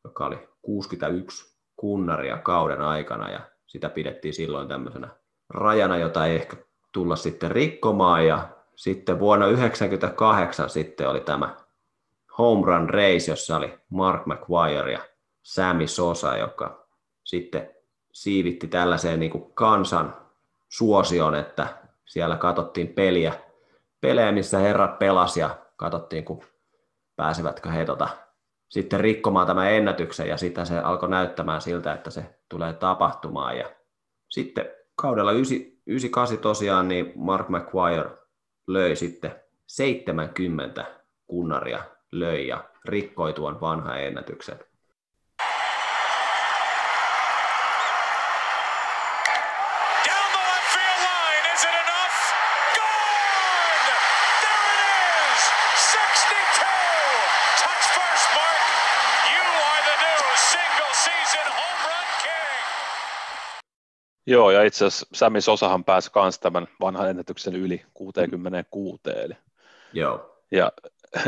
joka 0.03 0.25
oli 0.25 0.49
61 0.61 1.59
kunnaria 1.75 2.37
kauden 2.37 2.81
aikana 2.81 3.29
ja 3.29 3.39
sitä 3.67 3.89
pidettiin 3.89 4.33
silloin 4.33 4.67
tämmöisenä 4.67 5.09
rajana, 5.49 5.97
jota 5.97 6.25
ei 6.25 6.35
ehkä 6.35 6.57
tulla 6.93 7.15
sitten 7.15 7.51
rikkomaan. 7.51 8.27
Ja 8.27 8.49
sitten 8.79 9.19
vuonna 9.19 9.45
1998 9.45 10.69
sitten 10.69 11.09
oli 11.09 11.19
tämä 11.19 11.55
home 12.37 12.67
run 12.67 12.89
race, 12.89 13.31
jossa 13.31 13.57
oli 13.57 13.79
Mark 13.89 14.25
McGuire 14.25 14.91
ja 14.91 14.99
Sammy 15.41 15.87
Sosa, 15.87 16.37
joka 16.37 16.87
sitten 17.23 17.69
siivitti 18.11 18.67
tällaiseen 18.67 19.19
niin 19.19 19.31
kuin 19.31 19.53
kansan 19.53 20.15
suosion, 20.69 21.35
että 21.35 21.67
siellä 22.05 22.37
katsottiin 22.37 22.87
peliä, 22.87 23.33
pelejä, 24.01 24.31
missä 24.31 24.59
herrat 24.59 24.99
pelas 24.99 25.37
ja 25.37 25.57
katsottiin, 25.75 26.25
kun 26.25 26.43
pääsevätkö 27.15 27.69
he 27.69 27.85
tota, 27.85 28.09
sitten 28.69 28.99
rikkomaan 28.99 29.47
tämän 29.47 29.73
ennätyksen 29.73 30.27
ja 30.27 30.37
sitä 30.37 30.65
se 30.65 30.79
alkoi 30.79 31.09
näyttämään 31.09 31.61
siltä, 31.61 31.93
että 31.93 32.09
se 32.09 32.39
tulee 32.49 32.73
tapahtumaan. 32.73 33.57
Ja 33.57 33.69
sitten 34.29 34.65
kaudella 34.95 35.31
98 35.31 36.37
tosiaan 36.37 36.87
niin 36.87 37.13
Mark 37.15 37.49
McGuire 37.49 38.18
löi 38.69 38.95
sitten 38.95 39.35
70 39.67 40.85
kunnaria 41.27 41.83
löi 42.11 42.47
ja 42.47 42.63
rikkoi 42.85 43.33
tuon 43.33 43.61
vanhan 43.61 44.03
ennätyksen. 44.03 44.59
Joo, 64.29 64.51
ja 64.51 64.63
itse 64.63 64.85
asiassa 64.85 65.07
Sami 65.13 65.41
Sosahan 65.41 65.83
pääsi 65.83 66.11
myös 66.15 66.39
tämän 66.39 66.67
vanhan 66.81 67.09
ennätyksen 67.09 67.55
yli 67.55 67.85
66. 67.93 69.01
Eli. 69.15 69.33
Joo. 69.93 70.35
Ja 70.51 70.71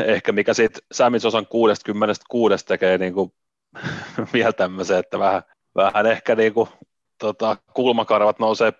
ehkä 0.04 0.32
mikä 0.32 0.54
sitten 0.54 0.82
Sami 0.92 1.20
Sosan 1.20 1.46
66 1.46 2.66
tekee 2.66 2.98
niin 2.98 3.14
kuin 3.14 3.32
vielä 4.32 4.52
tämmöisen, 4.52 4.98
että 4.98 5.18
vähän, 5.18 5.42
vähän 5.74 6.06
ehkä 6.06 6.34
niin 6.34 6.54
kuin, 6.54 6.68
tota, 7.18 7.56
kulmakarvat 7.74 8.38
nousee 8.38 8.72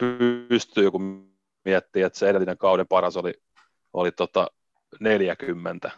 pystyyn, 0.49 0.93
kun 0.93 1.33
miettii, 1.65 2.03
että 2.03 2.19
se 2.19 2.29
edellinen 2.29 2.59
kauden 2.59 2.87
paras 2.87 3.17
oli, 3.17 3.35
oli 3.93 4.13
tota 4.13 4.47
40, 5.01 5.91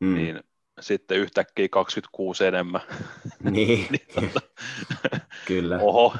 mm. 0.00 0.14
niin 0.14 0.40
sitten 0.80 1.18
yhtäkkiä 1.18 1.68
26 1.68 2.46
enemmän. 2.46 2.80
Niin, 3.50 3.86
niin 3.92 4.06
tota, 4.14 4.46
kyllä. 5.46 5.78
Oho. 5.82 6.14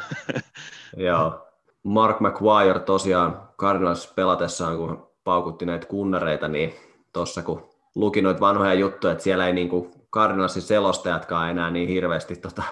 Joo. 0.96 1.46
Mark 1.82 2.20
McGuire 2.20 2.78
tosiaan 2.78 3.48
Cardinals 3.58 4.12
pelatessaan, 4.16 4.76
kun 4.76 5.10
paukutti 5.24 5.66
näitä 5.66 5.86
kunnareita, 5.86 6.48
niin 6.48 6.74
tuossa 7.12 7.42
kun 7.42 7.68
luki 7.94 8.22
noita 8.22 8.40
vanhoja 8.40 8.74
juttuja, 8.74 9.12
että 9.12 9.24
siellä 9.24 9.46
ei 9.46 9.52
niin 9.52 9.68
kuin 9.68 9.90
Cardinalsin 10.12 10.62
selostajatkaan 10.62 11.50
enää 11.50 11.70
niin 11.70 11.88
hirveästi, 11.88 12.36
tota, 12.36 12.62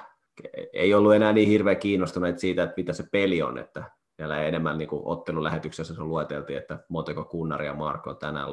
ei 0.72 0.94
ollut 0.94 1.14
enää 1.14 1.32
niin 1.32 1.48
hirveän 1.48 1.76
kiinnostuneet 1.76 2.38
siitä, 2.38 2.62
että 2.62 2.74
mitä 2.76 2.92
se 2.92 3.04
peli 3.12 3.42
on, 3.42 3.58
että 3.58 3.84
siellä 4.16 4.42
enemmän 4.42 4.78
niin 4.78 4.88
kuin 4.88 5.02
ottelulähetyksessä 5.04 5.94
se 5.94 6.02
lueteltiin, 6.02 6.58
että 6.58 6.78
montako 6.88 7.24
kunnaria 7.24 7.74
Marko 7.74 8.10
on 8.10 8.16
tänään 8.16 8.48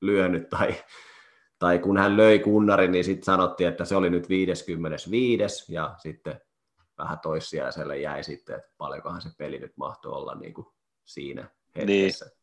lyönyt, 0.00 0.48
tai 0.48 0.74
tai 1.62 1.78
kun 1.78 1.98
hän 1.98 2.16
löi 2.16 2.38
kunnarin, 2.38 2.92
niin 2.92 3.04
sitten 3.04 3.24
sanottiin, 3.24 3.68
että 3.68 3.84
se 3.84 3.96
oli 3.96 4.10
nyt 4.10 4.28
55. 4.28 5.72
ja 5.74 5.94
sitten 5.98 6.40
vähän 6.98 7.18
toissijaiselle 7.18 7.98
jäi 7.98 8.24
sitten, 8.24 8.56
että 8.56 8.68
paljonkohan 8.78 9.22
se 9.22 9.28
peli 9.38 9.58
nyt 9.58 9.72
mahtoi 9.76 10.12
olla 10.12 10.34
niin 10.34 10.54
kuin 10.54 10.66
siinä 11.04 11.48
hetkessä. 11.76 12.24
Niin. 12.24 12.36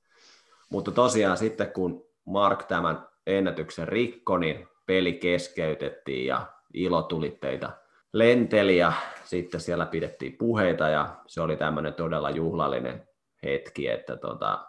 Mutta 0.69 0.91
tosiaan 0.91 1.37
sitten 1.37 1.71
kun 1.71 2.05
Mark 2.25 2.63
tämän 2.63 3.07
ennätyksen 3.27 3.87
rikko, 3.87 4.37
niin 4.37 4.67
peli 4.85 5.13
keskeytettiin 5.13 6.25
ja 6.25 6.45
ilotulitteita 6.73 7.71
lenteli 8.13 8.77
ja 8.77 8.93
sitten 9.23 9.61
siellä 9.61 9.85
pidettiin 9.85 10.37
puheita 10.37 10.89
ja 10.89 11.15
se 11.27 11.41
oli 11.41 11.57
tämmöinen 11.57 11.93
todella 11.93 12.29
juhlallinen 12.29 13.07
hetki, 13.43 13.87
että 13.87 14.17
tota, 14.17 14.67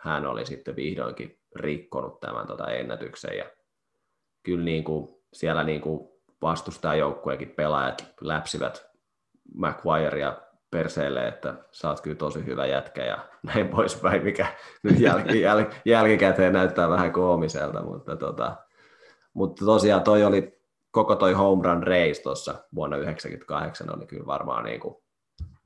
hän 0.00 0.26
oli 0.26 0.46
sitten 0.46 0.76
vihdoinkin 0.76 1.41
rikkonut 1.56 2.20
tämän 2.20 2.46
tota 2.46 2.70
ennätyksen. 2.70 3.36
Ja 3.36 3.44
kyllä 4.42 4.64
niin 4.64 4.84
kuin 4.84 5.08
siellä 5.32 5.64
niin 5.64 5.80
kuin 5.80 6.08
vastustajajoukkueenkin 6.42 7.50
pelaajat 7.50 8.14
läpsivät 8.20 8.90
McGuirea 9.54 10.40
perseelle, 10.70 11.28
että 11.28 11.54
sä 11.70 11.88
oot 11.88 12.00
kyllä 12.00 12.16
tosi 12.16 12.46
hyvä 12.46 12.66
jätkä 12.66 13.04
ja 13.04 13.18
näin 13.54 13.68
poispäin, 13.68 14.24
mikä 14.24 14.46
nyt 14.82 14.96
jäl- 14.98 15.30
jäl- 15.46 15.74
jälkikäteen 15.84 16.52
näyttää 16.52 16.90
vähän 16.90 17.12
koomiselta, 17.12 17.82
mutta, 17.82 18.16
tota, 18.16 18.56
mutta 19.34 19.64
tosiaan 19.64 20.02
toi 20.02 20.24
oli 20.24 20.62
koko 20.90 21.16
toi 21.16 21.32
home 21.32 21.68
run 21.68 21.82
race 21.82 22.22
tuossa 22.22 22.54
vuonna 22.74 22.96
1998 22.96 23.96
oli 23.96 24.06
kyllä 24.06 24.26
varmaan 24.26 24.64
niin 24.64 24.80
kuin 24.80 24.96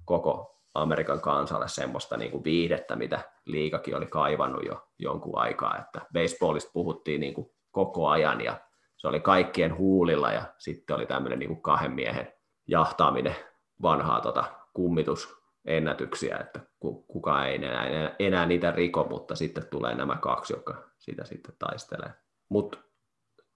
koko 0.04 0.55
Amerikan 0.82 1.20
kansalle 1.20 1.68
semmoista 1.68 2.16
niin 2.16 2.30
kuin 2.30 2.44
viihdettä, 2.44 2.96
mitä 2.96 3.20
liikakin 3.44 3.96
oli 3.96 4.06
kaivannut 4.06 4.64
jo 4.64 4.88
jonkun 4.98 5.38
aikaa, 5.38 5.78
että 5.78 6.00
baseballista 6.12 6.70
puhuttiin 6.72 7.20
niin 7.20 7.34
kuin 7.34 7.50
koko 7.70 8.08
ajan 8.08 8.40
ja 8.40 8.60
se 8.96 9.08
oli 9.08 9.20
kaikkien 9.20 9.78
huulilla 9.78 10.32
ja 10.32 10.42
sitten 10.58 10.96
oli 10.96 11.06
tämmöinen 11.06 11.38
niin 11.38 11.48
kuin 11.48 11.62
kahden 11.62 11.92
miehen 11.92 12.32
jahtaaminen 12.68 13.36
vanhaa 13.82 14.20
tota, 14.20 14.44
kummitusennätyksiä, 14.72 16.36
että 16.36 16.60
kukaan 17.06 17.48
ei 17.48 17.54
enää, 17.54 17.86
enää, 17.86 18.16
enää 18.18 18.46
niitä 18.46 18.70
riko, 18.70 19.06
mutta 19.10 19.34
sitten 19.34 19.66
tulee 19.66 19.94
nämä 19.94 20.16
kaksi, 20.16 20.52
jotka 20.52 20.90
sitä 20.98 21.24
sitten 21.24 21.54
taistelee. 21.58 22.10
Mutta 22.48 22.78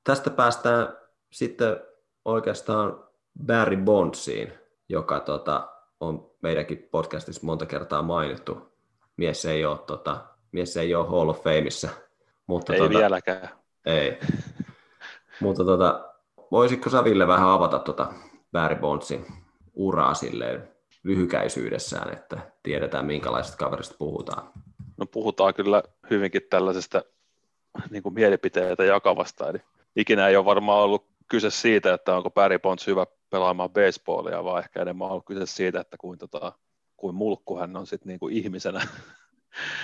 tästä 0.04 0.30
päästään 0.30 0.96
sitten 1.32 1.76
oikeastaan 2.24 3.04
Barry 3.46 3.76
Bondsiin, 3.76 4.52
joka 4.88 5.20
tota, 5.20 5.68
on 6.00 6.30
meidänkin 6.42 6.88
podcastissa 6.90 7.46
monta 7.46 7.66
kertaa 7.66 8.02
mainittu. 8.02 8.72
Mies 9.16 9.44
ei 9.44 9.64
ole, 9.64 9.78
tota, 9.78 10.24
mies 10.52 10.76
ei 10.76 10.94
ole 10.94 11.08
Hall 11.08 11.28
of 11.28 11.42
Fameissa. 11.42 11.88
Mutta 12.46 12.74
ei 12.74 12.78
tota, 12.78 12.98
vieläkään. 12.98 13.48
Ei. 13.86 14.18
mutta 15.40 15.64
tota, 15.64 16.10
voisitko 16.50 16.90
sä 16.90 17.04
Ville 17.04 17.26
vähän 17.26 17.48
avata 17.48 17.78
tota 17.78 18.12
Barry 18.52 18.76
Bondsin 18.76 19.26
uraa 19.74 20.14
silleen 20.14 20.68
lyhykäisyydessään, 21.02 22.12
että 22.12 22.38
tiedetään 22.62 23.06
minkälaisesta 23.06 23.56
kaverista 23.56 23.94
puhutaan? 23.98 24.52
No 24.96 25.06
puhutaan 25.06 25.54
kyllä 25.54 25.82
hyvinkin 26.10 26.42
tällaisesta 26.50 27.02
niin 27.90 28.02
kuin 28.02 28.14
mielipiteitä 28.14 28.84
jakavasta, 28.84 29.50
eli 29.50 29.58
ikinä 29.96 30.28
ei 30.28 30.36
ole 30.36 30.44
varmaan 30.44 30.82
ollut 30.82 31.06
kyse 31.28 31.50
siitä, 31.50 31.94
että 31.94 32.16
onko 32.16 32.30
Barry 32.30 32.58
Bonds 32.58 32.86
hyvä 32.86 33.06
pelaamaan 33.30 33.70
baseballia, 33.70 34.44
vaan 34.44 34.62
ehkä 34.62 34.82
enemmän 34.82 35.06
on 35.06 35.10
ollut 35.10 35.26
kyse 35.26 35.46
siitä, 35.46 35.80
että 35.80 35.96
kuin, 35.96 36.18
tota, 36.18 36.52
kuin 36.96 37.14
mulkku 37.14 37.58
hän 37.58 37.76
on 37.76 37.86
sitten 37.86 38.08
niin 38.08 38.20
kuin 38.20 38.34
ihmisenä. 38.34 38.88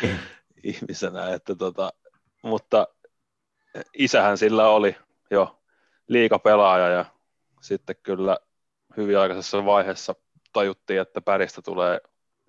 ihmisenä 0.62 1.34
että 1.34 1.54
tota, 1.54 1.92
mutta 2.42 2.88
isähän 3.94 4.38
sillä 4.38 4.68
oli 4.68 4.96
jo 5.30 5.62
liikapelaaja 6.08 6.88
ja 6.88 7.04
sitten 7.60 7.96
kyllä 8.02 8.38
hyvin 8.96 9.18
aikaisessa 9.18 9.64
vaiheessa 9.64 10.14
tajuttiin, 10.52 11.00
että 11.00 11.20
päristä 11.20 11.62
tulee 11.62 12.00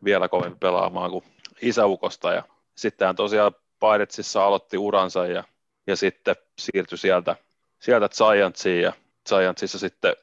vielä 0.03 0.29
kovempi 0.29 0.57
pelaamaan 0.59 1.11
kuin 1.11 1.23
isäukosta 1.61 2.33
ja 2.33 2.43
sitten 2.75 3.05
hän 3.05 3.15
tosiaan 3.15 3.55
Pairetsissa 3.79 4.45
aloitti 4.45 4.77
uransa 4.77 5.27
ja, 5.27 5.43
ja 5.87 5.95
sitten 5.95 6.35
siirtyi 6.59 6.97
sieltä, 6.97 7.35
sieltä 7.79 8.09
Giantsiin 8.17 8.81
ja 8.81 8.93
Giantsissa 9.29 9.79
sitten 9.79 10.15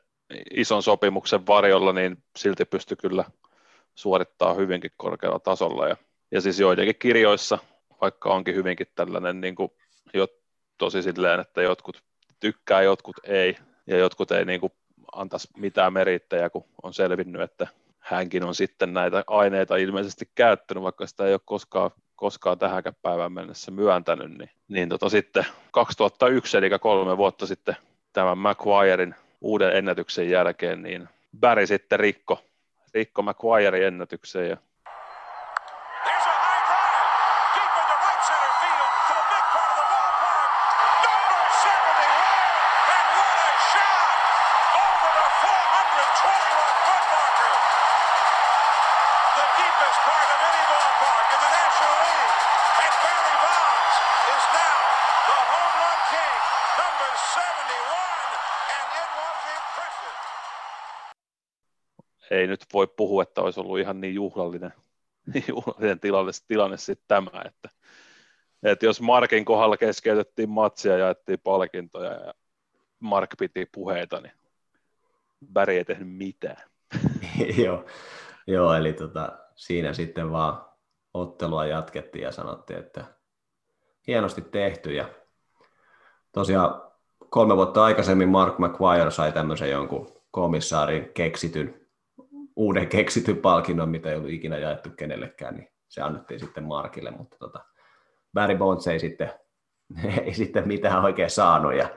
ison 0.50 0.82
sopimuksen 0.82 1.46
varjolla, 1.46 1.92
niin 1.92 2.22
silti 2.36 2.64
pystyi 2.64 2.96
kyllä 2.96 3.24
suorittaa 3.94 4.54
hyvinkin 4.54 4.90
korkealla 4.96 5.38
tasolla. 5.38 5.88
Ja, 5.88 5.96
ja 6.30 6.40
siis 6.40 6.60
joidenkin 6.60 6.96
kirjoissa, 6.98 7.58
vaikka 8.00 8.34
onkin 8.34 8.54
hyvinkin 8.54 8.86
tällainen 8.94 9.40
niin 9.40 9.54
kuin, 9.54 9.72
jo 10.14 10.28
tosi 10.78 11.02
silleen, 11.02 11.40
että 11.40 11.62
jotkut 11.62 12.02
tykkää, 12.40 12.82
jotkut 12.82 13.16
ei, 13.24 13.56
ja 13.86 13.98
jotkut 13.98 14.30
ei 14.30 14.44
niin 14.44 14.60
kuin, 14.60 14.72
antaisi 15.12 15.48
mitään 15.56 15.92
merittäjä, 15.92 16.50
kun 16.50 16.64
on 16.82 16.94
selvinnyt, 16.94 17.42
että 17.42 17.66
hänkin 17.98 18.44
on 18.44 18.54
sitten 18.54 18.94
näitä 18.94 19.24
aineita 19.26 19.76
ilmeisesti 19.76 20.28
käyttänyt, 20.34 20.82
vaikka 20.82 21.06
sitä 21.06 21.26
ei 21.26 21.32
ole 21.32 21.40
koskaan, 21.44 21.90
koskaan 22.16 22.58
tähänkään 22.58 22.96
päivään 23.02 23.32
mennessä 23.32 23.70
myöntänyt, 23.70 24.38
niin, 24.38 24.50
niin 24.68 24.88
tota 24.88 25.08
sitten 25.08 25.46
2001, 25.70 26.56
eli 26.56 26.70
kolme 26.80 27.16
vuotta 27.16 27.46
sitten 27.46 27.76
tämän 28.12 28.38
McGuirein 28.38 29.14
uuden 29.44 29.76
ennätyksen 29.76 30.30
jälkeen, 30.30 30.82
niin 30.82 31.08
Barry 31.40 31.66
sitten 31.66 32.00
rikko, 32.00 32.44
rikko 32.94 33.22
McGuirein 33.22 33.84
ennätyksen 33.84 34.48
ja 34.48 34.56
ei 62.34 62.46
nyt 62.46 62.64
voi 62.72 62.86
puhua, 62.86 63.22
että 63.22 63.40
olisi 63.40 63.60
ollut 63.60 63.78
ihan 63.78 64.00
niin 64.00 64.14
juhlallinen, 64.14 64.72
niin 65.34 65.44
juhlallinen 65.48 66.00
tilanne, 66.00 66.32
tilanne 66.48 66.76
sitten 66.76 67.04
tämä, 67.08 67.42
että, 67.44 67.68
että 68.62 68.86
jos 68.86 69.00
Markin 69.00 69.44
kohdalla 69.44 69.76
keskeytettiin 69.76 70.50
matsia 70.50 70.92
ja 70.92 70.98
jaettiin 70.98 71.40
palkintoja 71.44 72.12
ja 72.12 72.34
Mark 73.00 73.30
piti 73.38 73.66
puheita, 73.72 74.20
niin 74.20 74.32
Bäri 75.52 75.76
ei 75.76 75.84
tehnyt 75.84 76.16
mitään. 76.16 76.62
Joo, 77.64 77.84
Joo 78.46 78.74
eli 78.74 78.92
tota, 78.92 79.38
siinä 79.54 79.92
sitten 79.92 80.30
vaan 80.30 80.64
ottelua 81.14 81.66
jatkettiin 81.66 82.22
ja 82.22 82.32
sanottiin, 82.32 82.78
että 82.78 83.04
hienosti 84.06 84.42
tehty. 84.42 84.94
Ja 84.94 85.08
tosiaan 86.32 86.82
kolme 87.30 87.56
vuotta 87.56 87.84
aikaisemmin 87.84 88.28
Mark 88.28 88.58
McGuire 88.58 89.10
sai 89.10 89.32
tämmöisen 89.32 89.70
jonkun 89.70 90.22
komissaarin 90.30 91.10
keksityn, 91.14 91.83
uuden 92.56 92.88
keksityn 92.88 93.36
palkinnon, 93.36 93.88
mitä 93.88 94.10
ei 94.10 94.16
ollut 94.16 94.30
ikinä 94.30 94.58
jaettu 94.58 94.90
kenellekään, 94.90 95.54
niin 95.54 95.68
se 95.88 96.02
annettiin 96.02 96.40
sitten 96.40 96.64
Markille, 96.64 97.10
mutta 97.10 97.36
tota, 97.38 97.64
Barry 98.34 98.56
Bonds 98.56 98.86
ei 98.86 98.98
sitten, 98.98 99.32
ei 100.24 100.34
sitten 100.34 100.68
mitään 100.68 101.04
oikein 101.04 101.30
saanut. 101.30 101.74
Ja 101.74 101.88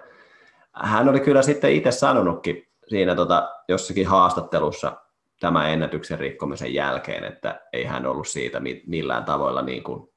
hän 0.74 1.10
oli 1.10 1.20
kyllä 1.20 1.42
sitten 1.42 1.72
itse 1.72 1.92
sanonutkin 1.92 2.68
siinä 2.88 3.16
tota, 3.16 3.50
jossakin 3.68 4.08
haastattelussa 4.08 4.98
tämän 5.40 5.70
ennätyksen 5.70 6.20
rikkomisen 6.20 6.74
jälkeen, 6.74 7.24
että 7.24 7.62
ei 7.74 7.84
hän 7.84 8.06
ollut 8.06 8.28
siitä 8.28 8.62
millään 8.88 9.26
tavoilla 9.26 9.62
niin 9.62 9.84
kuin 9.84 10.14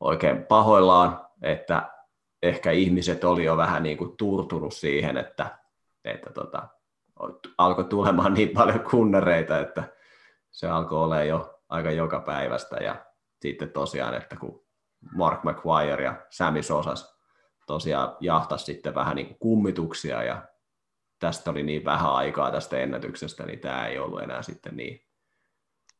oikein 0.00 0.44
pahoillaan, 0.44 1.26
että 1.42 1.90
ehkä 2.42 2.70
ihmiset 2.70 3.24
oli 3.24 3.44
jo 3.44 3.56
vähän 3.56 3.82
niin 3.82 3.98
kuin 3.98 4.16
turtunut 4.16 4.74
siihen, 4.74 5.16
että, 5.16 5.58
että 6.04 6.30
tota, 6.30 6.68
alkoi 7.58 7.84
tulemaan 7.84 8.34
niin 8.34 8.48
paljon 8.48 8.80
kunnareita, 8.90 9.60
että 9.60 9.84
se 10.50 10.68
alkoi 10.68 10.98
olla 10.98 11.24
jo 11.24 11.60
aika 11.68 11.90
joka 11.90 12.20
päivästä. 12.20 12.76
Ja 12.76 13.06
sitten 13.42 13.70
tosiaan, 13.70 14.14
että 14.14 14.36
kun 14.36 14.64
Mark 15.16 15.44
McGuire 15.44 16.04
ja 16.04 16.26
Sammy 16.30 16.62
Sosas 16.62 17.18
tosiaan 17.66 18.16
jahtas 18.20 18.66
sitten 18.66 18.94
vähän 18.94 19.16
niin 19.16 19.26
kuin 19.26 19.38
kummituksia 19.38 20.22
ja 20.22 20.42
tästä 21.18 21.50
oli 21.50 21.62
niin 21.62 21.84
vähän 21.84 22.14
aikaa 22.14 22.50
tästä 22.50 22.78
ennätyksestä, 22.78 23.46
niin 23.46 23.58
tämä 23.58 23.86
ei 23.86 23.98
ollut 23.98 24.22
enää 24.22 24.42
sitten 24.42 24.76
niin, 24.76 25.00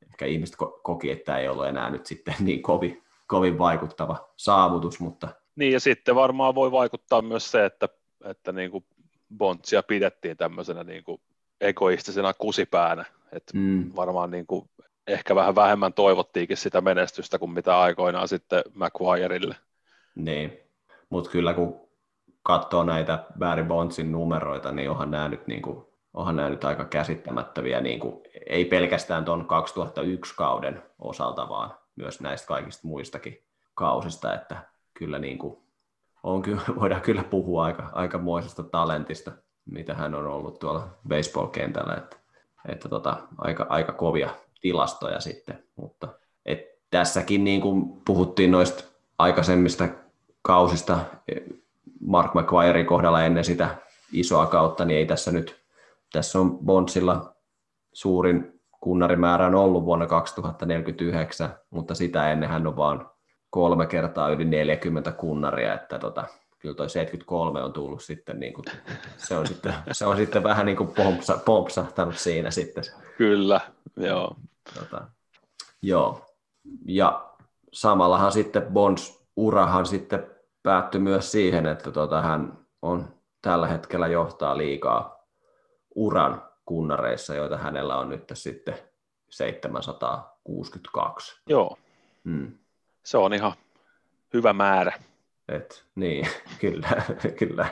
ehkä 0.07 0.27
ihmiset 0.27 0.57
koki, 0.83 1.11
että 1.11 1.25
tämä 1.25 1.39
ei 1.39 1.49
ollut 1.49 1.67
enää 1.67 1.91
nyt 1.91 2.07
sitten 2.07 2.35
niin 2.41 2.63
kovin, 2.63 3.05
kovin 3.27 3.59
vaikuttava 3.59 4.31
saavutus, 4.37 5.01
mutta... 5.01 5.29
Niin 5.57 5.73
ja 5.73 5.81
sitten 5.81 6.15
varmaan 6.15 6.55
voi 6.55 6.73
vaikuttaa 6.73 7.23
myös 7.23 7.51
se, 7.51 7.65
että, 7.65 7.89
että 8.25 8.53
niin 8.53 8.71
kuin 8.71 8.85
Bontsia 9.39 9.83
pidettiin 9.83 10.37
tämmöisenä 10.37 10.85
niin 10.85 11.05
kuin 11.05 11.21
egoistisena 11.61 12.35
kusipäänä, 12.35 13.05
että 13.33 13.53
mm. 13.55 13.91
varmaan 13.97 14.31
niin 14.31 14.47
kuin 14.47 14.71
ehkä 15.07 15.35
vähän 15.35 15.55
vähemmän 15.55 15.93
toivottiinkin 15.93 16.57
sitä 16.57 16.81
menestystä 16.81 17.39
kuin 17.39 17.51
mitä 17.51 17.81
aikoinaan 17.81 18.29
sitten 18.29 18.63
McGuireille. 18.75 19.57
Niin, 20.15 20.59
mutta 21.11 21.31
kyllä 21.31 21.55
kun 21.55 21.89
katsoo 22.43 22.85
näitä 22.85 23.25
Barry 23.39 23.65
Bondsin 23.65 24.13
numeroita, 24.13 24.73
niin 24.73 24.91
onhan 24.91 25.11
nämä 25.11 25.29
nyt, 25.29 25.47
niin 25.47 25.63
kuin, 25.63 25.87
onhan 26.15 26.37
nämä 26.37 26.51
nyt 26.51 26.65
aika 26.65 26.85
käsittämättäviä, 26.85 27.81
niin 27.81 28.01
kuin, 28.01 28.23
ei 28.47 28.65
pelkästään 28.65 29.25
tuon 29.25 29.47
2001 29.47 30.35
kauden 30.37 30.83
osalta, 30.99 31.49
vaan 31.49 31.75
myös 31.97 32.21
näistä 32.21 32.47
kaikista 32.47 32.89
muistakin 32.89 33.45
kausista, 33.75 34.35
että 34.35 34.57
kyllä 34.95 35.19
niin 35.19 35.39
kuin, 35.39 35.64
on, 36.25 36.43
voidaan 36.81 37.03
kyllä 37.03 37.25
puhua 37.25 37.65
aika, 37.65 37.91
aikamoisesta 37.93 38.63
talentista, 38.63 39.33
mitä 39.67 39.95
hän 39.95 40.15
on 40.15 40.27
ollut 40.27 40.59
tuolla 40.59 40.89
baseball-kentällä, 41.09 41.95
että, 41.95 42.17
että 42.69 42.89
tota, 42.89 43.17
aika, 43.39 43.67
aika 43.69 43.93
kovia 43.93 44.31
tilastoja 44.61 45.21
sitten, 45.21 45.65
mutta 45.77 46.09
et 46.47 46.61
tässäkin 46.91 47.45
niin 47.45 47.61
kuin 47.61 48.03
puhuttiin 48.05 48.51
noista 48.51 48.85
aikaisemmista 49.19 49.89
kausista, 50.43 50.99
Mark 52.01 52.35
McGuirein 52.35 52.87
kohdalla 52.87 53.25
ennen 53.25 53.45
sitä 53.45 53.77
isoa 54.13 54.47
kautta, 54.47 54.85
niin 54.85 54.99
ei 54.99 55.07
tässä 55.07 55.33
nyt, 55.33 55.61
tässä 56.13 56.41
on 56.41 56.59
Bondsilla 56.59 57.35
suurin 57.93 58.61
kunnarimäärä 58.81 59.47
on 59.47 59.55
ollut 59.55 59.85
vuonna 59.85 60.07
2049, 60.07 61.55
mutta 61.71 61.95
sitä 61.95 62.33
ennen 62.33 62.49
hän 62.49 62.67
on 62.67 62.77
vaan 62.77 63.11
kolme 63.55 63.87
kertaa 63.87 64.29
yli 64.29 64.45
40 64.45 65.13
kunnaria, 65.13 65.75
että 65.75 65.99
tota, 65.99 66.25
kyllä 66.59 66.75
toi 66.75 66.91
73 66.91 67.63
on 67.63 67.73
tullut 67.73 68.03
sitten, 68.03 68.41
niin 68.41 68.53
kuin, 68.53 68.65
se, 69.17 69.37
on 69.37 69.47
sitten 69.47 69.75
se 69.93 70.07
on 70.07 70.17
sitten 70.17 70.43
vähän 70.43 70.67
niin 70.67 70.77
kuin 70.77 70.89
pompsa, 70.89 71.39
pompsahtanut 71.45 72.19
siinä 72.19 72.51
sitten. 72.51 72.85
Kyllä, 73.19 73.61
joo. 73.97 74.37
Tota, 74.75 75.05
joo, 75.83 76.27
ja 76.87 77.31
samallahan 77.73 78.33
sitten 78.33 78.67
Bonds 78.73 79.25
urahan 79.37 79.87
sitten 79.87 80.27
päättyi 80.63 81.01
myös 81.01 81.33
siihen, 81.33 81.67
että 81.67 81.91
tota, 81.91 82.23
hän 82.23 82.59
on 82.83 83.09
tällä 83.43 83.67
hetkellä 83.67 84.07
johtaa 84.07 84.59
liikaa 84.59 85.27
uran 85.95 86.43
kunnareissa, 86.65 87.35
joita 87.35 87.59
hänellä 87.59 87.97
on 87.97 88.09
nyt 88.09 88.25
sitten 88.33 88.79
762. 89.31 91.41
Joo, 91.49 91.79
hmm. 92.25 92.53
Se 93.05 93.19
on 93.19 93.35
ihan 93.35 93.53
hyvä 94.35 94.53
määrä. 94.53 94.93
Et, 95.49 95.85
niin, 95.95 96.29
kyllä, 96.61 96.89
kyllä. 97.39 97.67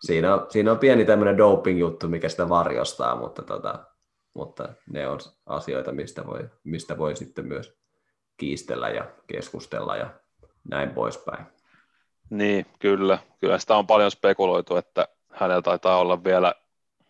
Siinä 0.00 0.34
on, 0.34 0.46
siinä 0.50 0.72
on 0.72 0.78
pieni 0.78 1.04
tämmöinen 1.04 1.38
doping-juttu, 1.38 2.08
mikä 2.08 2.28
sitä 2.28 2.48
varjostaa, 2.48 3.16
mutta, 3.16 3.42
tota, 3.42 3.84
mutta 4.34 4.68
ne 4.90 5.08
on 5.08 5.18
asioita, 5.46 5.92
mistä 5.92 6.26
voi, 6.26 6.48
mistä 6.64 6.98
voi 6.98 7.16
sitten 7.16 7.46
myös 7.46 7.78
kiistellä 8.36 8.88
ja 8.88 9.06
keskustella 9.26 9.96
ja 9.96 10.10
näin 10.68 10.90
poispäin. 10.90 11.46
Niin, 12.30 12.66
kyllä. 12.78 13.18
Kyllä 13.40 13.58
sitä 13.58 13.76
on 13.76 13.86
paljon 13.86 14.10
spekuloitu, 14.10 14.76
että 14.76 15.08
hänellä 15.32 15.62
taitaa 15.62 15.98
olla 15.98 16.24
vielä, 16.24 16.54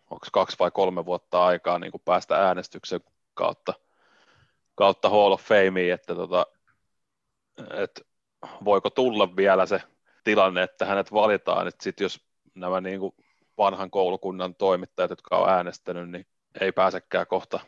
onko 0.09 0.27
kaksi 0.31 0.55
vai 0.59 0.71
kolme 0.71 1.05
vuotta 1.05 1.45
aikaa 1.45 1.79
niin 1.79 1.91
kuin 1.91 2.01
päästä 2.05 2.47
äänestyksen 2.47 3.01
kautta, 3.33 3.73
kautta 4.75 5.09
Hall 5.09 5.31
of 5.31 5.41
Fameen, 5.41 5.93
että, 5.93 6.15
tota, 6.15 6.45
että 7.73 8.01
voiko 8.65 8.89
tulla 8.89 9.35
vielä 9.35 9.65
se 9.65 9.81
tilanne, 10.23 10.63
että 10.63 10.85
hänet 10.85 11.13
valitaan, 11.13 11.67
että 11.67 11.83
sitten 11.83 12.05
jos 12.05 12.25
nämä 12.55 12.81
niin 12.81 12.99
kuin 12.99 13.13
vanhan 13.57 13.91
koulukunnan 13.91 14.55
toimittajat, 14.55 15.09
jotka 15.09 15.37
on 15.37 15.49
äänestänyt, 15.49 16.09
niin 16.09 16.25
ei 16.61 16.71
pääsekään 16.71 17.27
kohta, 17.27 17.59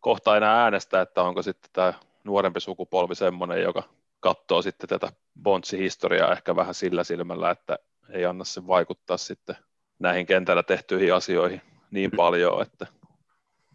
kohta 0.00 0.36
enää 0.36 0.62
äänestää, 0.62 1.02
että 1.02 1.22
onko 1.22 1.42
sitten 1.42 1.70
tämä 1.72 1.94
nuorempi 2.24 2.60
sukupolvi 2.60 3.14
semmoinen, 3.14 3.62
joka 3.62 3.82
katsoo 4.20 4.62
sitten 4.62 4.88
tätä 4.88 5.12
Bontsin 5.42 5.80
historiaa 5.80 6.32
ehkä 6.32 6.56
vähän 6.56 6.74
sillä 6.74 7.04
silmällä, 7.04 7.50
että 7.50 7.78
ei 8.10 8.24
anna 8.24 8.44
se 8.44 8.66
vaikuttaa 8.66 9.16
sitten 9.16 9.56
näihin 9.98 10.26
kentällä 10.26 10.62
tehtyihin 10.62 11.14
asioihin 11.14 11.60
niin 11.90 12.10
paljon, 12.16 12.62
että, 12.62 12.86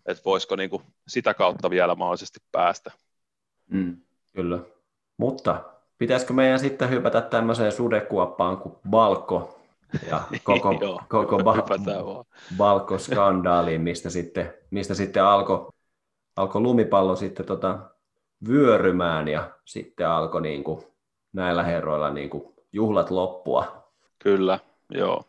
että 0.06 0.24
voisiko 0.26 0.56
niin 0.56 0.70
kuin 0.70 0.84
sitä 1.08 1.34
kautta 1.34 1.70
vielä 1.70 1.96
mahdollisesti 1.96 2.40
päästä. 2.52 2.92
Mm, 3.70 4.02
kyllä. 4.36 4.60
Mutta 5.20 5.64
pitäisikö 5.98 6.34
meidän 6.34 6.60
sitten 6.60 6.90
hypätä 6.90 7.22
tämmöiseen 7.22 7.72
sudekuoppaan 7.72 8.58
kuin 8.58 8.76
Balko 8.90 9.60
ja 10.10 10.22
koko, 10.44 10.72
Joo, 10.82 11.02
koko 11.08 11.38
ba- 11.38 12.26
Balko-skandaaliin, 12.58 13.82
mistä 13.82 14.10
sitten, 14.10 14.54
mistä 14.72 14.94
sitten 14.94 15.24
alkoi 15.24 15.68
alko 16.36 16.60
lumipallo 16.60 17.16
sitten 17.16 17.46
tota 17.46 17.80
vyörymään 18.48 19.28
ja 19.28 19.52
sitten 19.66 20.10
alkoi 20.10 20.42
niin 20.42 20.64
kuin 20.64 20.84
näillä 21.34 21.64
herroilla 21.64 22.10
niin 22.10 22.30
kuin 22.30 22.54
juhlat 22.74 23.12
loppua. 23.12 23.84
Kyllä, 24.20 24.60
joo. 24.90 25.24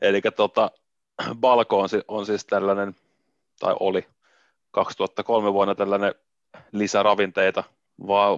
Eli 0.00 0.20
tota, 0.36 0.70
Balko 1.40 1.80
on, 1.80 1.88
on 2.08 2.26
siis 2.26 2.44
tällainen, 2.46 2.94
tai 3.60 3.76
oli 3.80 4.06
2003 4.70 5.52
vuonna 5.52 5.74
tällainen 5.74 6.14
lisäravinteita 6.72 7.64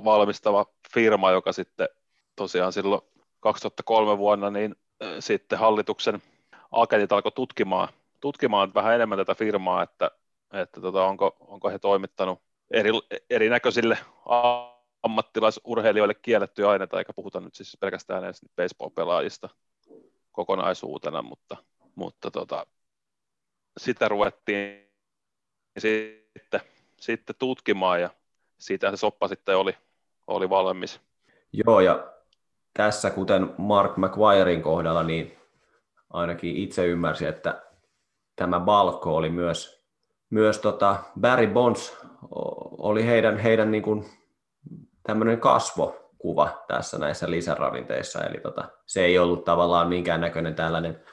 valmistava 0.05 0.67
firma, 0.95 1.31
joka 1.31 1.53
sitten 1.53 1.89
tosiaan 2.37 2.73
silloin 2.73 3.03
2003 3.41 4.19
vuonna 4.19 4.51
niin 4.51 4.77
sitten 5.21 5.59
hallituksen 5.59 6.23
agentit 6.71 7.13
alkoi 7.13 7.33
tutkimaan, 7.33 7.89
tutkimaan 8.21 8.75
vähän 8.75 8.95
enemmän 8.95 9.19
tätä 9.19 9.35
firmaa, 9.35 9.83
että, 9.83 10.11
että 10.53 10.81
tota, 10.81 11.05
onko, 11.05 11.37
onko 11.41 11.71
he 11.71 11.79
toimittanut 11.79 12.43
eri, 12.71 12.91
erinäköisille 13.31 13.99
ammattilaisurheilijoille 15.03 16.15
kiellettyjä 16.15 16.71
aineita, 16.71 16.99
eikä 16.99 17.13
puhuta 17.13 17.41
nyt 17.41 17.55
siis 17.55 17.77
pelkästään 17.81 18.25
edes 18.25 18.41
baseball-pelaajista 18.57 19.49
kokonaisuutena, 20.33 21.23
mutta, 21.23 21.57
mutta 21.95 22.31
tota, 22.31 22.67
sitä 23.79 24.09
ruvettiin 24.09 24.91
sitten, 25.79 26.61
sitten 27.01 27.37
tutkimaan 27.39 28.01
ja 28.01 28.11
siitä 28.61 28.91
se 28.91 28.97
soppa 28.97 29.29
sitten 29.29 29.57
oli, 29.57 29.77
oli 30.27 30.51
valmis. 30.51 31.01
Joo, 31.53 31.81
ja 31.81 32.13
tässä 32.75 33.11
kuten 33.11 33.55
Mark 33.59 33.97
McGuirein 33.97 34.63
kohdalla, 34.63 35.03
niin 35.03 35.39
ainakin 36.11 36.57
itse 36.57 36.87
ymmärsin, 36.87 37.29
että 37.29 37.63
tämä 38.37 38.61
Balko 38.61 39.17
oli 39.17 39.31
myös 39.31 39.81
myös 40.31 40.59
tota 40.59 40.97
Barry 41.21 41.47
Bonds 41.47 41.97
oli 42.79 43.07
heidän, 43.07 43.39
heidän 43.39 43.71
niin 43.71 43.83
kuin 43.83 44.07
tämmöinen 45.03 45.41
kasvokuva 45.41 46.65
tässä 46.69 46.99
näissä 46.99 47.31
lisäravinteissa, 47.31 48.25
eli 48.25 48.41
tota, 48.41 48.69
se 48.87 49.05
ei 49.05 49.19
ollut 49.19 49.45
tavallaan 49.45 49.89
minkäännäköinen 49.89 50.55
tällainen 50.55 51.05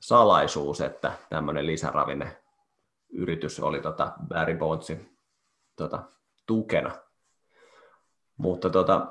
salaisuus, 0.00 0.80
että 0.80 1.12
tämmöinen 1.28 1.66
lisäravinne 1.66 2.36
yritys 3.12 3.60
oli 3.60 3.80
tota 3.80 4.12
Barry 4.28 4.56
Bondsin 4.56 5.18
tota, 5.76 6.02
tukena. 6.50 6.90
Mutta 8.36 8.70
tota, 8.70 9.06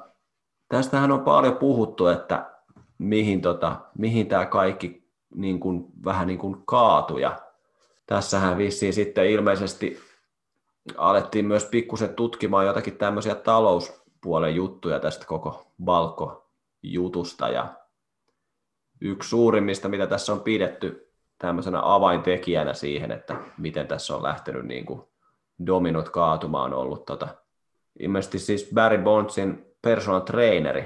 tästähän 0.69 1.11
on 1.11 1.19
paljon 1.21 1.57
puhuttu, 1.57 2.07
että 2.07 2.51
mihin, 2.97 3.41
tota, 3.41 3.75
mihin 3.97 4.27
tämä 4.27 4.45
kaikki 4.45 5.09
niin 5.35 5.59
kuin, 5.59 5.85
vähän 6.03 6.27
niin 6.27 6.39
kuin 6.39 6.63
kaatui. 6.65 7.21
Ja 7.21 7.39
tässähän 8.05 8.57
vissiin 8.57 8.93
sitten 8.93 9.25
ilmeisesti 9.25 9.99
alettiin 10.97 11.45
myös 11.45 11.65
pikkusen 11.65 12.15
tutkimaan 12.15 12.65
jotakin 12.65 12.97
tämmöisiä 12.97 13.35
talouspuolen 13.35 14.55
juttuja 14.55 14.99
tästä 14.99 15.25
koko 15.25 15.71
Balko-jutusta. 15.83 17.49
Ja 17.49 17.73
yksi 19.01 19.29
suurimmista, 19.29 19.89
mitä 19.89 20.07
tässä 20.07 20.33
on 20.33 20.41
pidetty 20.41 21.13
tämmöisenä 21.37 21.79
avaintekijänä 21.83 22.73
siihen, 22.73 23.11
että 23.11 23.35
miten 23.57 23.87
tässä 23.87 24.15
on 24.15 24.23
lähtenyt 24.23 24.65
niin 24.65 24.85
kuin 24.85 25.08
dominot 25.65 26.09
kaatumaan 26.09 26.73
ollut 26.73 27.05
tota, 27.05 27.27
ilmeisesti 27.99 28.39
siis 28.39 28.69
Barry 28.73 28.97
Bondsin 28.97 29.65
personal 29.81 30.19
traineri 30.19 30.85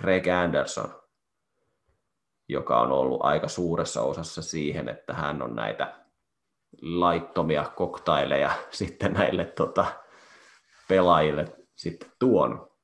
Craig 0.00 0.28
Anderson, 0.28 1.02
joka 2.48 2.80
on 2.80 2.92
ollut 2.92 3.20
aika 3.22 3.48
suuressa 3.48 4.02
osassa 4.02 4.42
siihen, 4.42 4.88
että 4.88 5.14
hän 5.14 5.42
on 5.42 5.56
näitä 5.56 5.94
laittomia 6.82 7.64
koktaileja 7.76 8.50
sitten 8.70 9.12
näille 9.12 9.44
tota, 9.44 9.86
pelaajille 10.88 11.44
sitten 11.76 12.12
tuonut 12.18 12.74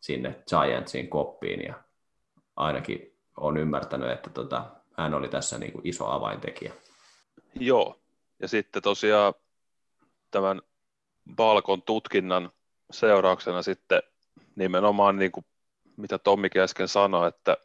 sinne 0.00 0.44
Giantsin 0.48 1.08
koppiin 1.08 1.64
ja 1.64 1.74
ainakin 2.56 3.18
on 3.36 3.56
ymmärtänyt, 3.56 4.10
että 4.10 4.30
tota, 4.30 4.64
hän 4.96 5.14
oli 5.14 5.28
tässä 5.28 5.58
niin 5.58 5.72
kuin 5.72 5.86
iso 5.86 6.06
avaintekijä. 6.06 6.72
Joo, 7.60 7.96
ja 8.42 8.48
sitten 8.48 8.82
tosiaan 8.82 9.34
tämän 10.30 10.62
Balkon 11.36 11.82
tutkinnan 11.82 12.52
seurauksena 12.90 13.62
sitten 13.62 14.02
nimenomaan 14.56 15.16
niin 15.16 15.32
kuin 15.32 15.46
mitä 15.96 16.18
Tommi 16.18 16.48
äsken 16.58 16.88
sanoi, 16.88 17.28
että 17.28 17.56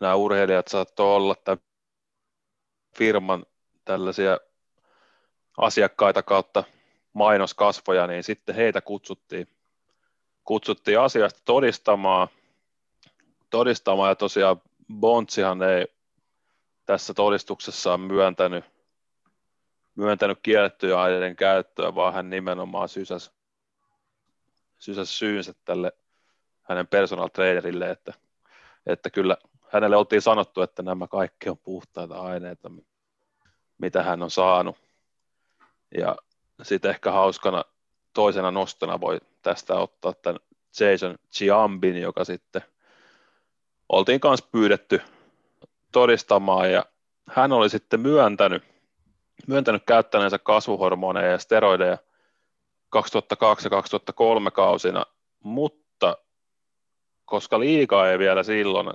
nämä 0.00 0.14
urheilijat 0.14 0.68
saattoi 0.68 1.16
olla 1.16 1.34
tämän 1.34 1.64
firman 2.96 3.46
tällaisia 3.84 4.38
asiakkaita 5.56 6.22
kautta 6.22 6.64
mainoskasvoja, 7.12 8.06
niin 8.06 8.22
sitten 8.22 8.54
heitä 8.54 8.80
kutsuttiin, 8.80 9.48
kutsuttiin 10.44 11.00
asiasta 11.00 11.40
todistamaan, 11.44 12.28
todistamaan 13.50 14.08
ja 14.08 14.14
tosiaan 14.14 14.62
Bontsihan 14.94 15.62
ei 15.62 15.86
tässä 16.86 17.14
todistuksessaan 17.14 18.00
myöntänyt, 18.00 18.64
myöntänyt 19.96 20.38
kiellettyjä 20.42 21.00
aineiden 21.00 21.36
käyttöä, 21.36 21.94
vaan 21.94 22.14
hän 22.14 22.30
nimenomaan 22.30 22.88
sysäsi, 22.88 23.30
sysäsi 24.78 25.12
syynsä 25.12 25.54
tälle 25.64 25.92
hänen 26.62 26.86
personal 26.86 27.28
trainerille, 27.28 27.90
että, 27.90 28.12
että 28.86 29.10
kyllä 29.10 29.36
hänelle 29.72 29.96
oltiin 29.96 30.22
sanottu, 30.22 30.62
että 30.62 30.82
nämä 30.82 31.08
kaikki 31.08 31.48
on 31.48 31.58
puhtaita 31.58 32.20
aineita, 32.20 32.70
mitä 33.78 34.02
hän 34.02 34.22
on 34.22 34.30
saanut. 34.30 34.76
Ja 35.98 36.16
sitten 36.62 36.90
ehkä 36.90 37.12
hauskana 37.12 37.64
toisena 38.12 38.50
nostona 38.50 39.00
voi 39.00 39.20
tästä 39.42 39.74
ottaa 39.74 40.12
tämän 40.12 40.40
Jason 40.80 41.16
Chiambin, 41.32 42.00
joka 42.00 42.24
sitten 42.24 42.62
oltiin 43.88 44.20
kanssa 44.20 44.48
pyydetty 44.52 45.00
todistamaan 45.92 46.72
ja 46.72 46.84
hän 47.30 47.52
oli 47.52 47.70
sitten 47.70 48.00
myöntänyt, 48.00 48.75
myöntänyt 49.46 49.82
käyttäneensä 49.86 50.38
kasvuhormoneja 50.38 51.30
ja 51.30 51.38
steroideja 51.38 51.98
2002 52.88 53.66
ja 53.66 53.70
2003 53.70 54.50
kausina, 54.50 55.06
mutta 55.42 56.16
koska 57.24 57.60
liikaa 57.60 58.10
ei 58.10 58.18
vielä 58.18 58.42
silloin 58.42 58.92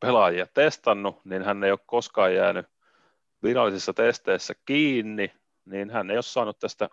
pelaajia 0.00 0.46
testannut, 0.54 1.24
niin 1.24 1.42
hän 1.42 1.64
ei 1.64 1.70
ole 1.70 1.78
koskaan 1.86 2.34
jäänyt 2.34 2.66
virallisissa 3.42 3.92
testeissä 3.92 4.54
kiinni, 4.64 5.32
niin 5.64 5.90
hän 5.90 6.10
ei 6.10 6.16
ole 6.16 6.22
saanut 6.22 6.58
tästä 6.58 6.88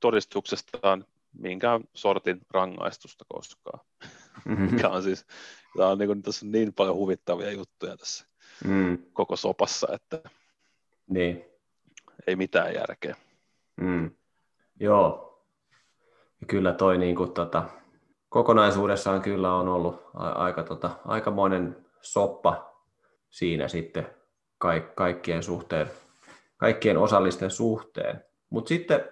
todistuksestaan 0.00 1.04
minkään 1.32 1.80
sortin 1.94 2.40
rangaistusta 2.50 3.24
koskaan. 3.28 3.80
Mm-hmm. 4.44 4.74
Mikä 4.74 4.88
on 4.88 5.02
siis, 5.02 5.26
tämä 5.76 5.88
on 5.88 5.98
niin, 5.98 6.22
tässä 6.22 6.46
on 6.46 6.52
niin 6.52 6.72
paljon 6.72 6.96
huvittavia 6.96 7.52
juttuja 7.52 7.96
tässä 7.96 8.26
mm. 8.64 8.98
koko 9.12 9.36
sopassa, 9.36 9.88
että 9.92 10.30
niin. 11.08 11.49
Ei 12.26 12.36
mitään 12.36 12.74
järkeä. 12.74 13.16
Mm. 13.80 14.10
Joo, 14.80 15.30
kyllä 16.46 16.72
toi 16.72 16.98
niin 16.98 17.16
kuin, 17.16 17.32
tota, 17.32 17.64
kokonaisuudessaan 18.28 19.22
kyllä 19.22 19.54
on 19.54 19.68
ollut 19.68 20.10
aika, 20.14 20.62
tota, 20.62 20.90
aikamoinen 21.04 21.86
soppa 22.00 22.74
siinä 23.30 23.68
sitten 23.68 24.06
kaikkien 24.94 25.42
suhteen, 25.42 25.90
kaikkien 26.56 26.98
osallisten 26.98 27.50
suhteen. 27.50 28.24
Mutta 28.50 28.68
sitten 28.68 29.08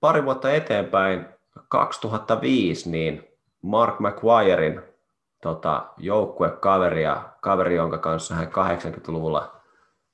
pari 0.00 0.24
vuotta 0.24 0.52
eteenpäin, 0.52 1.26
2005, 1.68 2.90
niin 2.90 3.28
Mark 3.62 4.00
McGuirein 4.00 4.82
tota, 5.42 5.86
joukkuekaveri 5.96 7.02
ja 7.02 7.28
kaveri, 7.40 7.74
jonka 7.74 7.98
kanssa 7.98 8.34
hän 8.34 8.46
80-luvulla 8.46 9.60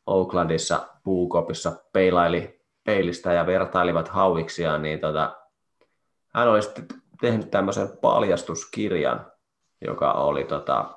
Oaklandissa 0.06 0.91
puukopissa 1.02 1.72
peilaili 1.92 2.60
peilistä 2.84 3.32
ja 3.32 3.46
vertailivat 3.46 4.08
hauiksiaan, 4.08 4.82
niin 4.82 5.00
tota, 5.00 5.36
hän 6.34 6.48
oli 6.48 6.62
sitten 6.62 6.86
tehnyt 7.20 7.50
tämmöisen 7.50 7.88
paljastuskirjan, 8.00 9.26
joka 9.80 10.12
oli 10.12 10.44
tota, 10.44 10.94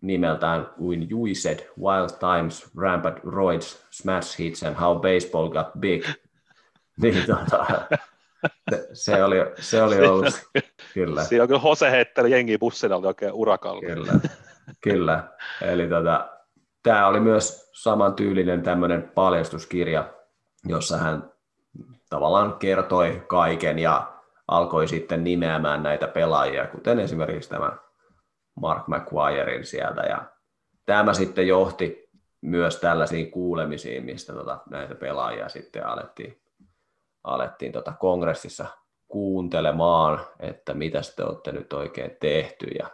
nimeltään 0.00 0.70
You 1.10 1.24
Said 1.34 1.58
Wild 1.80 2.10
Times, 2.18 2.70
Rampant 2.76 3.18
Roids, 3.24 3.86
Smash 3.90 4.38
Hits 4.38 4.62
and 4.62 4.76
How 4.76 5.00
Baseball 5.00 5.48
Got 5.48 5.66
Big. 5.78 6.04
niin, 7.02 7.26
tota, 7.26 7.66
se, 8.70 8.88
se, 8.92 9.24
oli, 9.24 9.36
se 9.60 9.82
oli 9.82 10.06
ollut, 10.06 10.48
kyllä. 10.94 11.24
Siinä 11.24 11.42
on 11.42 11.48
kyllä 11.48 11.60
Hose 11.60 11.90
heitteli 11.90 12.30
jengi 12.30 12.58
bussina 12.58 12.96
oli 12.96 13.06
oikein 13.06 13.32
urakalla. 13.32 13.80
Kyllä, 13.80 14.12
kyllä. 14.80 15.28
Eli 15.62 15.88
tota, 15.88 16.30
tämä 16.82 17.06
oli 17.06 17.20
myös 17.20 17.70
saman 17.72 18.14
tyylinen 18.14 18.62
tämmöinen 18.62 19.10
paljastuskirja, 19.14 20.14
jossa 20.64 20.96
hän 20.96 21.32
tavallaan 22.10 22.58
kertoi 22.58 23.22
kaiken 23.26 23.78
ja 23.78 24.12
alkoi 24.48 24.88
sitten 24.88 25.24
nimeämään 25.24 25.82
näitä 25.82 26.08
pelaajia, 26.08 26.66
kuten 26.66 27.00
esimerkiksi 27.00 27.50
tämä 27.50 27.72
Mark 28.60 28.88
McGuirein 28.88 29.66
sieltä. 29.66 30.02
Ja 30.02 30.24
tämä 30.86 31.14
sitten 31.14 31.48
johti 31.48 32.10
myös 32.40 32.76
tällaisiin 32.76 33.30
kuulemisiin, 33.30 34.04
mistä 34.04 34.32
tota, 34.32 34.58
näitä 34.70 34.94
pelaajia 34.94 35.48
sitten 35.48 35.86
alettiin, 35.86 36.42
alettiin 37.24 37.72
tota 37.72 37.92
kongressissa 37.92 38.66
kuuntelemaan, 39.08 40.26
että 40.40 40.74
mitä 40.74 41.00
te 41.16 41.24
olette 41.24 41.52
nyt 41.52 41.72
oikein 41.72 42.16
tehty. 42.20 42.66
Ja... 42.66 42.86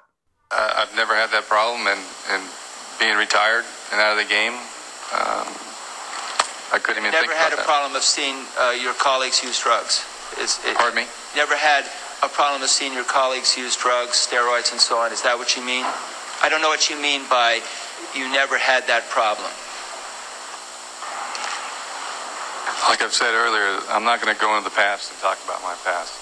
I've 0.55 0.97
never 0.97 1.16
had 1.16 1.28
that 1.28 1.49
problem 1.49 1.86
and, 1.86 2.01
and 2.34 2.43
being 2.99 3.17
retired 3.17 3.65
and 3.93 4.01
out 4.01 4.13
of 4.13 4.19
the 4.19 4.29
game, 4.29 4.55
um, 5.15 5.47
I 6.71 6.79
couldn't 6.83 7.03
even 7.03 7.13
never 7.13 7.33
think 7.33 7.39
had 7.39 7.53
about 7.53 7.65
a 7.65 7.69
problem 7.69 7.97
of 7.97 8.03
seeing 8.03 8.45
uh, 8.61 8.77
your 8.77 8.93
colleagues 8.95 9.43
use 9.43 9.63
drugs. 9.63 10.05
Is 10.37 10.61
it, 10.67 10.77
Pardon 10.77 11.01
me? 11.03 11.07
Never 11.35 11.57
had 11.57 11.89
a 12.23 12.29
problem 12.29 12.63
of 12.63 12.69
seeing 12.69 12.93
your 12.93 13.09
colleagues 13.09 13.57
use 13.57 13.77
drugs, 13.77 14.21
steroids, 14.21 14.73
and 14.73 14.81
so 14.81 14.99
on. 14.99 15.13
Is 15.13 15.23
that 15.23 15.39
what 15.39 15.57
you 15.57 15.65
mean? 15.65 15.87
I 16.43 16.49
don't 16.51 16.61
know 16.61 16.69
what 16.69 16.91
you 16.91 17.01
mean 17.01 17.23
by 17.31 17.63
you 18.15 18.29
never 18.31 18.59
had 18.59 18.87
that 18.87 19.09
problem. 19.09 19.49
Like 22.87 23.03
I've 23.03 23.13
said 23.13 23.35
earlier, 23.35 23.81
I'm 23.91 24.05
not 24.05 24.21
going 24.21 24.35
to 24.35 24.41
go 24.41 24.57
into 24.57 24.69
the 24.69 24.77
past 24.77 25.11
and 25.11 25.19
talk 25.21 25.39
about 25.45 25.63
my 25.63 25.75
past. 25.85 26.15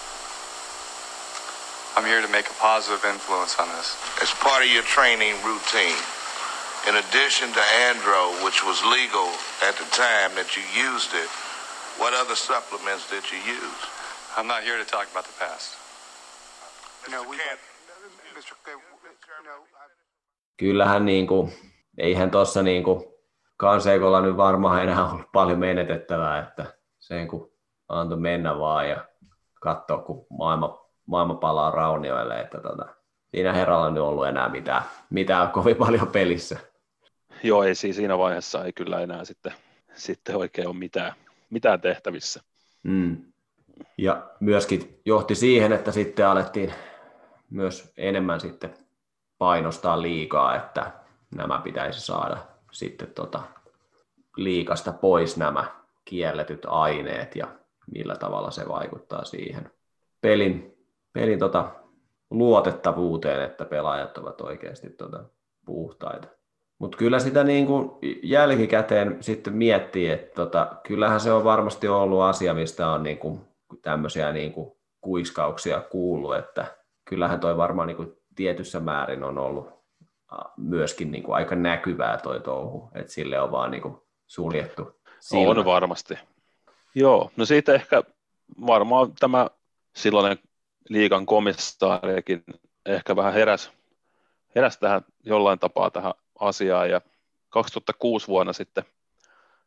I'm 1.96 2.04
here 2.04 2.20
to 2.20 2.28
make 2.28 2.48
a 2.48 2.56
positive 2.60 3.04
influence 3.08 3.56
on 3.58 3.68
this. 3.76 3.96
As 4.20 4.30
part 4.40 4.62
of 4.62 4.68
your 4.68 4.84
training 4.84 5.34
routine, 5.44 5.96
in 6.88 6.94
addition 6.94 7.52
to 7.52 7.60
Andro, 7.88 8.44
which 8.44 8.64
was 8.64 8.78
legal 8.84 9.28
at 9.68 9.74
the 9.76 9.88
time 9.90 10.30
that 10.38 10.56
you 10.56 10.64
used 10.92 11.12
it, 11.14 11.30
what 11.98 12.12
other 12.14 12.36
supplements 12.36 13.10
did 13.10 13.24
you 13.32 13.38
use? 13.38 13.82
I'm 14.36 14.46
not 14.46 14.62
here 14.62 14.78
to 14.78 14.84
talk 14.84 15.06
about 15.10 15.24
the 15.24 15.44
past. 15.44 15.86
Kyllähän 20.56 21.04
niin 21.06 21.26
kuin, 21.26 21.52
eihän 21.98 22.30
tuossa 22.30 22.62
niin 22.62 22.84
kuin 22.84 23.04
Kanseikolla 23.56 24.20
nyt 24.20 24.36
varmaan 24.36 24.82
enää 24.82 25.10
ollut 25.10 25.32
paljon 25.32 25.58
menetettävää, 25.58 26.38
että 26.38 26.66
sen 26.98 27.28
kun 27.28 27.52
antoi 27.88 28.18
mennä 28.18 28.58
vaan 28.58 28.88
ja 28.88 29.04
katsoa, 29.60 29.98
kun 29.98 30.26
maailma, 30.30 30.86
maailma 31.06 31.34
palaa 31.34 31.70
raunioille, 31.70 32.40
että 32.40 32.60
tota, 32.60 32.86
siinä 33.30 33.52
herralla 33.52 33.90
nyt 33.90 34.02
ollut 34.02 34.26
enää 34.26 34.48
mitään, 34.48 34.82
mitään 35.10 35.50
kovin 35.50 35.76
paljon 35.76 36.08
pelissä. 36.08 36.58
Joo, 37.42 37.62
ei 37.62 37.74
siinä 37.74 38.18
vaiheessa 38.18 38.64
ei 38.64 38.72
kyllä 38.72 39.00
enää 39.00 39.24
sitten, 39.24 39.52
sitten 39.94 40.36
oikein 40.36 40.68
ole 40.68 40.76
mitään, 40.76 41.12
mitään 41.50 41.80
tehtävissä. 41.80 42.42
Mm. 42.82 43.16
Ja 43.98 44.30
myöskin 44.40 45.00
johti 45.04 45.34
siihen, 45.34 45.72
että 45.72 45.92
sitten 45.92 46.26
alettiin 46.26 46.72
myös 47.50 47.92
enemmän 47.96 48.40
sitten 48.40 48.74
painostaa 49.38 50.02
liikaa, 50.02 50.56
että 50.56 50.92
nämä 51.34 51.60
pitäisi 51.64 52.00
saada 52.00 52.38
sitten 52.72 53.08
tota 53.14 53.42
liikasta 54.36 54.92
pois 54.92 55.36
nämä 55.36 55.64
kielletyt 56.04 56.66
aineet 56.66 57.36
ja 57.36 57.48
millä 57.92 58.16
tavalla 58.16 58.50
se 58.50 58.68
vaikuttaa 58.68 59.24
siihen 59.24 59.70
pelin, 60.20 60.76
pelin 61.12 61.38
tota 61.38 61.70
luotettavuuteen, 62.30 63.42
että 63.42 63.64
pelaajat 63.64 64.18
ovat 64.18 64.40
oikeasti 64.40 64.90
tota 64.90 65.24
puhtaita. 65.64 66.28
Mutta 66.78 66.98
kyllä 66.98 67.18
sitä 67.18 67.44
niin 67.44 67.66
kuin 67.66 67.90
jälkikäteen 68.22 69.16
sitten 69.20 69.52
miettii, 69.52 70.10
että 70.10 70.34
tota, 70.34 70.76
kyllähän 70.86 71.20
se 71.20 71.32
on 71.32 71.44
varmasti 71.44 71.88
ollut 71.88 72.22
asia, 72.22 72.54
mistä 72.54 72.90
on 72.90 73.02
niin 73.02 73.18
kuin 73.18 73.40
tämmöisiä 73.82 74.32
niin 74.32 74.52
kuin 74.52 74.72
kuiskauksia 75.00 75.80
kuullut, 75.80 76.36
että 76.36 76.76
kyllähän 77.04 77.40
toi 77.40 77.56
varmaan 77.56 77.88
niin 77.88 77.96
kuin 77.96 78.16
tietyssä 78.34 78.80
määrin 78.80 79.24
on 79.24 79.38
ollut 79.38 79.76
myöskin 80.56 81.10
niin 81.10 81.22
kuin 81.22 81.34
aika 81.34 81.54
näkyvää 81.54 82.18
toi 82.18 82.40
touhu, 82.40 82.90
että 82.94 83.12
sille 83.12 83.40
on 83.40 83.52
vaan 83.52 83.70
niin 83.70 83.82
kuin 83.82 83.96
suljettu 84.26 85.00
silmä. 85.20 85.50
On 85.50 85.64
varmasti. 85.64 86.18
Joo, 86.94 87.30
no 87.36 87.44
siitä 87.44 87.74
ehkä 87.74 88.02
varmaan 88.66 89.12
tämä 89.20 89.50
silloinen 89.96 90.38
liikan 90.88 91.26
komissaarikin 91.26 92.44
ehkä 92.86 93.16
vähän 93.16 93.32
heräs, 93.32 93.72
heräs 94.54 94.78
tähän 94.78 95.02
jollain 95.24 95.58
tapaa 95.58 95.90
tähän 95.90 96.14
asiaan 96.40 96.90
ja 96.90 97.00
2006 97.48 98.28
vuonna 98.28 98.52
sitten 98.52 98.84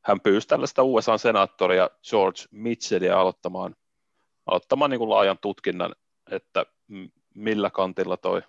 hän 0.02 0.22
pyysi 0.22 0.48
tällaista 0.48 0.84
USA-senaattoria 0.84 1.90
George 2.10 2.40
Mitchellia 2.52 3.20
aloittamaan, 3.20 3.76
aloittamaan 4.46 4.92
niin 4.92 5.00
kuin 5.00 5.10
laajan 5.10 5.38
tutkinnan, 5.38 5.96
että 6.32 6.66
millä 7.36 7.70
kantilla 7.70 8.18
toi 8.18 8.42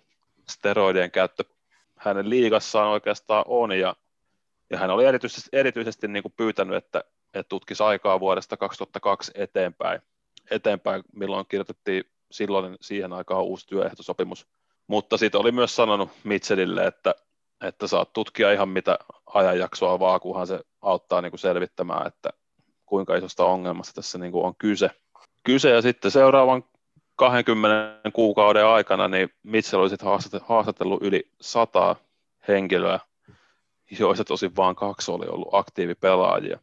steroidien 0.49 1.11
käyttö 1.11 1.43
hänen 1.97 2.29
liigassaan 2.29 2.87
oikeastaan 2.87 3.43
on 3.47 3.71
ja, 3.79 3.95
ja 4.69 4.77
hän 4.77 4.89
oli 4.89 5.05
erityisesti, 5.05 5.49
erityisesti 5.53 6.07
niin 6.07 6.23
kuin 6.23 6.33
pyytänyt, 6.37 6.75
että, 6.75 7.03
että 7.33 7.49
tutkisi 7.49 7.83
aikaa 7.83 8.19
vuodesta 8.19 8.57
2002 8.57 9.31
eteenpäin, 9.35 10.01
eteenpäin 10.51 11.03
milloin 11.13 11.45
kirjoitettiin 11.49 12.03
silloin 12.31 12.77
siihen 12.81 13.13
aikaan 13.13 13.43
uusi 13.43 13.67
työehtosopimus. 13.67 14.47
Mutta 14.87 15.17
sitten 15.17 15.41
oli 15.41 15.51
myös 15.51 15.75
sanonut 15.75 16.09
Mitchellille, 16.23 16.85
että, 16.85 17.15
että 17.61 17.87
saat 17.87 18.13
tutkia 18.13 18.51
ihan 18.51 18.69
mitä 18.69 18.99
ajanjaksoa 19.25 19.99
vaan, 19.99 20.19
kunhan 20.19 20.47
se 20.47 20.59
auttaa 20.81 21.21
niin 21.21 21.31
kuin 21.31 21.39
selvittämään, 21.39 22.07
että 22.07 22.29
kuinka 22.85 23.15
isosta 23.15 23.45
ongelmasta 23.45 23.93
tässä 23.93 24.17
niin 24.17 24.31
kuin 24.31 24.45
on 24.45 24.55
kyse. 24.55 24.89
kyse. 25.43 25.69
Ja 25.69 25.81
sitten 25.81 26.11
seuraavan 26.11 26.63
20 27.15 28.09
kuukauden 28.13 28.65
aikana 28.65 29.07
niin 29.07 29.29
Mitchell 29.43 29.81
olisi 29.81 29.95
haastatellut 30.41 31.03
yli 31.03 31.31
100 31.41 31.95
henkilöä, 32.47 32.99
joista 33.99 34.23
tosi 34.23 34.55
vain 34.55 34.75
kaksi 34.75 35.11
oli 35.11 35.27
ollut 35.27 35.49
aktiivipelaajia. 35.51 36.59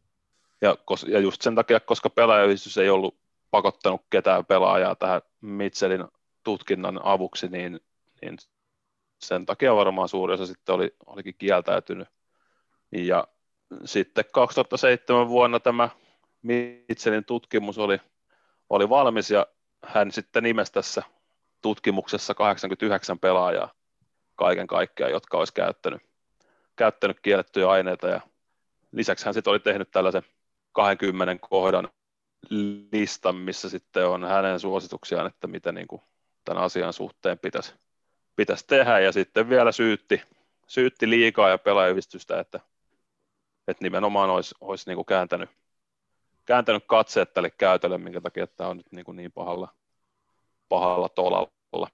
Ja, 0.61 0.77
ja 1.07 1.21
just 1.21 1.43
sen 1.43 1.55
takia, 1.55 1.81
koska 1.81 2.11
pelaajayhdistys 2.11 2.79
ei 2.79 2.91
ollut 2.91 3.17
pakottanut 3.51 4.01
ketään 4.11 4.47
pelaajaa 4.47 4.95
tähän 4.95 5.23
Mitchellin 5.41 6.05
tutkinnan 6.45 7.01
avuksi, 7.03 7.49
niin, 7.49 7.81
niin 8.23 8.37
sen 9.19 9.47
takia 9.47 9.77
varmaan 9.77 10.09
suurin 10.09 10.35
osa 10.35 10.47
sitten 10.47 10.75
oli, 10.75 10.95
olikin 11.07 11.35
kieltäytynyt. 11.39 12.09
Ja 12.93 13.29
sitten 13.85 14.25
2007 14.33 15.29
vuonna 15.29 15.61
tämä 15.61 15.89
Mitchellin 16.43 17.25
tutkimus 17.25 17.79
oli, 17.79 18.01
oli 18.71 18.89
valmis 18.89 19.31
ja 19.31 19.47
hän 19.85 20.13
sitten 20.13 20.43
nimesi 20.43 20.73
tässä 20.73 21.03
tutkimuksessa 21.63 22.35
89 22.35 23.19
pelaajaa 23.19 23.73
kaiken 24.37 24.67
kaikkiaan, 24.67 25.13
jotka 25.13 25.39
olisi 25.39 25.55
käyttänyt, 25.55 26.03
käyttänyt 26.77 27.21
kiellettyjä 27.21 27.71
aineita 27.71 28.09
ja 28.09 28.21
lisäksi 28.93 29.25
hän 29.25 29.35
sitten 29.35 29.51
oli 29.51 29.61
tehnyt 29.61 29.91
tällaisen 29.91 30.23
20 30.73 31.49
kohdan 31.49 31.89
listan, 32.93 33.37
missä 33.37 33.69
sitten 33.69 34.07
on 34.07 34.25
hänen 34.25 34.61
suosituksiaan, 34.61 35.27
että 35.27 35.47
mitä 35.47 35.73
niin 35.73 35.89
kuin 35.89 36.03
tämän 36.45 36.63
asian 36.63 36.93
suhteen 36.93 37.39
pitäisi, 37.39 37.75
pitäisi 38.39 38.65
tehdä 38.67 39.01
ja 39.01 39.13
sitten 39.13 39.49
vielä 39.49 39.73
syytti, 39.73 40.23
syytti 40.67 41.11
liikaa 41.11 41.49
ja 41.49 41.59
pelaajayhdistystä, 41.59 42.41
että, 42.41 42.61
että 43.69 43.85
nimenomaan 43.85 44.31
olisi, 44.31 44.55
olisi 44.61 44.91
niin 44.91 44.97
kuin 44.97 45.07
kääntänyt, 45.07 45.51
kääntänyt 46.45 46.85
katseet 46.87 47.35
tälle 47.35 47.51
käytölle, 47.51 47.99
minkä 47.99 48.21
takia 48.21 48.47
tämä 48.47 48.71
on 48.71 48.77
nyt 48.77 48.93
niin, 48.93 49.05
kuin 49.05 49.17
niin 49.17 49.33
pahalla, 49.33 49.69
pahalla 50.69 51.09
tolalla. 51.09 51.89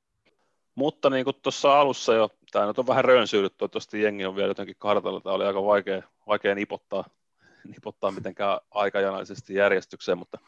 Mutta 0.74 1.10
niin 1.10 1.24
kuin 1.24 1.36
tuossa 1.42 1.80
alussa 1.80 2.14
jo, 2.14 2.30
tämä 2.52 2.66
nyt 2.66 2.78
on 2.78 2.86
vähän 2.86 3.04
rönsyydyt, 3.04 3.56
toivottavasti 3.56 4.02
jengi 4.02 4.26
on 4.26 4.36
vielä 4.36 4.50
jotenkin 4.50 4.76
kartalla, 4.78 5.20
tämä 5.20 5.34
oli 5.34 5.46
aika 5.46 5.64
vaikea, 5.64 6.02
vaikea 6.26 6.54
nipottaa, 6.54 7.04
nipottaa 7.74 8.10
mitenkään 8.10 8.58
aikajanaisesti 8.70 9.54
järjestykseen, 9.54 10.18
mutta 10.18 10.38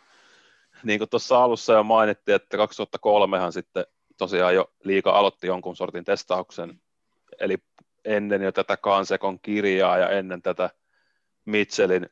niin 0.82 0.98
kuin 0.98 1.10
tuossa 1.10 1.44
alussa 1.44 1.72
jo 1.72 1.82
mainittiin, 1.82 2.36
että 2.36 2.56
2003han 2.56 3.52
sitten 3.52 3.86
tosiaan 4.16 4.54
jo 4.54 4.72
liika 4.84 5.10
aloitti 5.10 5.46
jonkun 5.46 5.76
sortin 5.76 6.04
testauksen, 6.04 6.80
eli 7.40 7.58
ennen 8.04 8.42
jo 8.42 8.52
tätä 8.52 8.76
Kansekon 8.76 9.40
kirjaa 9.40 9.98
ja 9.98 10.10
ennen 10.10 10.42
tätä 10.42 10.70
Mitchellin 11.44 12.08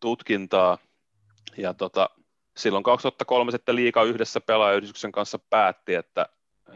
tutkintaa, 0.00 0.78
ja 1.56 1.74
tota, 1.74 2.10
silloin 2.56 2.84
2003 2.84 3.52
sitten 3.52 3.76
liika 3.76 4.02
yhdessä 4.02 4.40
pelaajayhdistyksen 4.40 5.12
kanssa 5.12 5.38
päätti, 5.38 5.94
että, 5.94 6.26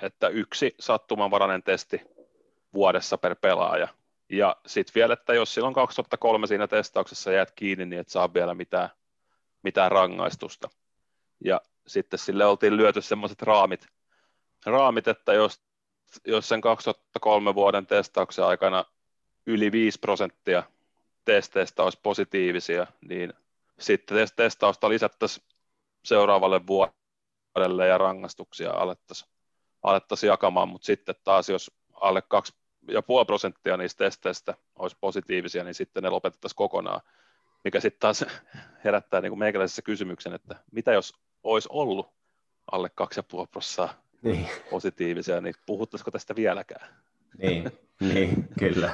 että 0.03 0.29
yksi 0.29 0.75
sattumanvarainen 0.81 1.63
testi 1.63 2.01
vuodessa 2.75 3.19
per 3.19 3.37
pelaaja. 3.41 3.89
Ja 4.29 4.57
sitten 4.67 4.95
vielä, 4.95 5.13
että 5.13 5.35
jos 5.35 5.55
silloin 5.55 5.75
2003 5.75 6.47
siinä 6.47 6.69
testauksessa 6.69 7.33
jäät 7.33 7.51
kiinni, 7.51 7.87
niin 7.87 8.01
et 8.01 8.09
saa 8.09 8.35
vielä 8.35 8.55
mitään, 8.55 8.89
mitään 9.63 9.93
rangaistusta. 9.93 10.71
Ja 11.45 11.61
sitten 11.87 12.19
sille 12.19 12.47
oltiin 12.47 12.77
lyöty 12.77 13.03
semmoiset 13.03 13.43
raamit, 13.43 13.87
raamit, 14.67 15.09
että 15.09 15.33
jos, 15.33 15.63
jos 16.25 16.49
sen 16.49 16.61
2003 16.61 17.55
vuoden 17.55 17.87
testauksen 17.87 18.45
aikana 18.45 18.85
yli 19.47 19.73
5 19.73 19.99
prosenttia 19.99 20.63
testeistä 21.25 21.83
olisi 21.83 22.01
positiivisia, 22.03 22.87
niin 23.09 23.33
sitten 23.79 24.29
testausta 24.37 24.89
lisättäisiin 24.89 25.47
seuraavalle 26.05 26.67
vuodelle 26.67 27.87
ja 27.87 27.99
rangaistuksia 27.99 28.71
alettaisiin 28.71 29.31
alettaisi 29.83 30.27
jakamaan, 30.27 30.69
mutta 30.69 30.87
sitten 30.87 31.15
taas 31.25 31.49
jos 31.49 31.71
alle 31.93 32.23
2,5 32.91 32.95
prosenttia 33.27 33.77
niistä 33.77 34.05
testeistä 34.05 34.55
olisi 34.77 34.97
positiivisia, 35.01 35.65
niin 35.65 35.75
sitten 35.75 36.03
ne 36.03 36.11
lopetettaisiin 36.11 36.57
kokonaan, 36.57 37.01
mikä 37.65 37.81
sitten 37.81 38.01
taas 38.01 38.25
herättää 38.85 39.21
niin 39.21 39.39
meikäläisessä 39.39 39.83
kysymyksen, 39.83 40.33
että 40.33 40.55
mitä 40.73 40.93
jos 40.93 41.15
olisi 41.43 41.69
ollut 41.73 42.15
alle 42.73 42.89
2,5 42.89 43.47
prosenttia 43.51 44.06
niin. 44.23 44.49
positiivisia, 44.71 45.41
niin 45.41 45.55
puhuttaisiko 45.67 46.11
tästä 46.11 46.37
vieläkään? 46.37 46.89
Niin, 47.39 47.71
niin 48.01 48.49
kyllä. 48.59 48.91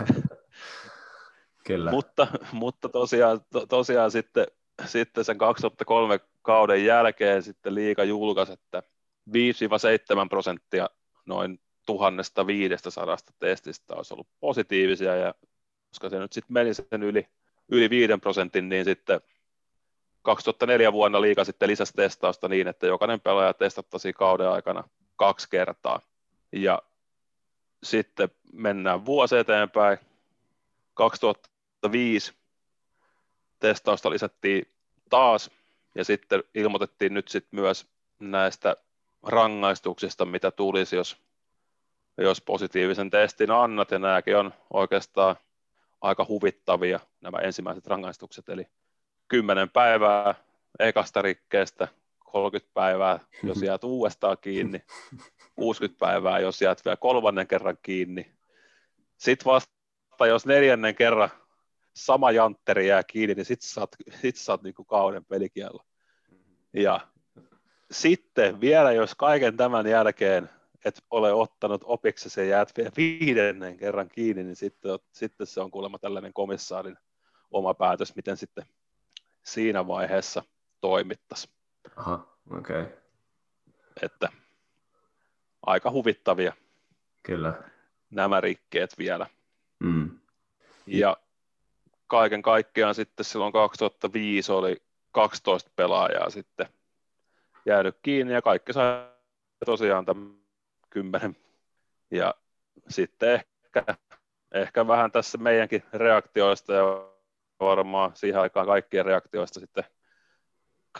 kyllä. 1.66 1.90
Mutta, 1.90 2.26
mutta 2.52 2.88
tosiaan, 2.88 3.40
to, 3.52 3.66
tosiaan 3.66 4.10
sitten, 4.10 4.46
sitten 4.86 5.24
sen 5.24 5.38
2003 5.38 6.20
kauden 6.42 6.84
jälkeen 6.84 7.42
sitten 7.42 7.74
liika 7.74 8.04
julkaisi, 8.04 8.52
että 8.52 8.82
5-7 9.30 9.32
prosenttia 10.28 10.90
noin 11.26 11.60
1500 11.86 13.16
testistä 13.38 13.94
olisi 13.94 14.14
ollut 14.14 14.28
positiivisia, 14.40 15.16
ja 15.16 15.34
koska 15.88 16.08
se 16.08 16.18
nyt 16.18 16.32
sitten 16.32 16.52
meni 16.52 16.74
sen 16.74 17.02
yli, 17.02 17.26
yli 17.68 17.90
5 17.90 18.12
prosentin, 18.20 18.68
niin 18.68 18.84
sitten 18.84 19.20
2004 20.22 20.92
vuonna 20.92 21.20
liika 21.20 21.44
sitten 21.44 21.68
lisäsi 21.68 21.92
testausta 21.92 22.48
niin, 22.48 22.68
että 22.68 22.86
jokainen 22.86 23.20
pelaaja 23.20 23.54
testattaisiin 23.54 24.14
kauden 24.14 24.48
aikana 24.48 24.84
kaksi 25.22 25.48
kertaa. 25.50 26.00
Ja 26.52 26.82
sitten 27.82 28.28
mennään 28.52 29.06
vuosi 29.06 29.36
eteenpäin. 29.36 29.98
2005 30.94 32.32
testausta 33.60 34.10
lisättiin 34.10 34.66
taas 35.10 35.50
ja 35.94 36.04
sitten 36.04 36.42
ilmoitettiin 36.54 37.14
nyt 37.14 37.28
sitten 37.28 37.60
myös 37.60 37.86
näistä 38.18 38.76
rangaistuksista, 39.22 40.24
mitä 40.24 40.50
tulisi, 40.50 40.96
jos, 40.96 41.16
jos 42.18 42.40
positiivisen 42.40 43.10
testin 43.10 43.50
annat, 43.50 43.90
ja 43.90 43.98
nämäkin 43.98 44.36
on 44.36 44.54
oikeastaan 44.72 45.36
aika 46.00 46.26
huvittavia 46.28 47.00
nämä 47.20 47.38
ensimmäiset 47.38 47.86
rangaistukset, 47.86 48.48
eli 48.48 48.66
10 49.28 49.70
päivää 49.70 50.34
ekasta 50.78 51.22
rikkeestä, 51.22 51.88
30 52.32 52.74
päivää, 52.74 53.18
jos 53.42 53.62
jäät 53.62 53.84
uudestaan 53.84 54.36
kiinni, 54.40 54.82
60 55.54 55.98
päivää, 55.98 56.38
jos 56.38 56.62
jäät 56.62 56.84
vielä 56.84 56.96
kolmannen 56.96 57.46
kerran 57.46 57.78
kiinni. 57.82 58.32
Sitten 59.16 59.44
vasta, 59.44 60.26
jos 60.26 60.46
neljännen 60.46 60.94
kerran 60.94 61.30
sama 61.94 62.30
jantteri 62.30 62.88
jää 62.88 63.04
kiinni, 63.04 63.34
niin 63.34 63.44
sitten 63.44 63.68
saat, 63.68 63.96
sit 64.20 64.36
saat 64.36 64.62
niinku 64.62 64.84
kauden 64.84 65.24
pelikiello. 65.24 65.84
Ja 66.72 67.00
sitten 67.90 68.60
vielä, 68.60 68.92
jos 68.92 69.14
kaiken 69.14 69.56
tämän 69.56 69.86
jälkeen 69.86 70.50
et 70.84 71.04
ole 71.10 71.32
ottanut 71.32 71.82
opiksi 71.84 72.40
ja 72.40 72.46
jäät 72.46 72.72
vielä 72.76 72.90
viidennen 72.96 73.76
kerran 73.76 74.08
kiinni, 74.08 74.44
niin 74.44 74.56
sitten, 74.56 74.98
sitten 75.12 75.46
se 75.46 75.60
on 75.60 75.70
kuulemma 75.70 75.98
tällainen 75.98 76.32
komissaarin 76.32 76.96
oma 77.50 77.74
päätös, 77.74 78.16
miten 78.16 78.36
sitten 78.36 78.64
siinä 79.42 79.86
vaiheessa 79.86 80.42
toimittaisiin. 80.80 81.54
Aha, 81.96 82.36
okei. 82.50 82.82
Okay. 82.82 82.92
Että 84.02 84.28
aika 85.66 85.90
huvittavia 85.90 86.52
Kyllä. 87.22 87.62
nämä 88.10 88.40
rikkeet 88.40 88.98
vielä. 88.98 89.26
Mm. 89.78 90.18
Ja 90.86 91.16
kaiken 92.06 92.42
kaikkiaan 92.42 92.94
sitten 92.94 93.24
silloin 93.24 93.52
2005 93.52 94.52
oli 94.52 94.82
12 95.12 95.70
pelaajaa 95.76 96.30
sitten 96.30 96.66
jäänyt 97.66 97.98
kiinni 98.02 98.32
ja 98.32 98.42
kaikki 98.42 98.72
sai 98.72 99.08
tosiaan 99.66 100.04
tämän 100.04 100.34
10. 100.90 101.36
Ja 102.10 102.34
sitten 102.88 103.32
ehkä, 103.32 103.84
ehkä 104.52 104.86
vähän 104.86 105.12
tässä 105.12 105.38
meidänkin 105.38 105.82
reaktioista 105.92 106.72
ja 106.72 106.82
varmaan 107.60 108.10
siihen 108.14 108.40
aikaan 108.40 108.66
kaikkien 108.66 109.06
reaktioista 109.06 109.60
sitten 109.60 109.84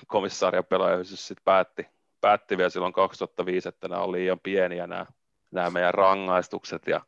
komissaari 0.07 0.59
ja 0.59 0.63
pelaajayhdistys 0.63 1.29
sitten 1.29 1.45
päätti, 1.45 1.87
päätti 2.21 2.59
vielä 2.59 2.71
silloin 2.71 2.93
2005, 2.93 3.69
että 3.69 3.89
nämä 3.89 4.03
on 4.03 4.13
liian 4.13 4.41
pieniä 4.41 4.87
nämä, 4.87 5.07
nämä 5.51 5.71
meidän 5.71 5.95
rangaistukset 5.95 6.87
ja 6.87 7.01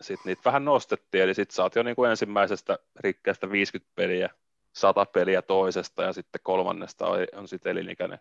sitten 0.00 0.30
niitä 0.30 0.42
vähän 0.44 0.64
nostettiin, 0.64 1.24
eli 1.24 1.34
sitten 1.34 1.54
saat 1.54 1.76
jo 1.76 1.82
niin 1.82 1.96
kuin 1.96 2.10
ensimmäisestä 2.10 2.78
rikkeestä 3.00 3.50
50 3.50 3.92
peliä, 3.94 4.30
100 4.72 5.06
peliä 5.06 5.42
toisesta 5.42 6.02
ja 6.02 6.12
sitten 6.12 6.40
kolmannesta 6.44 7.06
on, 7.06 7.18
on 7.36 7.48
sitten 7.48 7.70
elinikäinen 7.70 8.18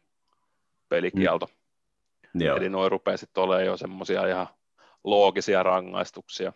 pelikielto. 0.90 1.46
Mm. 2.34 2.42
Joo. 2.42 2.58
Eli 2.58 2.70
noin 2.70 2.92
rupeaa 2.92 3.18
sitten 3.18 3.44
olemaan 3.44 3.66
jo 3.66 3.78
semmoisia 3.78 4.28
ihan 4.28 4.48
loogisia 5.04 5.64
rangaistuksia. 5.64 6.54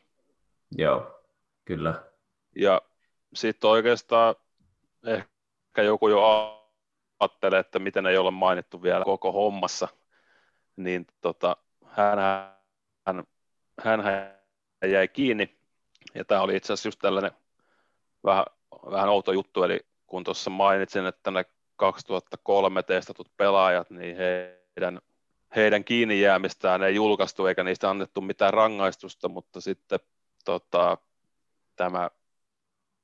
Joo, 0.78 1.22
kyllä. 1.66 2.04
Ja 2.56 2.82
sitten 3.34 3.70
oikeastaan 3.70 4.36
ehkä 5.06 5.82
joku 5.84 6.08
jo 6.08 6.22
ajattelee, 7.20 7.60
että 7.60 7.80
miten 7.80 8.06
ei 8.06 8.18
ole 8.18 8.32
mainittu 8.32 8.84
vielä 8.84 9.06
koko 9.06 9.32
hommassa, 9.32 9.88
niin 10.76 11.08
tota, 11.22 11.58
hän, 11.86 12.18
hän, 13.08 13.24
hän, 13.84 14.02
hän 14.02 14.92
jäi 14.92 15.08
kiinni, 15.08 15.58
ja 16.16 16.26
tämä 16.26 16.42
oli 16.42 16.56
itse 16.56 16.74
asiassa 16.74 16.88
just 16.88 17.00
tällainen 17.00 17.32
vähän, 18.24 18.46
vähän 18.92 19.10
outo 19.10 19.32
juttu, 19.32 19.64
eli 19.64 19.80
kun 20.08 20.24
tuossa 20.24 20.50
mainitsin, 20.50 21.06
että 21.06 21.32
ne 21.32 21.46
2003 21.76 22.84
testatut 22.84 23.32
pelaajat, 23.38 23.90
niin 23.90 24.18
heidän, 24.18 25.00
heidän 25.56 25.84
kiinni 25.84 26.22
jäämistään 26.22 26.84
ei 26.84 26.96
julkaistu 26.96 27.46
eikä 27.46 27.64
niistä 27.64 27.90
annettu 27.90 28.22
mitään 28.22 28.54
rangaistusta, 28.54 29.30
mutta 29.30 29.62
sitten 29.62 30.00
tota, 30.46 30.98
tämä 31.76 32.10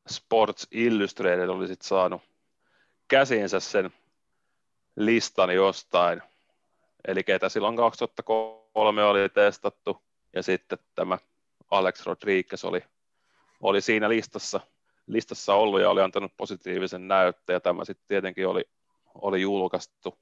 Sports 0.10 0.68
Illustrated 0.72 1.48
oli 1.50 1.68
sitten 1.68 1.88
saanut 1.88 2.22
käsiinsä 3.08 3.60
sen 3.60 3.94
listan 4.96 5.56
jostain, 5.56 6.22
eli 7.08 7.24
ketä 7.24 7.50
silloin 7.50 7.76
2003 7.76 9.04
oli 9.04 9.30
testattu, 9.30 10.04
ja 10.36 10.44
sitten 10.44 10.78
tämä 10.96 11.18
Alex 11.72 12.06
Rodriguez 12.06 12.64
oli, 12.64 12.84
oli 13.62 13.82
siinä 13.82 14.10
listassa, 14.10 14.60
listassa 15.08 15.54
ollut 15.54 15.82
ja 15.82 15.90
oli 15.90 16.02
antanut 16.02 16.32
positiivisen 16.38 17.08
näytteen, 17.08 17.56
ja 17.56 17.60
tämä 17.60 17.86
sitten 17.86 18.08
tietenkin 18.08 18.48
oli, 18.48 18.66
oli 19.16 19.42
julkaistu, 19.42 20.18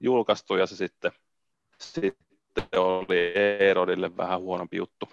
julkaistu, 0.00 0.56
ja 0.56 0.66
se 0.66 0.76
sitten, 0.76 1.12
sitten 1.78 2.66
oli 2.76 3.32
Eerodille 3.58 4.16
vähän 4.16 4.40
huonompi 4.40 4.76
juttu. 4.76 5.08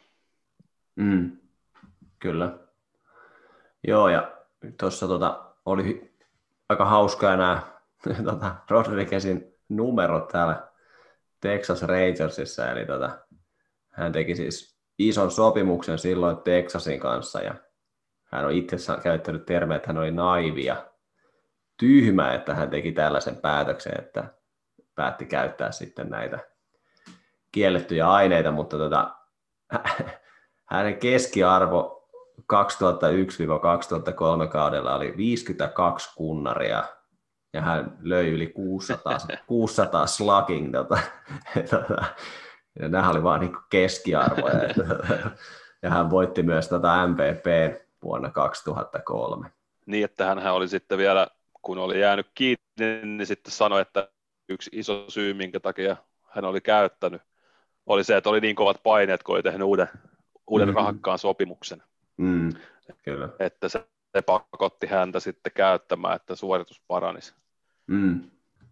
Mm, 0.96 1.38
kyllä. 2.20 2.58
Joo, 3.88 4.10
ja 4.10 4.32
tuossa 4.80 5.08
tota, 5.08 5.54
oli 5.66 6.14
aika 6.70 6.86
hauskaa 6.86 7.38
nämä 7.38 7.81
tota, 8.26 8.56
Rodriguezin 8.70 9.56
numerot 9.70 10.28
täällä 10.28 10.68
Texas 11.42 11.82
Rangersissa, 11.82 12.72
eli 12.72 12.86
tota, 12.86 13.20
hän 13.90 14.12
teki 14.12 14.36
siis 14.36 14.80
ison 15.00 15.32
sopimuksen 15.32 15.98
silloin 15.98 16.38
Texasin 16.38 17.00
kanssa, 17.00 17.42
ja 17.42 17.56
hän 18.24 18.46
on 18.46 18.52
itse 18.52 18.76
käyttänyt 19.04 19.46
termejä, 19.46 19.76
että 19.76 19.88
hän 19.88 19.98
oli 19.98 20.12
naivi 20.12 20.66
ja 20.66 20.92
tyhmä, 21.78 22.34
että 22.34 22.56
hän 22.56 22.70
teki 22.70 22.92
tällaisen 22.92 23.36
päätöksen, 23.36 24.00
että 24.00 24.24
päätti 24.96 25.26
käyttää 25.26 25.72
sitten 25.72 26.10
näitä 26.10 26.40
kiellettyjä 27.52 28.12
aineita, 28.12 28.52
mutta 28.52 28.78
tota, 28.78 29.16
hänen 30.72 30.98
keskiarvo 30.98 32.08
2001-2003 32.42 32.46
kaudella 34.52 34.96
oli 34.96 35.18
52 35.18 36.16
kunnaria 36.16 36.84
ja 37.54 37.62
hän 37.62 37.98
löi 38.02 38.28
yli 38.28 38.48
600, 38.48 39.18
600 39.48 40.08
slugging. 40.08 40.74
Tota, 40.74 40.98
tota, 41.70 42.04
ja 42.80 42.90
nämä 42.90 43.10
oli 43.10 43.24
vaan 43.24 43.40
niin 43.40 43.58
keskiarvoja. 43.70 44.56
ja 45.84 45.90
hän 45.90 46.10
voitti 46.10 46.44
myös 46.44 46.68
tota 46.68 47.08
MVP 47.08 47.46
vuonna 48.04 48.32
2003. 48.32 49.52
Niin, 49.86 50.06
että 50.06 50.26
hän 50.26 50.54
oli 50.54 50.68
sitten 50.68 50.98
vielä, 50.98 51.28
kun 51.62 51.78
oli 51.78 52.00
jäänyt 52.00 52.28
kiinni, 52.36 53.02
niin 53.04 53.28
sitten 53.28 53.52
sanoi, 53.52 53.82
että 53.82 54.10
yksi 54.50 54.70
iso 54.74 55.06
syy, 55.08 55.34
minkä 55.34 55.60
takia 55.60 55.98
hän 56.30 56.46
oli 56.46 56.62
käyttänyt, 56.62 57.22
oli 57.86 58.04
se, 58.04 58.18
että 58.18 58.30
oli 58.30 58.42
niin 58.42 58.56
kovat 58.56 58.84
paineet, 58.84 59.24
kun 59.24 59.36
oli 59.36 59.44
tehnyt 59.44 59.68
uuden, 59.68 59.88
uuden 60.48 60.68
mm-hmm. 60.68 60.78
rahakkaan 60.78 61.20
sopimuksen. 61.20 61.84
Mm, 62.18 62.50
kyllä. 63.04 63.30
Että 63.40 63.70
se, 63.70 63.88
se 64.16 64.22
pakotti 64.22 64.88
häntä 64.88 65.20
sitten 65.20 65.52
käyttämään, 65.56 66.16
että 66.16 66.36
suoritus 66.36 66.82
paranisi. 66.88 67.34
Mm. 67.92 68.22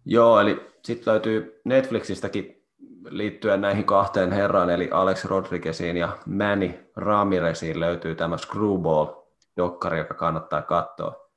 Joo, 0.04 0.40
eli 0.40 0.70
sitten 0.84 1.12
löytyy 1.12 1.60
Netflixistäkin 1.64 2.66
liittyen 3.08 3.60
näihin 3.60 3.84
kahteen 3.84 4.32
herraan, 4.32 4.70
eli 4.70 4.88
Alex 4.92 5.24
Rodrigueziin 5.24 5.96
ja 5.96 6.18
Manny 6.26 6.90
Ramireziin 6.96 7.80
löytyy 7.80 8.14
tämä 8.14 8.36
Screwball-dokkari, 8.36 9.98
joka 9.98 10.14
kannattaa 10.14 10.62
katsoa. 10.62 11.30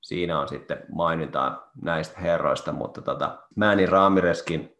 Siinä 0.00 0.40
on 0.40 0.48
sitten 0.48 0.78
mainintaa 0.92 1.70
näistä 1.82 2.20
herroista, 2.20 2.72
mutta 2.72 3.02
tota, 3.02 3.38
Manny 3.56 3.86
Ramirezkin 3.86 4.76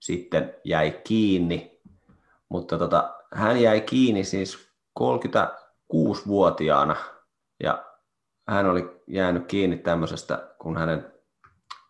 sitten 0.00 0.54
jäi 0.64 1.00
kiinni, 1.04 1.80
mutta 2.48 2.78
tota, 2.78 3.14
hän 3.34 3.60
jäi 3.62 3.80
kiinni 3.80 4.24
siis 4.24 4.68
36-vuotiaana 5.00 6.96
ja 7.62 7.84
hän 8.48 8.66
oli 8.66 9.02
jäänyt 9.06 9.46
kiinni 9.46 9.76
tämmöisestä, 9.76 10.54
kun 10.58 10.76
hänen 10.76 11.15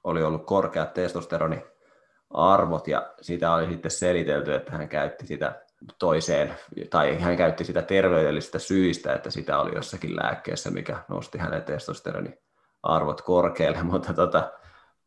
oli 0.07 0.23
ollut 0.23 0.47
korkeat 0.47 0.95
testosteroniarvot 0.95 2.89
ja 2.89 3.15
sitä 3.21 3.53
oli 3.53 3.69
sitten 3.69 3.91
selitelty, 3.91 4.55
että 4.55 4.73
hän 4.73 4.89
käytti 4.89 5.27
sitä 5.27 5.63
toiseen, 5.99 6.55
tai 6.91 7.21
hän 7.21 7.37
käytti 7.37 7.65
sitä 7.65 7.83
terveydellisistä 7.83 8.59
syistä, 8.59 9.15
että 9.15 9.31
sitä 9.31 9.59
oli 9.59 9.75
jossakin 9.75 10.17
lääkkeessä, 10.17 10.71
mikä 10.71 10.97
nosti 11.09 11.39
hänen 11.39 11.63
testosteroniarvot 11.63 13.23
korkealle, 13.25 13.83
mutta 13.93 14.15
tota, 14.15 14.53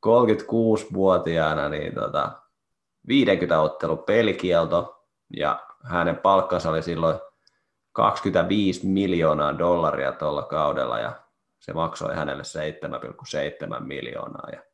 36-vuotiaana 0.05 1.69
niin 1.69 1.95
tota, 1.95 2.31
50 3.07 3.61
ottelu 3.61 3.97
pelikielto 3.97 5.05
ja 5.37 5.65
hänen 5.83 6.17
palkkansa 6.17 6.69
oli 6.69 6.83
silloin 6.83 7.19
25 7.91 8.87
miljoonaa 8.87 9.57
dollaria 9.57 10.11
tuolla 10.11 10.41
kaudella 10.43 10.99
ja 10.99 11.11
se 11.59 11.73
maksoi 11.73 12.15
hänelle 12.15 12.43
7,7 13.77 13.79
miljoonaa. 13.79 14.49
Ja 14.51 14.68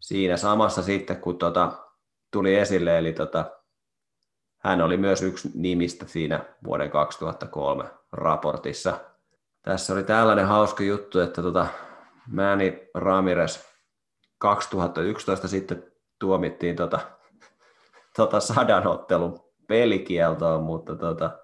siinä 0.00 0.36
samassa 0.36 0.82
sitten, 0.82 1.16
kun 1.16 1.38
tota, 1.38 1.72
tuli 2.30 2.54
esille, 2.54 2.98
eli 2.98 3.12
tota, 3.12 3.50
hän 4.58 4.80
oli 4.80 4.96
myös 4.96 5.22
yksi 5.22 5.50
nimistä 5.54 6.06
siinä 6.06 6.44
vuoden 6.64 6.90
2003 6.90 7.84
raportissa. 8.12 9.00
Tässä 9.62 9.92
oli 9.92 10.02
tällainen 10.02 10.46
hauska 10.46 10.82
juttu, 10.82 11.20
että 11.20 11.42
tota, 11.42 11.66
Manny 12.32 12.90
Ramirez 12.94 13.64
2011 14.38 15.48
sitten 15.48 15.92
tuomittiin 16.18 16.76
tota, 16.76 17.00
tota 18.16 18.40
sadanottelun 18.40 19.40
pelikieltoon, 19.66 20.62
mutta 20.62 20.96
tota, 20.96 21.38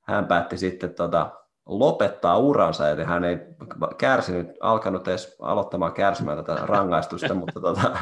hän 0.00 0.26
päätti 0.26 0.58
sitten 0.58 0.94
tota, 0.94 1.30
lopettaa 1.68 2.38
uransa, 2.38 2.88
eli 2.88 3.04
hän 3.04 3.24
ei 3.24 3.38
kärsinyt, 3.98 4.46
alkanut 4.60 5.08
edes 5.08 5.36
aloittamaan 5.40 5.92
kärsimään 5.92 6.44
tätä 6.44 6.66
rangaistusta, 6.66 7.34
mutta 7.44 7.60
tota, 7.60 7.96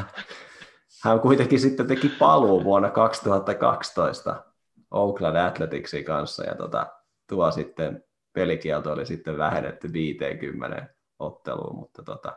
hän 1.04 1.20
kuitenkin 1.20 1.60
sitten 1.60 1.86
teki 1.86 2.08
paluu 2.08 2.64
vuonna 2.64 2.90
2012 2.90 4.44
Oakland 4.90 5.36
Athleticsin 5.36 6.04
kanssa, 6.04 6.44
ja 6.44 6.54
tota, 6.54 6.86
tuo 7.28 7.50
sitten 7.50 8.04
pelikielto 8.32 8.92
oli 8.92 9.06
sitten 9.06 9.38
vähennetty 9.38 9.92
50 9.92 10.86
otteluun, 11.18 11.76
mutta 11.76 12.02
tota, 12.02 12.32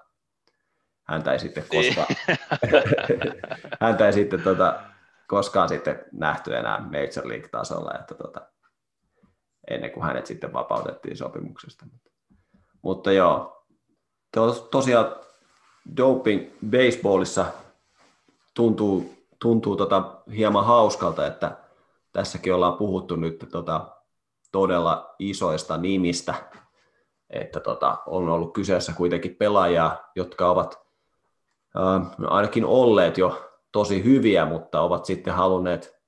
häntä 1.03 1.31
ei 1.31 1.39
sitten 1.39 1.63
niin. 1.71 1.95
koskaan, 1.95 2.15
häntä 3.81 4.05
ei 4.05 4.13
sitten 4.13 4.41
tota, 4.41 4.79
koskaan 5.27 5.69
sitten 5.69 6.05
nähty 6.11 6.55
enää 6.55 6.79
Major 6.79 7.27
League-tasolla, 7.27 7.99
että 7.99 8.15
tota, 8.15 8.41
ennen 9.69 9.91
kuin 9.91 10.03
hänet 10.03 10.25
sitten 10.25 10.53
vapautettiin 10.53 11.17
sopimuksesta. 11.17 11.85
Mutta 12.81 13.11
joo, 13.11 13.65
tos, 14.33 14.61
tosiaan 14.61 15.15
doping 15.97 16.51
baseballissa 16.71 17.45
tuntuu, 18.53 19.13
tuntuu 19.41 19.75
tota 19.75 20.21
hieman 20.35 20.65
hauskalta, 20.65 21.27
että 21.27 21.57
tässäkin 22.11 22.53
ollaan 22.53 22.77
puhuttu 22.77 23.15
nyt 23.15 23.45
tota 23.51 23.87
todella 24.51 25.15
isoista 25.19 25.77
nimistä, 25.77 26.33
että 27.29 27.59
tota, 27.59 27.97
on 28.05 28.29
ollut 28.29 28.53
kyseessä 28.53 28.93
kuitenkin 28.93 29.35
pelaajia, 29.35 29.97
jotka 30.15 30.49
ovat 30.49 30.79
äh, 31.77 32.11
ainakin 32.27 32.65
olleet 32.65 33.17
jo 33.17 33.49
tosi 33.71 34.03
hyviä, 34.03 34.45
mutta 34.45 34.81
ovat 34.81 35.05
sitten 35.05 35.33
halunneet 35.33 35.98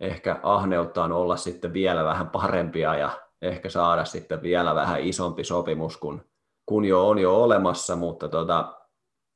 ehkä 0.00 0.40
ahneuttaan 0.42 1.12
olla 1.12 1.36
sitten 1.36 1.72
vielä 1.72 2.04
vähän 2.04 2.30
parempia 2.30 2.94
ja 2.94 3.10
ehkä 3.42 3.68
saada 3.68 4.04
sitten 4.04 4.42
vielä 4.42 4.74
vähän 4.74 5.00
isompi 5.00 5.44
sopimus 5.44 5.96
kun, 5.96 6.24
kun 6.66 6.84
jo 6.84 7.08
on 7.08 7.18
jo 7.18 7.42
olemassa, 7.42 7.96
mutta 7.96 8.28
tota, 8.28 8.80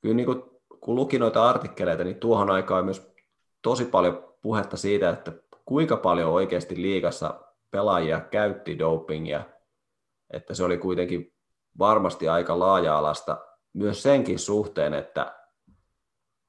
kyllä 0.01 0.15
niin 0.15 0.27
kuin, 0.27 0.43
kun 0.81 0.95
luki 0.95 1.19
noita 1.19 1.49
artikkeleita, 1.49 2.05
niin 2.05 2.21
tuohon 2.21 2.51
aikaan 2.51 2.79
on 2.79 2.85
myös 2.85 3.15
tosi 3.62 3.85
paljon 3.85 4.35
puhetta 4.43 4.77
siitä, 4.77 5.11
että 5.11 5.33
kuinka 5.65 5.97
paljon 5.97 6.31
oikeasti 6.31 6.83
liigassa 6.83 7.41
pelaajia 7.71 8.21
käytti 8.21 8.79
dopingia, 8.79 9.45
että 10.31 10.55
se 10.55 10.65
oli 10.65 10.79
kuitenkin 10.79 11.35
varmasti 11.79 12.29
aika 12.29 12.59
laaja-alasta 12.59 13.39
myös 13.73 14.03
senkin 14.03 14.39
suhteen, 14.39 14.95
että, 14.95 15.37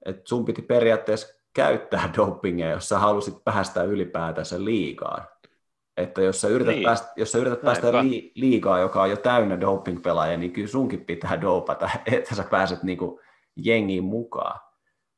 että 0.06 0.22
sun 0.26 0.46
piti 0.46 0.62
periaatteessa 0.62 1.35
käyttää 1.56 2.10
dopingia, 2.18 2.70
jos 2.70 2.90
sä 2.90 3.00
halusit 3.00 3.44
päästä 3.44 3.84
ylipäätänsä 3.84 4.66
liigaan. 4.66 5.28
Että 5.98 6.22
jos 6.22 6.42
sä 6.42 6.48
yrität 6.48 6.76
niin. 6.76 6.84
päästä, 6.84 7.14
jos 7.16 7.32
sä 7.32 7.38
yrität 7.38 7.62
päästä 7.62 7.92
li, 7.92 8.32
liigaa, 8.36 8.80
joka 8.80 9.02
on 9.02 9.10
jo 9.10 9.18
täynnä 9.18 9.62
doping-pelaajia, 9.62 10.38
niin 10.38 10.52
kyllä 10.52 10.68
sunkin 10.68 11.06
pitää 11.06 11.42
dopata, 11.42 11.90
että 12.12 12.36
sä 12.36 12.44
pääset 12.44 12.84
niinku 12.84 13.22
jengiin 13.56 14.04
mukaan. 14.04 14.60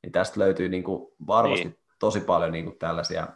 Niin 0.03 0.11
tästä 0.11 0.39
löytyy 0.39 0.69
niinku 0.69 1.15
varmasti 1.27 1.65
niin. 1.65 1.79
tosi 1.99 2.19
paljon 2.19 2.51
niinku 2.51 2.71
tällaisia 2.79 3.27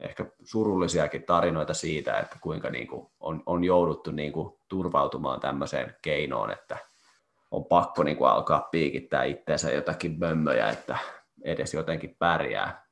ehkä 0.00 0.26
surullisiakin 0.44 1.22
tarinoita 1.22 1.74
siitä, 1.74 2.18
että 2.18 2.36
kuinka 2.40 2.70
niinku 2.70 3.12
on, 3.20 3.42
on 3.46 3.64
jouduttu 3.64 4.10
niinku 4.10 4.60
turvautumaan 4.68 5.40
tämmöiseen 5.40 5.96
keinoon, 6.02 6.50
että 6.50 6.76
on 7.50 7.64
pakko 7.64 8.02
niinku 8.02 8.24
alkaa 8.24 8.68
piikittää 8.70 9.24
itseensä 9.24 9.70
jotakin 9.70 10.18
mömmöjä, 10.18 10.68
että 10.68 10.98
edes 11.44 11.74
jotenkin 11.74 12.16
pärjää. 12.18 12.86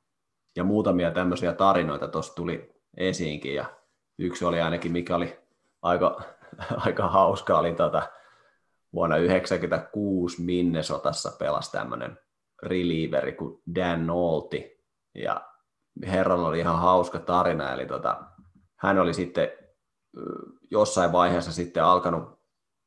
Ja 0.57 0.65
muutamia 0.65 1.11
tämmöisiä 1.11 1.53
tarinoita 1.53 2.09
tuossa 2.09 2.35
tuli 2.35 2.75
esiinkin, 2.97 3.55
ja 3.55 3.65
yksi 4.19 4.45
oli 4.45 4.61
ainakin, 4.61 4.93
mikä 4.93 5.17
oli 5.17 5.39
aika, 5.83 6.23
aika 6.87 7.09
hauska, 7.09 7.59
oli 7.59 7.75
tota, 7.75 8.03
vuonna 8.93 9.17
1996 9.17 10.43
Minnesotassa 10.43 11.37
pelasi 11.39 11.73
tämmöinen 11.73 12.19
relieveri 12.63 13.33
kuin 13.33 13.63
Dan 13.75 14.07
Nolti, 14.07 14.85
ja 15.15 15.51
herran 16.07 16.41
oli 16.41 16.59
ihan 16.59 16.79
hauska 16.79 17.19
tarina, 17.19 17.73
eli 17.73 17.87
tota, 17.87 18.23
hän 18.77 18.99
oli 18.99 19.15
sitten 19.15 19.49
jossain 20.71 21.13
vaiheessa 21.13 21.53
sitten 21.53 21.85
alkanut 21.85 22.41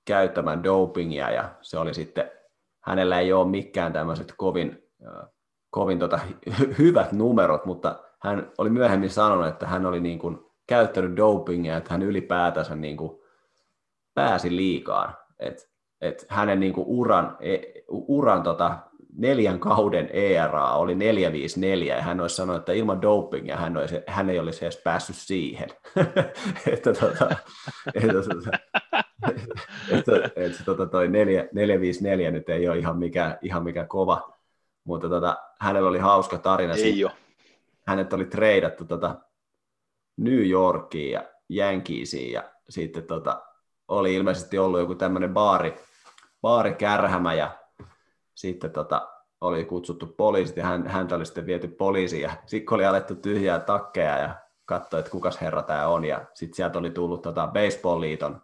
käyttämään 0.05 0.63
dopingia, 0.63 1.31
ja 1.31 1.55
se 1.61 1.77
oli 1.77 1.93
sitten, 1.93 2.31
hänellä 2.83 3.19
ei 3.19 3.33
ole 3.33 3.49
mikään 3.49 3.93
tämmöiset 3.93 4.33
kovin 4.37 4.83
kovin 5.73 5.99
tota, 5.99 6.19
hyvät 6.79 7.11
numerot, 7.11 7.65
mutta 7.65 7.99
hän 8.19 8.51
oli 8.57 8.69
myöhemmin 8.69 9.09
sanonut, 9.09 9.47
että 9.47 9.67
hän 9.67 9.85
oli 9.85 9.99
niin 9.99 10.19
kuin 10.19 10.39
käyttänyt 10.67 11.17
dopingia, 11.17 11.77
että 11.77 11.93
hän 11.93 12.01
ylipäätänsä 12.01 12.75
niin 12.75 12.97
kuin 12.97 13.19
pääsi 14.13 14.55
liikaan. 14.55 15.15
Et, 15.39 15.69
et 16.01 16.25
hänen 16.29 16.59
niin 16.59 16.73
kuin 16.73 16.87
uran, 16.87 17.37
e, 17.39 17.57
uran 17.87 18.43
tota, 18.43 18.77
neljän 19.17 19.59
kauden 19.59 20.09
ERA 20.13 20.71
oli 20.71 20.95
454 20.95 21.95
ja 21.95 22.01
hän 22.01 22.19
olisi 22.19 22.35
sanonut, 22.35 22.59
että 22.59 22.73
ilman 22.73 23.01
dopingia 23.01 23.57
hän, 23.57 23.77
olisi, 23.77 24.01
hän 24.07 24.29
ei 24.29 24.39
olisi 24.39 24.65
edes 24.65 24.81
päässyt 24.83 25.15
siihen. 25.15 25.69
että 26.73 26.93
tota, 26.93 27.29
että, 27.95 28.13
tota, 28.13 28.57
että, 29.91 30.11
että, 30.35 30.63
tota, 30.65 30.85
toi 30.85 31.07
4, 31.07 31.47
454 31.53 32.31
nyt 32.31 32.49
ei 32.49 32.67
ole 32.67 32.77
ihan 32.77 32.97
mikä, 32.97 33.37
ihan 33.41 33.63
mikä 33.63 33.85
kova, 33.85 34.33
mutta 34.83 35.09
tota, 35.09 35.37
hänellä 35.59 35.89
oli 35.89 35.99
hauska 35.99 36.37
tarina. 36.37 36.73
Ei 36.73 36.79
siitä. 36.79 37.11
Hänet 37.87 38.13
oli 38.13 38.25
treidattu 38.25 38.85
tota 38.85 39.15
New 40.17 40.49
Yorkiin 40.49 41.11
ja 41.11 41.23
Yankeesiin 41.49 42.31
ja 42.31 42.43
sitten 42.69 43.03
tota, 43.03 43.43
oli 43.87 44.15
ilmeisesti 44.15 44.57
ollut 44.57 44.79
joku 44.79 44.95
tämmöinen 44.95 45.33
baari, 45.33 45.75
baarikärhämä 46.41 47.33
ja 47.33 47.57
sitten 48.35 48.71
tota, 48.71 49.09
oli 49.41 49.65
kutsuttu 49.65 50.07
poliisit 50.07 50.57
ja 50.57 50.65
hän, 50.65 50.87
häntä 50.87 51.15
oli 51.15 51.25
sitten 51.25 51.45
viety 51.45 51.67
poliisiin 51.67 52.21
ja 52.21 52.31
sitten 52.45 52.75
oli 52.75 52.85
alettu 52.85 53.15
tyhjää 53.15 53.59
takkeja 53.59 54.17
ja 54.17 54.35
katsoi, 54.65 54.99
että 54.99 55.11
kukas 55.11 55.41
herra 55.41 55.63
tämä 55.63 55.87
on 55.87 56.05
ja 56.05 56.25
sitten 56.33 56.55
sieltä 56.55 56.79
oli 56.79 56.89
tullut 56.91 57.21
tota 57.21 57.47
Baseball-liiton 57.53 58.41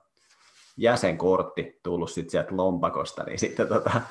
jäsenkortti 0.77 1.79
tullut 1.83 2.11
sitten 2.11 2.31
sieltä 2.31 2.57
lompakosta, 2.57 3.23
niin 3.23 3.39
sitten 3.39 3.67
tota, 3.67 4.01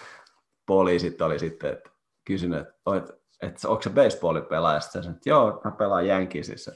poliisit 0.66 1.22
oli 1.22 1.38
sitten, 1.38 1.72
että 1.72 1.90
kysynyt, 2.28 2.58
että, 2.58 2.74
että, 2.96 3.12
että 3.42 3.68
onko 3.68 3.82
se 3.82 3.90
baseballin 3.90 4.46
pelaaja, 4.46 4.80
sitten 4.80 5.02
sanoin, 5.02 5.16
että 5.16 5.30
joo, 5.30 5.60
mä 5.64 5.70
pelaan 5.70 6.06
Jänkisissä. 6.06 6.72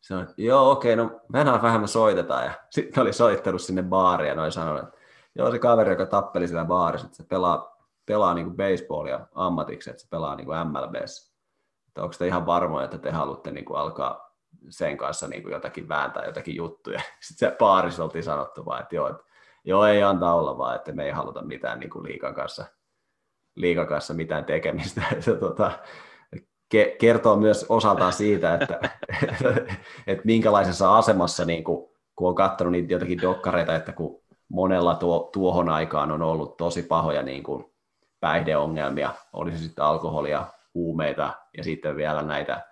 Sanoin, 0.00 0.28
että 0.28 0.42
joo, 0.42 0.70
okei, 0.70 0.96
no 0.96 1.20
mennään 1.28 1.62
vähän, 1.62 1.80
me 1.80 1.86
soitetaan. 1.86 2.44
Ja 2.44 2.52
sitten 2.70 3.02
oli 3.02 3.12
soittanut 3.12 3.62
sinne 3.62 3.82
baariin 3.82 4.28
ja 4.28 4.34
noin 4.34 4.52
sanonut, 4.52 4.82
että 4.82 4.98
joo, 5.34 5.50
se 5.50 5.58
kaveri, 5.58 5.90
joka 5.90 6.06
tappeli 6.06 6.48
siellä 6.48 6.64
baarissa, 6.64 7.06
että 7.06 7.16
se 7.16 7.24
pelaa, 7.24 7.76
pelaa 8.06 8.34
niin 8.34 8.56
baseballia 8.56 9.26
ammatiksi, 9.34 9.90
että 9.90 10.02
se 10.02 10.08
pelaa 10.10 10.36
niin 10.36 10.46
kuin. 10.46 10.58
Että 11.88 12.02
onko 12.02 12.14
te 12.18 12.26
ihan 12.26 12.46
varmoja, 12.46 12.84
että 12.84 12.98
te 12.98 13.10
haluatte 13.10 13.50
niin 13.50 13.64
kuin 13.64 13.78
alkaa 13.78 14.36
sen 14.68 14.96
kanssa 14.96 15.28
niin 15.28 15.42
kuin 15.42 15.52
jotakin 15.52 15.88
vääntää 15.88 16.24
jotakin 16.24 16.56
juttuja. 16.56 17.00
Sitten 17.20 17.50
se 17.50 17.56
baarissa 17.58 18.04
oltiin 18.04 18.24
sanottu 18.24 18.64
vaan, 18.64 18.82
että 18.82 18.96
joo, 18.96 19.08
että 19.08 19.22
joo, 19.64 19.86
ei 19.86 20.02
antaa 20.02 20.34
olla 20.34 20.58
vaan, 20.58 20.76
että 20.76 20.92
me 20.92 21.04
ei 21.04 21.12
haluta 21.12 21.42
mitään 21.42 21.80
niin 21.80 21.90
kuin 21.90 22.04
liikan 22.04 22.34
kanssa 22.34 22.64
liikan 23.56 23.86
kanssa 23.86 24.14
mitään 24.14 24.44
tekemistä. 24.44 25.02
Se, 25.20 25.34
tota, 25.34 25.72
ke- 26.74 26.96
kertoo 26.98 27.36
myös 27.36 27.66
osaltaan 27.68 28.12
siitä, 28.12 28.54
että, 28.54 28.80
että 30.06 30.24
minkälaisessa 30.24 30.98
asemassa, 30.98 31.44
niin 31.44 31.64
kuin, 31.64 31.88
kun 32.16 32.28
on 32.28 32.34
katsonut 32.34 32.72
niitä 32.72 32.92
jotakin 32.92 33.22
dokkareita, 33.22 33.74
että 33.74 33.92
kun 33.92 34.22
monella 34.48 34.94
tuo, 34.94 35.30
tuohon 35.32 35.68
aikaan 35.68 36.12
on 36.12 36.22
ollut 36.22 36.56
tosi 36.56 36.82
pahoja 36.82 37.22
niin 37.22 37.42
kuin 37.42 37.64
päihdeongelmia, 38.20 39.14
olisi 39.32 39.58
sitten 39.58 39.84
alkoholia, 39.84 40.46
huumeita 40.74 41.34
ja 41.56 41.64
sitten 41.64 41.96
vielä 41.96 42.22
näitä, 42.22 42.64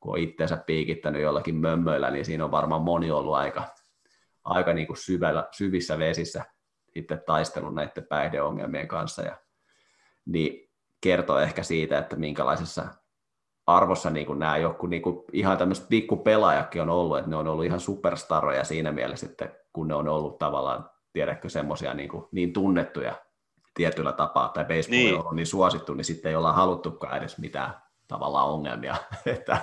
kun 0.00 0.12
on 0.12 0.18
itseensä 0.18 0.56
piikittänyt 0.56 1.22
jollakin 1.22 1.54
mömmöillä, 1.54 2.10
niin 2.10 2.24
siinä 2.24 2.44
on 2.44 2.50
varmaan 2.50 2.82
moni 2.82 3.10
ollut 3.10 3.34
aika, 3.34 3.64
aika 4.44 4.72
niin 4.72 4.86
kuin 4.86 4.96
syvällä, 4.96 5.48
syvissä 5.50 5.98
vesissä 5.98 6.44
sitten 6.94 7.22
taistellut 7.26 7.74
näiden 7.74 8.06
päihdeongelmien 8.08 8.88
kanssa 8.88 9.22
ja 9.22 9.36
niin 10.28 10.70
kertoo 11.00 11.38
ehkä 11.38 11.62
siitä, 11.62 11.98
että 11.98 12.16
minkälaisessa 12.16 12.84
arvossa 13.66 14.10
niin 14.10 14.26
kuin 14.26 14.38
nämä 14.38 14.56
joku 14.56 14.86
niin 14.86 15.02
kuin 15.02 15.24
ihan 15.32 15.58
tämmöiset 15.58 15.88
pikkupelaajakin 15.88 16.82
on 16.82 16.90
ollut, 16.90 17.18
että 17.18 17.30
ne 17.30 17.36
on 17.36 17.48
ollut 17.48 17.64
ihan 17.64 17.80
superstaroja 17.80 18.64
siinä 18.64 18.92
mielessä, 18.92 19.26
että 19.26 19.48
kun 19.72 19.88
ne 19.88 19.94
on 19.94 20.08
ollut 20.08 20.38
tavallaan, 20.38 20.90
tiedätkö, 21.12 21.48
semmoisia 21.48 21.94
niin, 21.94 22.10
niin 22.32 22.52
tunnettuja 22.52 23.14
tietyllä 23.74 24.12
tapaa, 24.12 24.48
tai 24.48 24.64
baseball 24.64 24.90
niin. 24.90 25.14
on 25.14 25.20
ollut 25.20 25.34
niin 25.34 25.46
suosittu, 25.46 25.94
niin 25.94 26.04
sitten 26.04 26.28
ei 26.28 26.36
olla 26.36 26.52
haluttukaan 26.52 27.18
edes 27.18 27.38
mitään 27.38 27.74
tavallaan 28.08 28.48
ongelmia, 28.48 28.96
että 29.26 29.58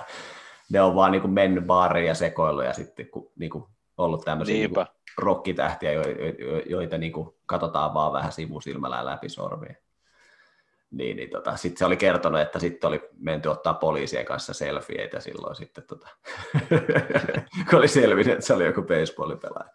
ne 0.70 0.80
on 0.80 0.94
vaan 0.94 1.12
niin 1.12 1.22
kuin 1.22 1.32
mennyt 1.32 1.66
baariin 1.66 2.06
ja 2.06 2.14
sekoillut 2.14 2.64
ja 2.64 2.72
sitten 2.72 3.08
niin 3.38 3.50
kuin 3.50 3.64
ollut 3.96 4.24
tämmöisiä 4.24 4.54
niin 4.54 4.74
kuin 4.74 4.86
rokkitähtiä, 5.18 5.90
joita 6.66 6.98
niin 6.98 7.12
kuin 7.12 7.34
katsotaan 7.46 7.94
vaan 7.94 8.12
vähän 8.12 8.32
sivusilmällä 8.32 9.04
läpi 9.04 9.28
sormia 9.28 9.74
niin, 10.96 11.16
niin 11.16 11.30
tota, 11.30 11.56
sitten 11.56 11.78
se 11.78 11.84
oli 11.84 11.96
kertonut, 11.96 12.40
että 12.40 12.58
sitten 12.58 12.88
oli 12.88 13.00
menty 13.18 13.48
ottaa 13.48 13.74
poliisien 13.74 14.24
kanssa 14.26 14.54
selfieitä 14.54 15.20
silloin 15.20 15.56
sitten, 15.56 15.84
tota, 15.84 16.08
kun 17.70 17.78
oli 17.78 17.88
selvinnyt, 17.88 18.34
että 18.34 18.46
se 18.46 18.54
oli 18.54 18.66
joku 18.66 18.82
baseballipelaaja. 18.82 19.70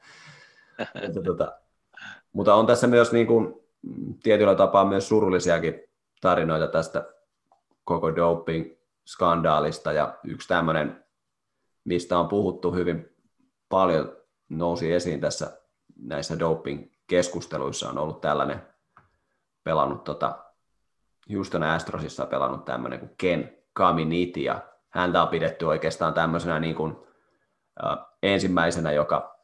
että, 0.80 1.22
tota, 1.26 1.52
mutta 2.34 2.56
on 2.56 2.68
tässä 2.68 2.88
myös 2.88 3.12
niin 3.12 3.28
kuin, 3.28 3.54
tietyllä 4.24 4.56
tapaa 4.56 4.86
myös 4.86 5.08
surullisiakin 5.08 5.84
tarinoita 6.22 6.68
tästä 6.68 7.06
koko 7.84 8.10
doping-skandaalista, 8.16 9.92
ja 9.92 10.20
yksi 10.24 10.48
tämmöinen, 10.48 11.06
mistä 11.84 12.20
on 12.20 12.28
puhuttu 12.28 12.72
hyvin 12.72 13.16
paljon, 13.70 14.18
nousi 14.50 14.94
esiin 14.94 15.22
tässä 15.22 15.58
näissä 16.00 16.40
doping-keskusteluissa, 16.40 17.90
on 17.90 17.98
ollut 17.98 18.22
tällainen 18.22 18.62
pelannut 19.64 20.04
tota, 20.04 20.51
Houston 21.34 21.64
Astrosissa 21.64 22.26
pelannut 22.26 22.66
tämmöinen 22.66 23.00
kuin 23.00 23.16
Ken 23.18 23.58
Kaminiti, 23.74 24.44
ja 24.44 24.62
häntä 24.90 25.22
on 25.22 25.28
pidetty 25.28 25.66
oikeastaan 25.66 26.14
tämmöisenä 26.14 26.60
niin 26.60 26.76
kuin, 26.76 26.96
äh, 27.86 27.98
ensimmäisenä, 28.24 28.92
joka 28.92 29.40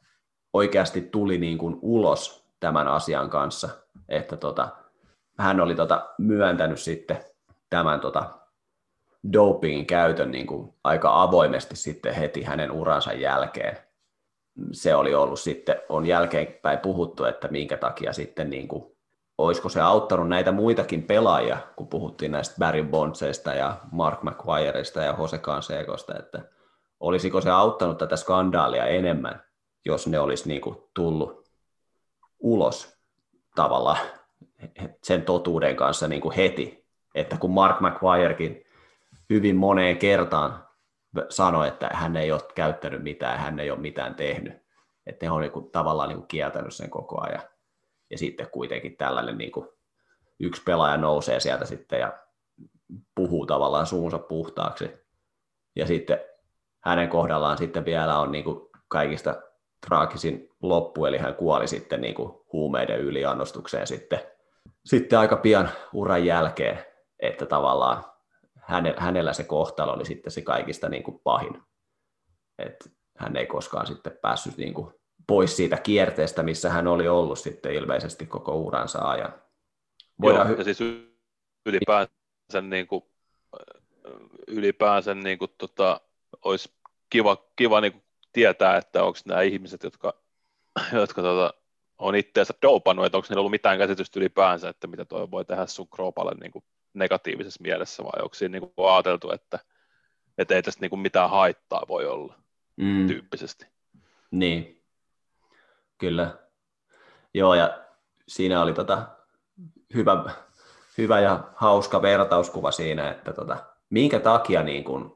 oikeasti 0.52 1.00
tuli 1.00 1.38
niin 1.38 1.58
kuin 1.58 1.78
ulos 1.82 2.48
tämän 2.60 2.88
asian 2.88 3.30
kanssa, 3.30 3.68
että 4.08 4.36
tota, 4.36 4.68
hän 5.38 5.60
oli 5.60 5.74
tota 5.74 6.08
myöntänyt 6.18 6.80
sitten 6.80 7.24
tämän 7.70 8.00
tota 8.00 8.38
dopingin 9.32 9.86
käytön 9.86 10.30
niin 10.30 10.46
kuin 10.46 10.74
aika 10.84 11.22
avoimesti 11.22 11.76
sitten 11.76 12.14
heti 12.14 12.42
hänen 12.42 12.70
uransa 12.70 13.12
jälkeen. 13.12 13.78
Se 14.72 14.94
oli 14.94 15.14
ollut 15.14 15.40
sitten, 15.40 15.76
on 15.88 16.06
jälkeenpäin 16.06 16.78
puhuttu, 16.78 17.24
että 17.24 17.48
minkä 17.48 17.76
takia 17.76 18.12
sitten 18.12 18.50
niin 18.50 18.68
kuin, 18.68 18.97
olisiko 19.38 19.68
se 19.68 19.80
auttanut 19.80 20.28
näitä 20.28 20.52
muitakin 20.52 21.02
pelaajia, 21.02 21.58
kun 21.76 21.88
puhuttiin 21.88 22.32
näistä 22.32 22.54
Barry 22.58 22.84
Bondsista 22.84 23.54
ja 23.54 23.76
Mark 23.92 24.22
McGuireista 24.22 25.02
ja 25.02 25.14
Jose 25.18 25.38
Cansecosta, 25.38 26.18
että 26.18 26.42
olisiko 27.00 27.40
se 27.40 27.50
auttanut 27.50 27.98
tätä 27.98 28.16
skandaalia 28.16 28.86
enemmän, 28.86 29.42
jos 29.84 30.06
ne 30.06 30.18
olisi 30.18 30.48
niin 30.48 30.60
kuin 30.60 30.76
tullut 30.94 31.48
ulos 32.38 32.98
tavallaan 33.54 33.98
sen 35.02 35.22
totuuden 35.22 35.76
kanssa 35.76 36.08
niin 36.08 36.20
kuin 36.20 36.34
heti, 36.34 36.86
että 37.14 37.36
kun 37.36 37.50
Mark 37.50 37.80
McGuirekin 37.80 38.64
hyvin 39.30 39.56
moneen 39.56 39.96
kertaan 39.96 40.68
sanoi, 41.28 41.68
että 41.68 41.90
hän 41.92 42.16
ei 42.16 42.32
ole 42.32 42.40
käyttänyt 42.54 43.02
mitään, 43.02 43.38
hän 43.38 43.60
ei 43.60 43.70
ole 43.70 43.78
mitään 43.78 44.14
tehnyt, 44.14 44.52
että 45.06 45.26
ne 45.26 45.30
on 45.30 45.40
niin 45.40 45.52
kuin, 45.52 45.70
tavallaan 45.70 46.08
niin 46.08 46.18
kuin 46.18 46.28
kieltänyt 46.28 46.74
sen 46.74 46.90
koko 46.90 47.20
ajan. 47.20 47.42
Ja 48.10 48.18
sitten 48.18 48.50
kuitenkin 48.50 48.96
tällainen 48.96 49.38
niin 49.38 49.52
kuin, 49.52 49.68
yksi 50.40 50.62
pelaaja 50.62 50.96
nousee 50.96 51.40
sieltä 51.40 51.64
sitten 51.64 52.00
ja 52.00 52.18
puhuu 53.14 53.46
tavallaan 53.46 53.86
suunsa 53.86 54.18
puhtaaksi. 54.18 54.90
Ja 55.76 55.86
sitten 55.86 56.20
hänen 56.84 57.08
kohdallaan 57.08 57.58
sitten 57.58 57.84
vielä 57.84 58.18
on 58.18 58.32
niin 58.32 58.44
kuin 58.44 58.68
kaikista 58.88 59.42
traagisin 59.86 60.48
loppu, 60.62 61.06
eli 61.06 61.18
hän 61.18 61.34
kuoli 61.34 61.68
sitten 61.68 62.00
niin 62.00 62.14
kuin 62.14 62.32
huumeiden 62.52 63.00
yliannostukseen 63.00 63.86
sitten, 63.86 64.20
sitten 64.84 65.18
aika 65.18 65.36
pian 65.36 65.70
uran 65.92 66.24
jälkeen, 66.24 66.84
että 67.20 67.46
tavallaan 67.46 68.04
hänellä 68.96 69.32
se 69.32 69.44
kohtalo 69.44 69.92
oli 69.92 70.04
sitten 70.04 70.32
se 70.32 70.42
kaikista 70.42 70.88
niin 70.88 71.02
kuin 71.02 71.20
pahin. 71.24 71.62
että 72.58 72.90
hän 73.16 73.36
ei 73.36 73.46
koskaan 73.46 73.86
sitten 73.86 74.18
päässyt 74.22 74.56
niin 74.56 74.74
kuin 74.74 74.94
pois 75.28 75.56
siitä 75.56 75.76
kierteestä, 75.76 76.42
missä 76.42 76.70
hän 76.70 76.86
oli 76.86 77.08
ollut 77.08 77.38
sitten 77.38 77.74
ilmeisesti 77.74 78.26
koko 78.26 78.56
uransa 78.56 78.98
ajan. 78.98 79.34
Voidaan 80.20 80.48
Joo, 80.48 80.58
ja 80.58 80.64
siis 80.64 80.80
ylipäänsä, 81.66 82.60
niin 82.62 82.86
kuin, 82.86 83.04
ylipäänsä 84.46 85.14
niin 85.14 85.38
kuin, 85.38 85.50
tota, 85.58 86.00
olisi 86.44 86.72
kiva, 87.10 87.36
kiva 87.56 87.80
niin 87.80 87.92
kuin 87.92 88.04
tietää, 88.32 88.76
että 88.76 89.04
onko 89.04 89.18
nämä 89.24 89.42
ihmiset, 89.42 89.82
jotka, 89.82 90.14
jotka 91.00 91.22
tota, 91.22 91.54
on 91.98 92.14
itseensä 92.16 92.54
dopannut, 92.62 93.06
että 93.06 93.18
onko 93.18 93.26
niillä 93.28 93.40
ollut 93.40 93.50
mitään 93.50 93.78
käsitystä 93.78 94.20
ylipäänsä, 94.20 94.68
että 94.68 94.86
mitä 94.86 95.04
toi 95.04 95.30
voi 95.30 95.44
tehdä 95.44 95.66
sun 95.66 95.88
kroppalle 95.88 96.32
niin 96.40 96.52
kuin 96.52 96.64
negatiivisessa 96.94 97.62
mielessä, 97.62 98.04
vai 98.04 98.22
onko 98.22 98.34
siinä 98.34 98.52
niin 98.52 98.72
kuin 98.74 98.92
ajateltu, 98.92 99.30
että, 99.30 99.58
että 100.38 100.54
ei 100.54 100.62
tästä 100.62 100.80
niin 100.80 100.90
kuin 100.90 101.00
mitään 101.00 101.30
haittaa 101.30 101.84
voi 101.88 102.06
olla 102.06 102.34
mm. 102.76 103.06
tyyppisesti. 103.06 103.66
Niin, 104.30 104.77
kyllä. 105.98 106.30
Joo, 107.34 107.54
ja 107.54 107.84
siinä 108.28 108.62
oli 108.62 108.72
tota 108.72 109.02
hyvä, 109.94 110.24
hyvä 110.98 111.20
ja 111.20 111.40
hauska 111.54 112.02
vertauskuva 112.02 112.70
siinä, 112.70 113.10
että 113.10 113.32
tota, 113.32 113.56
minkä 113.90 114.20
takia 114.20 114.62
niin 114.62 114.84
kuin 114.84 115.12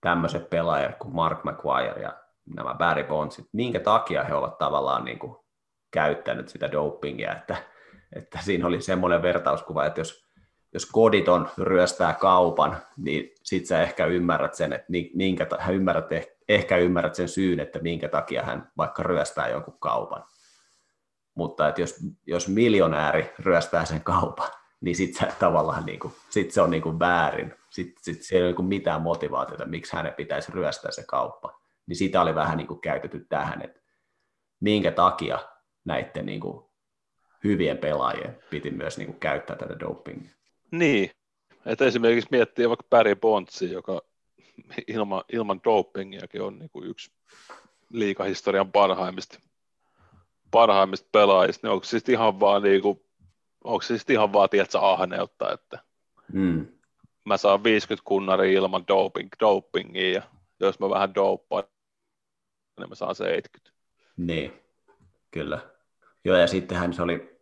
tämmöiset 0.00 0.50
pelaajat 0.50 0.96
kuin 0.98 1.14
Mark 1.14 1.44
McGuire 1.44 2.02
ja 2.02 2.12
nämä 2.56 2.74
Barry 2.74 3.04
Bondsit, 3.04 3.48
minkä 3.52 3.80
takia 3.80 4.24
he 4.24 4.34
ovat 4.34 4.58
tavallaan 4.58 5.04
niin 5.04 5.18
kuin 5.18 5.36
käyttänyt 5.90 6.48
sitä 6.48 6.72
dopingia, 6.72 7.32
että, 7.32 7.56
että 8.16 8.38
siinä 8.42 8.66
oli 8.66 8.80
semmoinen 8.80 9.22
vertauskuva, 9.22 9.86
että 9.86 10.00
jos, 10.00 10.24
jos 10.72 10.86
koditon 10.86 11.48
ryöstää 11.58 12.12
kaupan, 12.12 12.76
niin 12.96 13.30
sit 13.42 13.66
sä 13.66 13.82
ehkä 13.82 14.06
ymmärrät 14.06 14.54
sen, 14.54 14.72
että 14.72 14.86
minkä, 15.14 15.46
ymmärrät, 15.72 16.12
ehkä 16.12 16.33
ymmärrät 16.80 17.14
sen 17.14 17.28
syyn, 17.28 17.60
että 17.60 17.78
minkä 17.78 18.08
takia 18.08 18.42
hän 18.42 18.72
vaikka 18.76 19.02
ryöstää 19.02 19.48
jonkun 19.48 19.78
kaupan. 19.78 20.24
Mutta 21.34 21.68
että 21.68 21.80
jos, 21.80 21.96
jos 22.26 22.48
miljonääri 22.48 23.32
ryöstää 23.38 23.84
sen 23.84 24.00
kaupan, 24.02 24.50
niin 24.80 24.96
sitten 24.96 25.32
tavallaan 25.38 25.86
niin 25.86 26.00
kuin, 26.00 26.14
sit 26.30 26.50
se 26.50 26.60
on 26.60 26.70
niin 26.70 26.82
kuin 26.82 26.98
väärin. 26.98 27.54
Sitten 27.70 28.04
sit 28.04 28.22
se 28.22 28.36
ei 28.36 28.42
ole 28.42 28.52
niin 28.52 28.64
mitään 28.64 29.02
motivaatiota, 29.02 29.66
miksi 29.66 29.96
hänen 29.96 30.14
pitäisi 30.14 30.52
ryöstää 30.52 30.90
se 30.90 31.04
kauppa. 31.08 31.60
Niin 31.86 31.96
sitä 31.96 32.22
oli 32.22 32.34
vähän 32.34 32.56
niin 32.56 32.66
kuin 32.66 32.80
käytetty 32.80 33.26
tähän, 33.28 33.62
että 33.62 33.80
minkä 34.60 34.90
takia 34.90 35.38
näiden 35.84 36.26
niin 36.26 36.40
kuin 36.40 36.64
hyvien 37.44 37.78
pelaajien 37.78 38.38
piti 38.50 38.70
myös 38.70 38.98
niin 38.98 39.06
kuin 39.06 39.20
käyttää 39.20 39.56
tätä 39.56 39.80
dopingia. 39.80 40.30
Niin, 40.70 41.10
että 41.66 41.84
esimerkiksi 41.84 42.28
miettii 42.30 42.68
vaikka 42.68 42.86
Barry 42.90 43.14
Bondsi, 43.14 43.72
joka 43.72 44.00
ilman, 44.88 45.24
ilman 45.32 45.60
dopingiakin 45.64 46.42
on 46.42 46.58
niin 46.58 46.70
kuin 46.70 46.90
yksi 46.90 47.12
liikahistorian 47.90 48.72
parhaimmista, 48.72 49.38
parhaimmista 50.50 51.08
pelaajista, 51.12 51.66
niin 51.66 51.72
onko 51.72 51.84
siis 51.84 52.08
ihan 52.08 52.40
vaan 52.40 52.62
niin 52.62 52.82
kuin 52.82 53.04
onko 53.64 53.82
se 53.82 53.98
sitten 53.98 54.14
ihan 54.14 54.32
vaan, 54.32 54.50
tiedätkö, 54.50 54.78
ahneutta, 54.80 55.52
että 55.52 55.78
mm. 56.32 56.66
mä 57.24 57.36
saan 57.36 57.64
50 57.64 58.04
kunnari 58.08 58.52
ilman 58.52 58.84
doping, 58.88 59.28
dopingia, 59.40 60.12
ja 60.12 60.22
jos 60.60 60.80
mä 60.80 60.90
vähän 60.90 61.14
dopaan, 61.14 61.64
niin 62.78 62.88
mä 62.88 62.94
saan 62.94 63.14
70. 63.14 63.70
Niin, 64.16 64.52
kyllä. 65.30 65.60
Joo, 66.24 66.36
ja 66.36 66.46
sittenhän 66.46 66.92
se 66.92 67.02
oli 67.02 67.34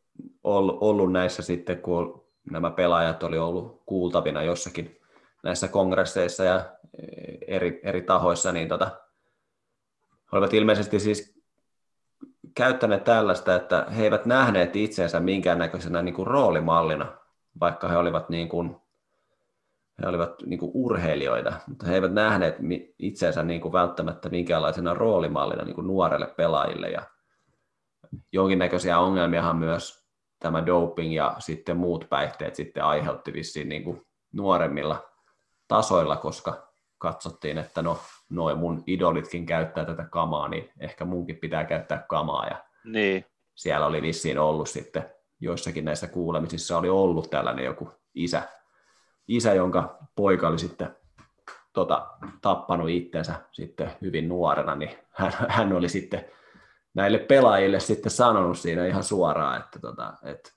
ollut 0.44 1.12
näissä 1.12 1.42
sitten, 1.42 1.82
kun 1.82 2.26
nämä 2.50 2.70
pelaajat 2.70 3.22
oli 3.22 3.38
ollut 3.38 3.82
kuultavina 3.86 4.42
jossakin 4.42 5.01
näissä 5.42 5.68
kongresseissa 5.68 6.44
ja 6.44 6.64
eri, 7.46 7.80
eri 7.82 8.02
tahoissa, 8.02 8.52
niin 8.52 8.68
tota, 8.68 8.90
olivat 10.32 10.54
ilmeisesti 10.54 11.00
siis 11.00 11.42
käyttäneet 12.54 13.04
tällaista, 13.04 13.54
että 13.54 13.86
he 13.96 14.04
eivät 14.04 14.26
nähneet 14.26 14.76
itseensä 14.76 15.20
minkäännäköisenä 15.20 16.02
niin 16.02 16.14
kuin 16.14 16.26
roolimallina, 16.26 17.12
vaikka 17.60 17.88
he 17.88 17.96
olivat, 17.96 18.28
niin 18.28 18.48
kuin, 18.48 18.76
he 20.02 20.08
olivat 20.08 20.42
niin 20.46 20.58
kuin 20.58 20.70
urheilijoita, 20.74 21.52
mutta 21.66 21.86
he 21.86 21.94
eivät 21.94 22.12
nähneet 22.12 22.56
itseensä 22.98 23.42
niin 23.42 23.60
kuin 23.60 23.72
välttämättä 23.72 24.28
minkäänlaisena 24.28 24.94
roolimallina 24.94 25.64
niin 25.64 25.74
kuin 25.74 25.86
nuorelle 25.86 26.26
pelaajille. 26.26 26.90
Ja 26.90 27.02
jonkinnäköisiä 28.32 28.98
ongelmiahan 28.98 29.56
myös 29.56 30.06
tämä 30.38 30.66
doping 30.66 31.14
ja 31.14 31.36
sitten 31.38 31.76
muut 31.76 32.06
päihteet 32.08 32.54
sitten 32.54 32.84
aiheutti 32.84 33.32
vissiin 33.32 33.68
niin 33.68 33.84
kuin 33.84 34.06
nuoremmilla 34.32 35.11
tasoilla, 35.72 36.16
koska 36.16 36.68
katsottiin, 36.98 37.58
että 37.58 37.82
no 37.82 37.98
noin 38.30 38.58
mun 38.58 38.84
idolitkin 38.86 39.46
käyttää 39.46 39.84
tätä 39.84 40.04
kamaa, 40.04 40.48
niin 40.48 40.70
ehkä 40.80 41.04
munkin 41.04 41.36
pitää 41.36 41.64
käyttää 41.64 42.04
kamaa. 42.08 42.46
Ja 42.46 42.64
niin. 42.84 43.24
siellä 43.54 43.86
oli 43.86 44.02
vissiin 44.02 44.38
ollut 44.38 44.68
sitten, 44.68 45.10
joissakin 45.40 45.84
näissä 45.84 46.06
kuulemisissa 46.06 46.78
oli 46.78 46.88
ollut 46.88 47.30
tällainen 47.30 47.64
joku 47.64 47.90
isä, 48.14 48.42
isä 49.28 49.54
jonka 49.54 49.98
poika 50.16 50.48
oli 50.48 50.58
sitten 50.58 50.96
tota, 51.72 52.06
tappanut 52.42 52.88
itsensä 52.88 53.34
sitten 53.52 53.92
hyvin 54.00 54.28
nuorena, 54.28 54.74
niin 54.74 54.90
hän, 55.10 55.32
hän 55.48 55.72
oli 55.72 55.88
sitten 55.88 56.24
näille 56.94 57.18
pelaajille 57.18 57.80
sitten 57.80 58.12
sanonut 58.12 58.58
siinä 58.58 58.86
ihan 58.86 59.04
suoraan, 59.04 59.60
että, 59.60 59.78
tota, 59.78 60.12
että, 60.22 60.50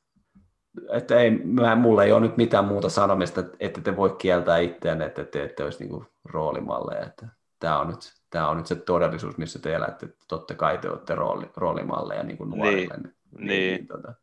että 0.90 1.20
ei, 1.20 1.32
mä, 1.32 1.76
mulla 1.76 2.04
ei 2.04 2.12
ole 2.12 2.22
nyt 2.22 2.38
mitään 2.38 2.66
muuta 2.66 2.90
sanomista, 2.90 3.44
että 3.60 3.82
te 3.82 3.96
voi 3.96 4.16
kieltää 4.18 4.58
itseään, 4.58 5.02
että 5.02 5.24
te 5.24 5.44
ette 5.44 5.64
olisi 5.64 5.86
niin 5.86 6.06
roolimalleja. 6.26 7.06
Että 7.06 7.28
tämä 7.60 7.80
on 7.80 7.88
nyt, 7.88 8.14
tämä 8.30 8.50
on 8.50 8.58
nyt 8.58 8.68
se 8.68 8.76
todellisuus, 8.76 9.38
missä 9.38 9.60
te 9.60 9.74
elätte. 9.74 10.08
Totta 10.28 10.56
kai 10.56 10.78
te 10.78 10.90
olette 10.90 11.16
rooli, 11.16 11.50
roolimalleja 11.56 12.24
niin 12.24 12.38
kuin 12.38 12.50
nuorille. 12.50 12.94
Niin, 12.98 13.14
niin, 13.38 13.48
niin. 13.48 13.48
niin 13.48 13.88
tota, 13.88 14.14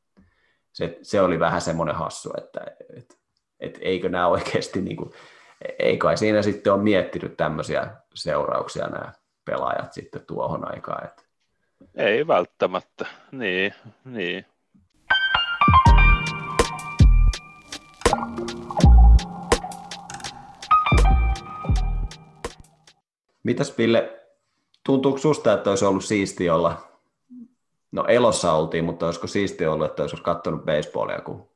se, 0.72 0.98
se, 1.02 1.20
oli 1.20 1.40
vähän 1.40 1.60
semmoinen 1.60 1.94
hassu, 1.94 2.30
että 2.38 2.60
et, 2.96 3.18
et 3.60 3.78
eikö 3.80 4.08
nämä 4.08 4.26
oikeasti, 4.26 4.80
niin 4.80 4.96
kuin, 4.96 5.10
ei 5.78 5.98
kai 5.98 6.16
siinä 6.16 6.42
sitten 6.42 6.72
ole 6.72 6.82
miettinyt 6.82 7.36
tämmöisiä 7.36 7.90
seurauksia 8.14 8.86
nämä 8.86 9.12
pelaajat 9.44 9.92
sitten 9.92 10.26
tuohon 10.26 10.72
aikaan. 10.72 11.04
Että. 11.04 11.22
Ei 11.94 12.26
välttämättä, 12.26 13.06
niin, 13.32 13.74
niin. 14.04 14.46
Mitäs 23.42 23.78
Ville, 23.78 24.20
tuntuuko 24.86 25.18
susta, 25.18 25.52
että 25.52 25.70
olisi 25.70 25.84
ollut 25.84 26.04
siisti 26.04 26.50
olla, 26.50 26.88
no 27.92 28.04
elossa 28.08 28.52
oltiin, 28.52 28.84
mutta 28.84 29.06
olisiko 29.06 29.26
siisti 29.26 29.66
ollut, 29.66 29.86
että 29.86 30.02
olisi 30.02 30.16
katsonut 30.16 30.64
baseballia, 30.64 31.20
kun 31.20 31.48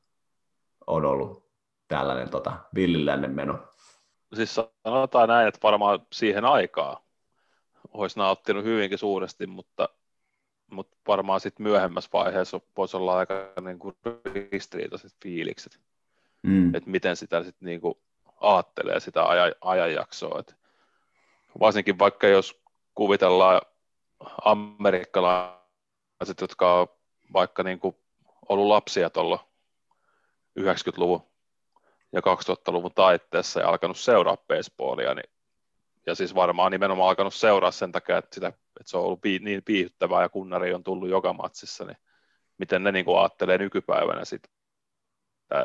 on 0.86 1.04
ollut 1.04 1.46
tällainen 1.88 2.30
tota, 2.30 2.52
villilännen 2.74 3.30
meno? 3.30 3.58
Siis 4.34 4.60
sanotaan 4.84 5.28
näin, 5.28 5.48
että 5.48 5.60
varmaan 5.62 6.06
siihen 6.12 6.44
aikaan 6.44 6.96
olisi 7.92 8.18
nauttinut 8.18 8.64
hyvinkin 8.64 8.98
suuresti, 8.98 9.46
mutta, 9.46 9.88
mutta 10.70 10.96
varmaan 11.08 11.40
sitten 11.40 11.64
myöhemmässä 11.66 12.10
vaiheessa 12.12 12.60
voisi 12.76 12.96
olla 12.96 13.18
aika 13.18 13.34
niin 13.60 13.78
kuin 13.78 13.96
ristiriitaiset 14.52 15.12
fiilikset, 15.22 15.80
mm. 16.42 16.74
että 16.74 16.90
miten 16.90 17.16
sitä 17.16 17.44
sitten 17.44 17.66
niin 17.66 17.80
kuin 17.80 17.94
ajattelee 18.40 19.00
sitä 19.00 19.28
ajan, 19.28 19.54
ajanjaksoa. 19.60 20.40
Että 20.40 20.54
varsinkin 21.60 21.98
vaikka 21.98 22.26
jos 22.26 22.62
kuvitellaan 22.94 23.60
amerikkalaiset, 24.44 26.40
jotka 26.40 26.74
on 26.74 26.88
vaikka 27.32 27.62
niin 27.62 27.78
kuin 27.78 27.96
ollut 28.48 28.66
lapsia 28.66 29.10
tuolla 29.10 29.48
90-luvun 30.60 31.22
ja 32.12 32.20
2000-luvun 32.20 32.94
taitteessa 32.94 33.60
ja 33.60 33.68
alkanut 33.68 33.98
seuraa 33.98 34.36
baseballia, 34.36 35.14
niin, 35.14 35.30
ja 36.06 36.14
siis 36.14 36.34
varmaan 36.34 36.72
nimenomaan 36.72 37.08
alkanut 37.08 37.34
seuraa 37.34 37.70
sen 37.70 37.92
takia, 37.92 38.18
että, 38.18 38.34
sitä, 38.34 38.48
että 38.48 38.62
se 38.84 38.96
on 38.96 39.04
ollut 39.04 39.20
niin 39.40 39.62
viihyttävää 39.68 40.22
ja 40.22 40.28
kunnari 40.28 40.74
on 40.74 40.84
tullut 40.84 41.08
joka 41.08 41.32
matsissa, 41.32 41.84
niin 41.84 41.96
miten 42.58 42.82
ne 42.82 42.92
niin 42.92 43.04
kuin 43.04 43.18
ajattelee 43.18 43.58
nykypäivänä 43.58 44.24
sitä, 44.24 44.48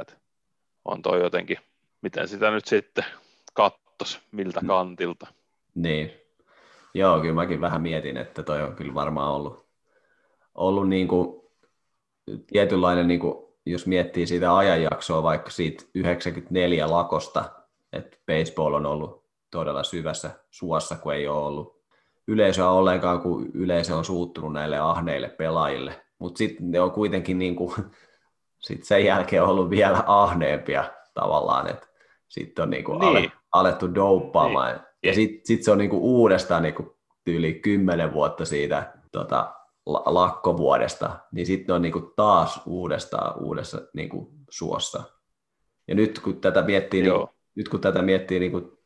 että 0.02 0.14
on 0.86 1.02
toi 1.02 1.20
jotenkin, 1.20 1.58
miten 2.02 2.28
sitä 2.28 2.52
nyt 2.52 2.66
sitten 2.66 3.06
kattos, 3.54 4.22
miltä 4.32 4.60
mm. 4.60 4.68
kantilta. 4.68 5.41
Niin. 5.76 6.12
Joo, 6.94 7.20
kyllä 7.20 7.34
mäkin 7.34 7.62
vähän 7.62 7.82
mietin, 7.82 8.18
että 8.18 8.44
toi 8.44 8.62
on 8.62 8.76
kyllä 8.76 8.94
varmaan 8.94 9.32
ollut, 9.32 9.66
ollut 10.56 10.90
niin 10.90 11.08
kuin 11.08 11.42
tietynlainen, 12.48 13.08
niin 13.08 13.20
kuin, 13.20 13.46
jos 13.66 13.88
miettii 13.88 14.28
sitä 14.28 14.58
ajanjaksoa 14.58 15.24
vaikka 15.24 15.50
siitä 15.50 15.84
94 15.96 16.92
lakosta, 16.92 17.50
että 17.94 18.18
baseball 18.28 18.74
on 18.74 18.86
ollut 18.86 19.24
todella 19.52 19.84
syvässä 19.84 20.32
suossa, 20.52 20.96
kun 20.96 21.14
ei 21.14 21.28
ole 21.28 21.46
ollut 21.46 21.82
yleisöä 22.28 22.70
ollenkaan, 22.70 23.22
kun 23.22 23.46
yleisö 23.54 23.96
on 23.96 24.06
suuttunut 24.06 24.54
näille 24.54 24.78
ahneille 24.78 25.30
pelaajille. 25.30 26.02
Mutta 26.20 26.38
sitten 26.38 26.72
ne 26.72 26.82
on 26.82 26.92
kuitenkin 26.92 27.40
niin 27.40 27.56
kuin, 27.56 27.74
sit 28.66 28.84
sen 28.84 29.06
jälkeen 29.06 29.44
ollut 29.44 29.70
vielä 29.70 30.04
ahneempia 30.08 30.84
tavallaan, 31.14 31.68
että 31.68 31.88
sitten 32.28 32.64
on 32.64 32.70
niin 32.70 32.84
kuin 32.84 33.00
niin. 33.00 33.32
alettu 33.52 33.96
douppaamaan. 33.96 34.76
Niin. 34.76 34.91
Ja 35.04 35.14
sitten 35.14 35.42
sit 35.46 35.64
se 35.64 35.72
on 35.72 35.78
niinku 35.78 35.98
uudestaan 35.98 36.64
niinku 36.64 36.98
yli 37.28 37.54
kymmenen 37.54 38.14
vuotta 38.14 38.46
siitä 38.46 38.94
tota, 39.12 39.56
lakkovuodesta, 39.86 41.20
niin 41.32 41.46
sitten 41.46 41.76
on 41.76 41.82
niinku 41.82 42.14
taas 42.16 42.62
uudestaan 42.66 43.44
uudessa 43.44 43.82
niinku 43.94 44.32
suossa. 44.50 45.04
Ja 45.88 45.96
nyt 45.96 46.20
kun 46.20 46.42
tätä 46.42 46.62
miettii, 46.62 47.02
niin, 47.02 47.28
nyt 47.56 47.70
kun 47.70 47.82
tätä 47.82 48.02
miettii 48.02 48.40
niinku 48.40 48.80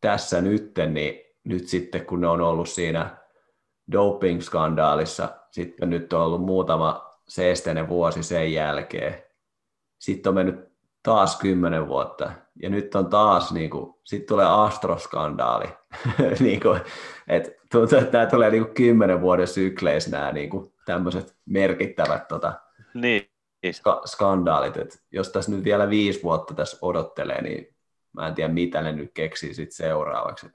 tässä 0.00 0.40
nytten, 0.40 0.94
niin 0.94 1.20
nyt 1.44 1.68
sitten 1.68 2.06
kun 2.06 2.20
ne 2.20 2.28
on 2.28 2.40
ollut 2.40 2.68
siinä 2.68 3.16
doping-skandaalissa, 3.92 5.28
sitten 5.50 5.90
nyt 5.90 6.12
on 6.12 6.20
ollut 6.20 6.42
muutama 6.42 7.18
seesteinen 7.28 7.88
vuosi 7.88 8.22
sen 8.22 8.52
jälkeen. 8.52 9.22
Sitten 9.98 10.30
on 10.30 10.34
mennyt 10.34 10.67
taas 11.08 11.38
kymmenen 11.38 11.88
vuotta, 11.88 12.32
ja 12.62 12.70
nyt 12.70 12.94
on 12.94 13.06
taas, 13.06 13.52
niin 13.52 13.70
kuin, 13.70 13.94
sitten 14.04 14.28
tulee 14.28 14.46
astroskandaali, 14.46 15.66
niin 16.40 16.60
kuin, 16.60 16.80
että 17.28 17.50
tuntuu, 17.72 17.98
että 17.98 18.10
tämä 18.10 18.26
tulee 18.26 18.50
niin 18.50 18.64
kuin 18.64 18.74
kymmenen 18.74 19.20
vuoden 19.20 19.46
sykleissä 19.46 20.10
nämä 20.10 20.32
niin 20.32 20.50
kuin, 20.50 20.72
tämmöiset 20.86 21.36
merkittävät 21.46 22.28
tota, 22.28 22.52
niin. 22.94 23.22
ska- 23.72 24.02
skandaalit, 24.04 24.76
että 24.76 24.98
jos 25.12 25.28
tässä 25.28 25.50
nyt 25.50 25.64
vielä 25.64 25.90
viisi 25.90 26.22
vuotta 26.22 26.54
tässä 26.54 26.78
odottelee, 26.82 27.42
niin 27.42 27.74
mä 28.12 28.28
en 28.28 28.34
tiedä, 28.34 28.52
mitä 28.52 28.82
ne 28.82 28.92
nyt 28.92 29.10
keksii 29.14 29.54
sitten 29.54 29.76
seuraavaksi. 29.76 30.46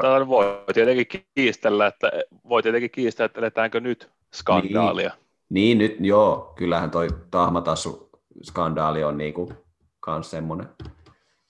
Tämä 0.00 0.26
voi 0.26 0.64
tietenkin 0.74 1.26
kiistellä, 1.34 1.86
että 1.86 2.12
voi 2.48 2.62
tietenkin 2.62 2.90
kiistellä, 2.90 3.26
että 3.26 3.40
eletäänkö 3.40 3.80
nyt 3.80 4.10
skandaalia. 4.34 5.10
Niin, 5.48 5.78
niin 5.78 5.90
nyt 5.90 6.06
joo, 6.06 6.52
kyllähän 6.56 6.90
toi 6.90 7.08
tahmatassu 7.30 8.10
skandaali 8.42 9.04
on 9.04 9.18
niin 9.18 9.34
kuin 9.34 9.63
kans 10.04 10.30
semmoinen, 10.30 10.68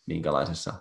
minkälaisessa, 0.06 0.74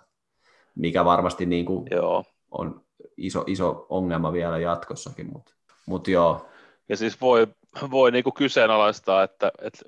mikä 0.74 1.04
varmasti 1.04 1.46
niin 1.46 1.66
kuin 1.66 1.86
joo. 1.90 2.24
on 2.50 2.84
iso, 3.16 3.44
iso 3.46 3.86
ongelma 3.88 4.32
vielä 4.32 4.58
jatkossakin, 4.58 5.32
mutta 5.32 5.54
mut 5.86 6.08
joo. 6.08 6.48
Ja 6.88 6.96
siis 6.96 7.20
voi, 7.20 7.46
voi 7.90 8.10
niin 8.10 8.24
kuin 8.24 8.34
kyseenalaistaa, 8.34 9.22
että, 9.22 9.52
että 9.62 9.78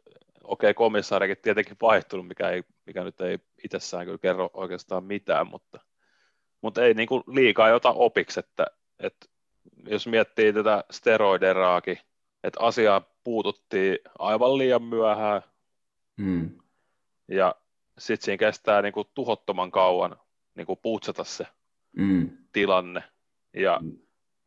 okei, 0.44 0.70
okay, 0.70 0.74
komissaarikin 0.74 1.36
tietenkin 1.42 1.76
vaihtunut, 1.82 2.28
mikä, 2.28 2.48
ei, 2.50 2.62
mikä 2.86 3.04
nyt 3.04 3.20
ei 3.20 3.38
itsessään 3.64 4.04
kyllä 4.04 4.18
kerro 4.18 4.50
oikeastaan 4.54 5.04
mitään, 5.04 5.46
mutta, 5.46 5.80
mutta 6.60 6.84
ei 6.84 6.94
niin 6.94 7.08
kuin 7.08 7.22
liikaa 7.26 7.68
jota 7.68 7.90
opiksi, 7.90 8.40
että, 8.40 8.66
että 8.98 9.26
jos 9.88 10.06
miettii 10.06 10.52
tätä 10.52 10.84
steroideraakin, 10.90 11.98
että 12.44 12.60
asiaa 12.60 13.02
puututtiin 13.24 13.98
aivan 14.18 14.58
liian 14.58 14.82
myöhään, 14.82 15.42
hmm. 16.22 16.50
ja 17.28 17.54
sitten 17.98 18.24
siinä 18.24 18.38
kestää 18.38 18.82
niin 18.82 18.92
kuin 18.92 19.08
tuhottoman 19.14 19.70
kauan 19.70 20.16
niin 20.54 20.66
kuin 20.66 20.78
putsata 20.82 21.24
se 21.24 21.46
mm. 21.96 22.30
tilanne. 22.52 23.02
Ja 23.54 23.78
mm. 23.82 23.98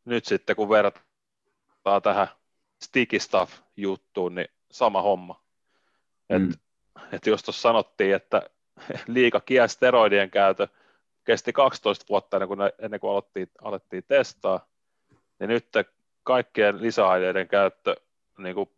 nyt 0.06 0.26
sitten 0.26 0.56
kun 0.56 0.70
verrataan 0.70 2.02
tähän 2.04 2.28
sticky 2.84 3.20
stuff 3.20 3.60
juttuun, 3.78 4.36
niin 4.36 4.48
sama 4.72 5.02
homma. 5.02 5.44
Mm. 6.30 6.50
Et, 6.50 6.60
et 7.12 7.26
jos 7.26 7.44
tuossa 7.44 7.62
sanottiin, 7.62 8.16
että 8.16 8.50
liika 9.08 9.42
steroidien 9.68 10.32
käytö 10.32 10.68
kesti 11.24 11.54
12 11.54 12.06
vuotta 12.10 12.38
ennen 12.38 12.48
kuin, 12.48 12.58
ne, 12.58 12.74
ennen 12.80 13.00
kuin 13.00 13.12
alettiin, 13.12 13.52
alettiin 13.62 14.04
testaa, 14.08 14.68
niin 15.40 15.48
nyt 15.48 15.68
kaikkien 16.24 16.82
lisäaineiden 16.82 17.48
käyttö 17.48 17.96
niin 18.38 18.56
kuin 18.56 18.70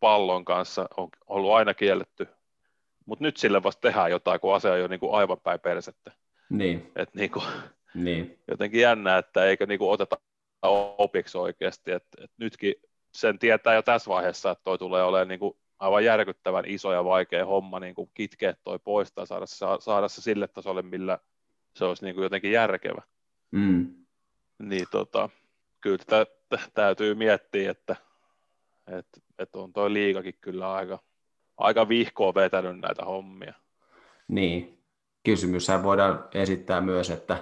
pallon 0.00 0.44
kanssa 0.44 0.88
on 0.96 1.08
ollut 1.26 1.52
aina 1.52 1.74
kielletty 1.74 2.28
mutta 3.06 3.24
nyt 3.24 3.36
sille 3.36 3.62
vasta 3.62 3.80
tehdään 3.80 4.10
jotain, 4.10 4.40
kun 4.40 4.54
asia 4.54 4.72
on 4.72 4.80
jo 4.80 4.88
niin 4.88 5.00
kuin 5.00 5.14
aivan 5.14 5.40
päin 5.40 5.60
persettä. 5.60 6.12
Niin. 6.50 6.92
Et 6.96 7.14
niin 7.14 7.30
kuin, 7.30 7.44
niin. 7.94 8.38
Jotenkin 8.48 8.80
jännää, 8.80 9.18
että 9.18 9.44
eikö 9.44 9.66
niin 9.66 9.78
kuin 9.78 9.90
oteta 9.90 10.16
opiksi 10.98 11.38
oikeasti, 11.38 11.92
että 11.92 12.24
et 12.24 12.30
nytkin 12.36 12.74
sen 13.14 13.38
tietää 13.38 13.74
jo 13.74 13.82
tässä 13.82 14.08
vaiheessa, 14.08 14.50
että 14.50 14.64
toi 14.64 14.78
tulee 14.78 15.02
olemaan 15.02 15.28
niin 15.28 15.40
kuin 15.40 15.56
aivan 15.78 16.04
järkyttävän 16.04 16.64
iso 16.66 16.92
ja 16.92 17.04
vaikea 17.04 17.46
homma 17.46 17.80
niin 17.80 17.94
kuin 17.94 18.10
kitkeä 18.14 18.54
toi 18.64 18.78
pois 18.78 19.12
tai 19.12 19.26
saada, 19.26 19.46
saada 19.80 20.08
se 20.08 20.22
sille 20.22 20.48
tasolle, 20.48 20.82
millä 20.82 21.18
se 21.74 21.84
olisi 21.84 22.04
niin 22.04 22.14
kuin 22.14 22.22
jotenkin 22.22 22.52
järkevä. 22.52 23.02
Mm. 23.50 23.94
Niin 24.58 24.86
tota, 24.90 25.30
kyllä 25.80 25.98
tätä 26.06 26.58
täytyy 26.74 27.14
miettiä, 27.14 27.70
että, 27.70 27.96
että, 28.86 29.20
että 29.38 29.58
on 29.58 29.72
toi 29.72 29.92
liikakin 29.92 30.34
kyllä 30.40 30.72
aika, 30.72 30.98
aika 31.56 31.88
vihkoa 31.88 32.34
vetänyt 32.34 32.80
näitä 32.80 33.04
hommia. 33.04 33.54
Niin. 34.28 34.78
Kysymyshän 35.24 35.82
voidaan 35.82 36.24
esittää 36.34 36.80
myös, 36.80 37.10
että 37.10 37.36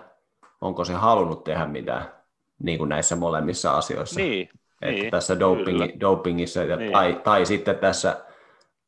onko 0.60 0.84
se 0.84 0.92
halunnut 0.92 1.44
tehdä 1.44 1.66
mitään 1.66 2.12
niin 2.58 2.78
kuin 2.78 2.88
näissä 2.88 3.16
molemmissa 3.16 3.76
asioissa. 3.76 4.20
Niin, 4.20 4.48
että 4.82 5.00
niin, 5.02 5.10
tässä 5.10 5.40
dopingi, 5.40 6.00
dopingissa 6.00 6.60
niin. 6.64 6.92
tai, 6.92 7.20
tai 7.24 7.46
sitten 7.46 7.76
tässä, 7.78 8.24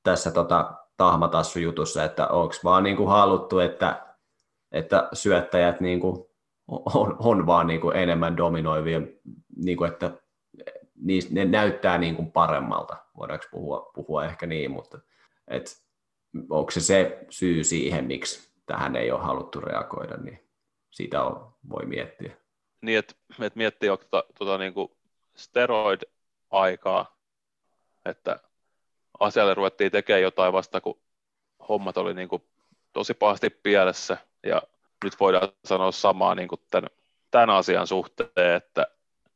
tässä 0.03 0.31
tota, 0.31 0.73
tahmatassujutussa, 0.97 2.05
että 2.05 2.27
onko 2.29 2.55
vaan 2.65 2.83
niin 2.83 2.97
kuin 2.97 3.09
haluttu, 3.09 3.59
että, 3.59 4.07
että 4.73 5.09
syöttäjät 5.13 5.81
niin 5.81 6.01
kuin 6.01 6.27
on, 6.69 7.17
on 7.19 7.47
vaan 7.47 7.67
niin 7.67 7.81
kuin 7.81 7.97
enemmän 7.97 8.37
dominoivia, 8.37 9.01
niin 9.57 9.77
kuin 9.77 9.91
että 9.93 10.11
ne 11.31 11.45
näyttää 11.45 11.99
niin 11.99 12.17
kuin 12.17 12.33
paremmalta, 12.33 12.97
voidaanko 13.19 13.45
puhua, 13.51 13.91
puhua 13.95 14.25
ehkä 14.25 14.47
niin, 14.47 14.71
mutta 14.71 14.99
että 15.49 15.71
onko 16.51 16.71
se 16.71 16.81
se 16.81 17.27
syy 17.31 17.65
siihen, 17.65 18.05
miksi 18.05 18.53
tähän 18.67 18.97
ei 18.97 19.11
ole 19.11 19.21
haluttu 19.21 19.61
reagoida, 19.61 20.17
niin 20.17 20.49
sitä 20.91 21.23
on, 21.23 21.55
voi 21.69 21.87
miettiä. 21.87 22.37
Niin, 22.81 22.99
että 22.99 23.15
et 23.41 23.57
miettii 23.57 23.87
jo 23.87 23.97
tuota, 23.97 24.25
tuota 24.39 24.59
niin 24.59 24.75
steroid-aikaa, 25.35 27.17
että 28.05 28.41
asialle 29.21 29.55
ruvettiin 29.55 29.93
tekemään 29.93 30.23
jotain 30.23 30.53
vasta, 30.53 30.81
kun 30.81 31.01
hommat 31.69 31.97
oli 31.97 32.15
niin 32.15 32.29
kuin 32.29 32.43
tosi 32.93 33.15
pahasti 33.15 33.51
pielessä, 33.51 34.17
ja 34.47 34.63
nyt 35.05 35.21
voidaan 35.21 35.49
sanoa 35.65 35.93
samaa 35.93 36.35
niin 36.35 36.49
kuin 36.49 36.61
tämän, 36.71 36.91
tämän 37.31 37.51
asian 37.51 37.87
suhteen, 37.87 38.57
että, 38.57 38.87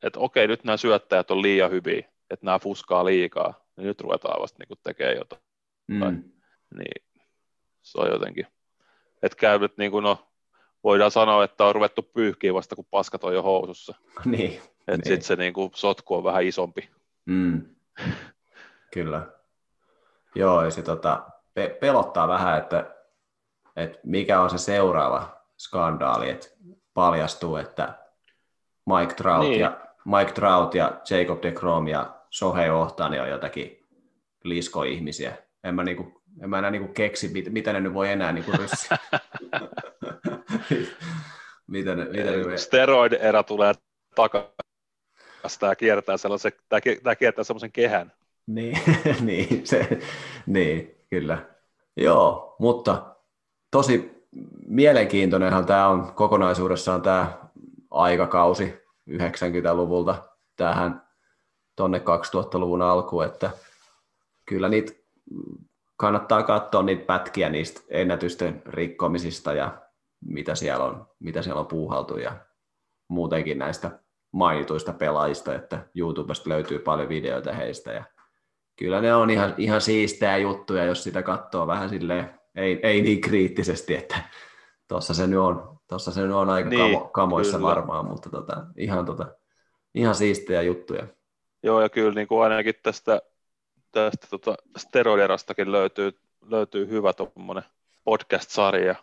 että 0.02 0.20
okei, 0.20 0.46
nyt 0.46 0.64
nämä 0.64 0.76
syöttäjät 0.76 1.30
on 1.30 1.42
liian 1.42 1.70
hyviä, 1.70 2.08
että 2.30 2.46
nämä 2.46 2.58
fuskaa 2.58 3.04
liikaa, 3.04 3.64
niin 3.76 3.86
nyt 3.86 4.00
ruvetaan 4.00 4.42
vasta 4.42 4.64
niin 4.68 4.78
tekemään 4.82 5.16
jotain. 5.16 5.47
Mm. 5.88 6.22
Niin 6.78 7.04
se 7.82 8.00
on 8.00 8.08
jotenkin, 8.10 8.46
että 9.22 9.36
käy 9.36 9.58
nyt 9.58 9.76
niin 9.78 9.90
kuin, 9.90 10.02
no, 10.02 10.28
voidaan 10.84 11.10
sanoa, 11.10 11.44
että 11.44 11.64
on 11.64 11.74
ruvettu 11.74 12.02
pyyhkiä 12.02 12.54
vasta, 12.54 12.76
kun 12.76 12.86
paskat 12.90 13.24
on 13.24 13.34
jo 13.34 13.42
housussa. 13.42 13.94
niin. 14.24 14.52
Että 14.52 14.92
niin. 14.92 15.04
sitten 15.04 15.22
se 15.22 15.36
niin 15.36 15.52
kuin, 15.52 15.70
sotku 15.74 16.14
on 16.14 16.24
vähän 16.24 16.44
isompi. 16.44 16.90
Mm. 17.26 17.66
Kyllä. 18.92 19.26
Joo, 20.34 20.64
ja 20.64 20.70
se 20.70 20.82
tota, 20.82 21.22
pe- 21.54 21.76
pelottaa 21.80 22.28
vähän, 22.28 22.58
että, 22.58 22.94
että 23.76 23.98
mikä 24.04 24.40
on 24.40 24.50
se 24.50 24.58
seuraava 24.58 25.40
skandaali, 25.58 26.30
että 26.30 26.48
paljastuu, 26.94 27.56
että 27.56 27.98
Mike 28.86 29.14
Trout, 29.14 29.40
Niin. 29.48 29.60
ja, 29.60 29.80
Mike 30.04 30.32
Trout 30.32 30.74
ja 30.74 31.00
Jacob 31.10 31.42
de 31.42 31.52
Grom 31.52 31.88
ja 31.88 32.14
Shohei 32.32 32.70
Ohtani 32.70 33.20
on 33.20 33.28
jotakin 33.28 33.86
liskoihmisiä. 34.44 35.36
En 35.64 35.74
mä, 35.74 35.84
niinku, 35.84 36.22
en 36.42 36.50
mä 36.50 36.58
enää 36.58 36.70
niinku 36.70 36.92
keksi, 36.92 37.28
mit, 37.28 37.52
mitä 37.52 37.72
ne 37.72 37.80
nyt 37.80 37.94
voi 37.94 38.10
enää 38.10 38.32
niinku 38.32 38.52
ryssiä. 38.52 38.98
mitä 41.66 41.94
ne, 41.94 42.04
mitä 42.04 42.30
ne 42.30 42.44
voi... 42.44 42.58
Steroid-erä 42.58 43.42
tulee 43.42 43.74
takaisin. 44.14 44.52
Tämä 45.60 45.76
kiertää, 45.76 46.16
sellaisen, 46.16 46.52
tämä, 46.68 46.80
ki- 46.80 47.00
tämä 47.02 47.16
kiertää 47.16 47.44
sellaisen 47.44 47.72
kehän. 47.72 48.12
Niin, 48.46 48.78
niin, 49.20 49.66
se, 49.66 49.98
niin, 50.46 50.96
kyllä. 51.10 51.46
Joo, 51.96 52.56
mutta 52.58 53.16
tosi 53.70 54.18
mielenkiintoinenhan 54.66 55.66
tämä 55.66 55.88
on 55.88 56.12
kokonaisuudessaan 56.14 57.02
tämä 57.02 57.38
aikakausi 57.90 58.74
90-luvulta 59.10 60.28
tähän 60.56 61.08
tonne 61.76 61.98
2000-luvun 61.98 62.82
alkuun, 62.82 63.24
että 63.24 63.50
kyllä 64.46 64.68
niitä 64.68 64.92
kannattaa 65.96 66.42
katsoa 66.42 66.82
niitä 66.82 67.04
pätkiä 67.04 67.48
niistä 67.48 67.80
ennätysten 67.88 68.62
rikkomisista 68.66 69.52
ja 69.52 69.82
mitä 70.24 70.54
siellä 70.54 70.84
on, 70.84 71.06
mitä 71.20 71.42
siellä 71.42 71.60
on 71.60 71.66
puuhaltu 71.66 72.16
ja 72.18 72.36
muutenkin 73.08 73.58
näistä 73.58 74.00
mainituista 74.32 74.92
pelaajista, 74.92 75.54
että 75.54 75.86
YouTubesta 75.94 76.50
löytyy 76.50 76.78
paljon 76.78 77.08
videoita 77.08 77.52
heistä 77.52 77.92
ja 77.92 78.04
kyllä 78.76 79.00
ne 79.00 79.14
on 79.14 79.30
ihan, 79.30 79.54
ihan 79.56 79.80
siistejä 79.80 80.36
juttuja, 80.36 80.84
jos 80.84 81.04
sitä 81.04 81.22
katsoo 81.22 81.66
vähän 81.66 81.88
silleen, 81.88 82.40
ei, 82.54 82.80
ei 82.82 83.02
niin 83.02 83.20
kriittisesti, 83.20 83.94
että 83.94 84.16
tuossa 84.88 85.14
se 85.14 85.26
nyt 85.26 85.38
on, 85.38 85.78
tossa 85.86 86.12
se 86.12 86.22
nyt 86.22 86.32
on 86.32 86.50
aika 86.50 86.68
Niin, 86.68 86.80
kamo, 86.80 87.08
kamoissa 87.08 87.56
kyllä. 87.56 87.68
varmaan, 87.68 88.06
mutta 88.06 88.30
tota, 88.30 88.66
ihan, 88.76 89.06
tota, 89.06 89.26
ihan 89.94 90.14
siistejä 90.14 90.62
juttuja. 90.62 91.06
Joo, 91.62 91.82
ja 91.82 91.88
kyllä 91.88 92.12
niin 92.12 92.28
kuin 92.28 92.42
ainakin 92.42 92.74
tästä, 92.82 93.22
tästä 94.04 94.26
tota 94.30 94.54
steroiderastakin 94.76 95.72
löytyy, 95.72 96.18
löytyy 96.46 96.88
hyvä 96.88 97.12
tuommoinen 97.12 97.64
podcast-sarja, 98.04 98.94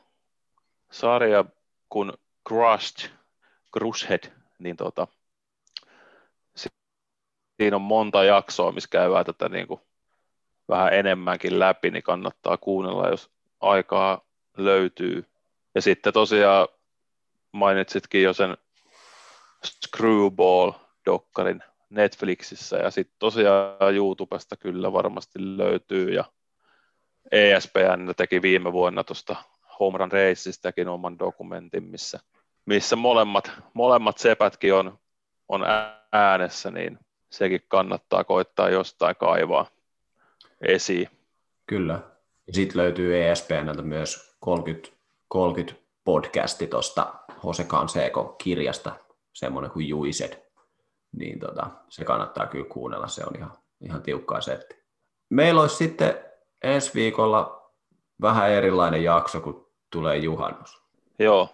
sarja 0.91 1.45
kun 1.89 2.13
Crushed, 2.47 3.09
Crushhead, 3.73 4.31
niin 4.59 4.77
tota, 4.77 5.07
si- 6.55 6.69
siinä 7.57 7.75
on 7.75 7.81
monta 7.81 8.23
jaksoa, 8.23 8.71
missä 8.71 8.89
käydään 8.91 9.25
tätä 9.25 9.49
niin 9.49 9.67
kuin 9.67 9.81
vähän 10.69 10.93
enemmänkin 10.93 11.59
läpi, 11.59 11.91
niin 11.91 12.03
kannattaa 12.03 12.57
kuunnella, 12.57 13.09
jos 13.09 13.29
aikaa 13.59 14.21
löytyy. 14.57 15.25
Ja 15.75 15.81
sitten 15.81 16.13
tosiaan 16.13 16.67
mainitsitkin 17.51 18.23
jo 18.23 18.33
sen 18.33 18.57
Screwball-dokkarin 19.65 21.63
Netflixissä 21.95 22.77
ja 22.77 22.91
sitten 22.91 23.15
tosiaan 23.19 23.95
YouTubesta 23.95 24.57
kyllä 24.57 24.93
varmasti 24.93 25.39
löytyy 25.57 26.09
ja 26.09 26.25
ESPN 27.31 28.13
teki 28.17 28.41
viime 28.41 28.73
vuonna 28.73 29.03
tuosta 29.03 29.35
Home 29.79 29.97
Run 29.97 30.11
Raceista 30.11 30.69
oman 30.91 31.19
dokumentin, 31.19 31.83
missä, 31.83 32.19
missä 32.65 32.95
molemmat, 32.95 33.51
molemmat 33.73 34.17
sepätkin 34.17 34.73
on, 34.73 34.99
on 35.47 35.61
äänessä, 36.11 36.71
niin 36.71 36.99
sekin 37.31 37.61
kannattaa 37.67 38.23
koittaa 38.23 38.69
jostain 38.69 39.15
kaivaa 39.15 39.67
esiin. 40.61 41.09
Kyllä. 41.65 41.99
Sitten 42.51 42.81
löytyy 42.81 43.27
ESPNltä 43.27 43.81
myös 43.81 44.35
30, 44.39 44.89
30 45.27 45.85
podcasti 46.03 46.67
tuosta 46.67 47.13
Jose 47.43 47.63
Canseco 47.63 48.35
kirjasta, 48.43 48.95
semmoinen 49.33 49.71
kuin 49.71 49.87
Juised. 49.87 50.44
Niin 51.17 51.39
tota, 51.39 51.69
se 51.89 52.05
kannattaa 52.05 52.47
kyllä 52.47 52.69
kuunnella, 52.69 53.07
se 53.07 53.25
on 53.25 53.35
ihan, 53.35 53.51
ihan 53.81 54.01
tiukkaa 54.01 54.41
setti. 54.41 54.75
Meillä 55.29 55.61
olisi 55.61 55.75
sitten 55.75 56.19
ensi 56.63 56.91
viikolla 56.93 57.71
vähän 58.21 58.49
erilainen 58.49 59.03
jakso, 59.03 59.41
kun 59.41 59.71
tulee 59.91 60.17
juhannus. 60.17 60.81
Joo, 61.19 61.49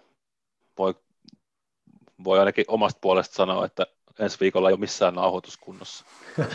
voi, 0.78 0.96
voi 2.24 2.40
ainakin 2.40 2.66
omasta 2.68 3.00
puolesta 3.02 3.36
sanoa, 3.36 3.66
että 3.66 3.88
ensi 4.20 4.40
viikolla 4.40 4.70
ei 4.70 4.74
ole 4.74 4.80
missään 4.80 5.16
nauhoituskunnossa. 5.16 6.06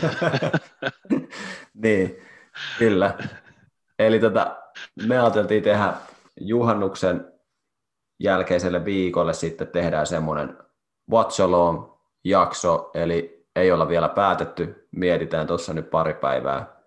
niin, 1.83 2.21
kyllä. 2.79 3.17
Eli 3.99 4.19
tota, 4.19 4.57
me 5.07 5.19
ajateltiin 5.19 5.63
tehdä 5.63 5.93
juhannuksen 6.39 7.33
jälkeiselle 8.19 8.85
viikolle 8.85 9.33
sitten 9.33 9.67
tehdään 9.67 10.07
semmoinen 10.07 10.57
Watch 11.11 11.41
Along 11.41 11.96
jakso, 12.29 12.91
eli 12.93 13.47
ei 13.55 13.71
olla 13.71 13.87
vielä 13.87 14.09
päätetty, 14.09 14.87
mietitään 14.91 15.47
tuossa 15.47 15.73
nyt 15.73 15.89
pari 15.89 16.13
päivää. 16.13 16.77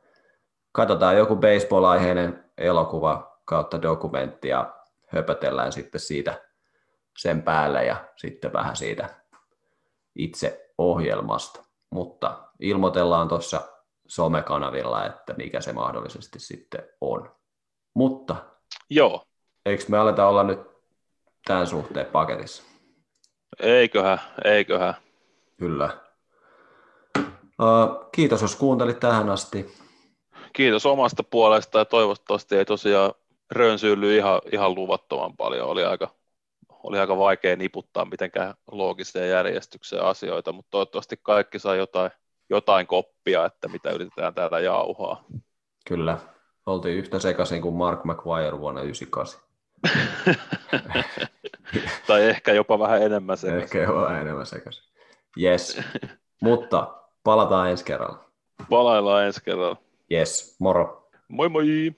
Katsotaan 0.73 1.17
joku 1.17 1.37
baseball-aiheinen 1.37 2.45
elokuva 2.59 3.41
kautta 3.45 3.83
dokumentti 3.83 4.49
ja 4.49 4.75
höpötellään 5.07 5.73
sitten 5.73 6.01
siitä 6.01 6.45
sen 7.19 7.43
päälle 7.43 7.85
ja 7.85 7.97
sitten 8.17 8.53
vähän 8.53 8.77
siitä 8.77 9.09
itse 10.15 10.71
ohjelmasta. 10.79 11.65
Mutta 11.91 12.49
ilmoitellaan 12.61 13.29
tuossa 13.29 13.61
somekanavilla, 14.09 15.07
että 15.07 15.35
mikä 15.35 15.61
se 15.61 15.73
mahdollisesti 15.73 16.41
sitten 16.41 16.89
on. 17.01 17.37
Mutta 17.95 18.37
Joo, 18.91 19.25
eikö 19.67 19.85
me 19.89 19.99
aleta 19.99 20.29
olla 20.29 20.43
nyt 20.43 20.61
tämän 21.47 21.67
suhteen 21.67 22.07
paketissa? 22.07 22.63
eiköhän, 23.63 24.21
eiköhän. 24.45 24.95
Kyllä. 25.61 25.97
Uh, 27.19 28.11
kiitos, 28.13 28.43
jos 28.43 28.57
kuuntelit 28.57 29.01
tähän 29.01 29.31
asti. 29.31 29.75
Kiitos 30.53 30.87
omasta 30.87 31.23
puolesta 31.23 31.79
ja 31.79 31.85
toivottavasti 31.85 32.57
ei 32.57 32.65
tosiaan 32.65 33.13
rönsyily 33.51 34.17
ihan, 34.17 34.41
ihan 34.53 34.75
luvattoman 34.75 35.37
paljon. 35.37 35.69
Oli 35.69 35.85
aika, 35.85 36.09
oli 36.83 36.99
aika 36.99 37.19
vaikea 37.19 37.57
niputtaa 37.57 38.05
mitenkään 38.05 38.55
loogiseen 38.71 39.31
järjestykseen 39.31 40.05
asioita, 40.05 40.53
mutta 40.53 40.71
toivottavasti 40.71 41.17
kaikki 41.23 41.59
saa 41.59 41.75
jotain, 41.75 42.11
jotain 42.51 42.87
koppia, 42.87 43.45
että 43.45 43.69
mitä 43.69 43.91
yritetään 43.91 44.35
täällä 44.35 44.61
jauhaa. 44.61 45.25
Kyllä. 45.89 46.19
Oltiin 46.67 46.99
yhtä 46.99 47.19
sekaisin 47.19 47.63
kuin 47.63 47.75
Mark 47.75 48.05
McGuire 48.05 48.59
vuonna 48.59 48.81
1998. 48.81 49.41
tai 52.07 52.23
ehkä 52.23 52.53
jopa 52.53 52.79
vähän 52.79 53.03
enemmän 53.03 53.37
se. 53.39 53.57
Ehkä 53.57 53.79
jo 53.79 54.09
enemmän 54.09 54.47
sekaisin. 54.47 54.90
Yes. 55.39 55.81
Mutta 56.43 56.95
palataan 57.25 57.71
ensi 57.71 57.85
kerralla. 57.85 58.25
Palaillaan 58.71 59.25
ensi 59.27 59.45
kerralla. 59.45 59.77
Yes. 60.13 60.57
Moro. 60.59 61.11
Moi 61.29 61.49
moi! 61.49 61.95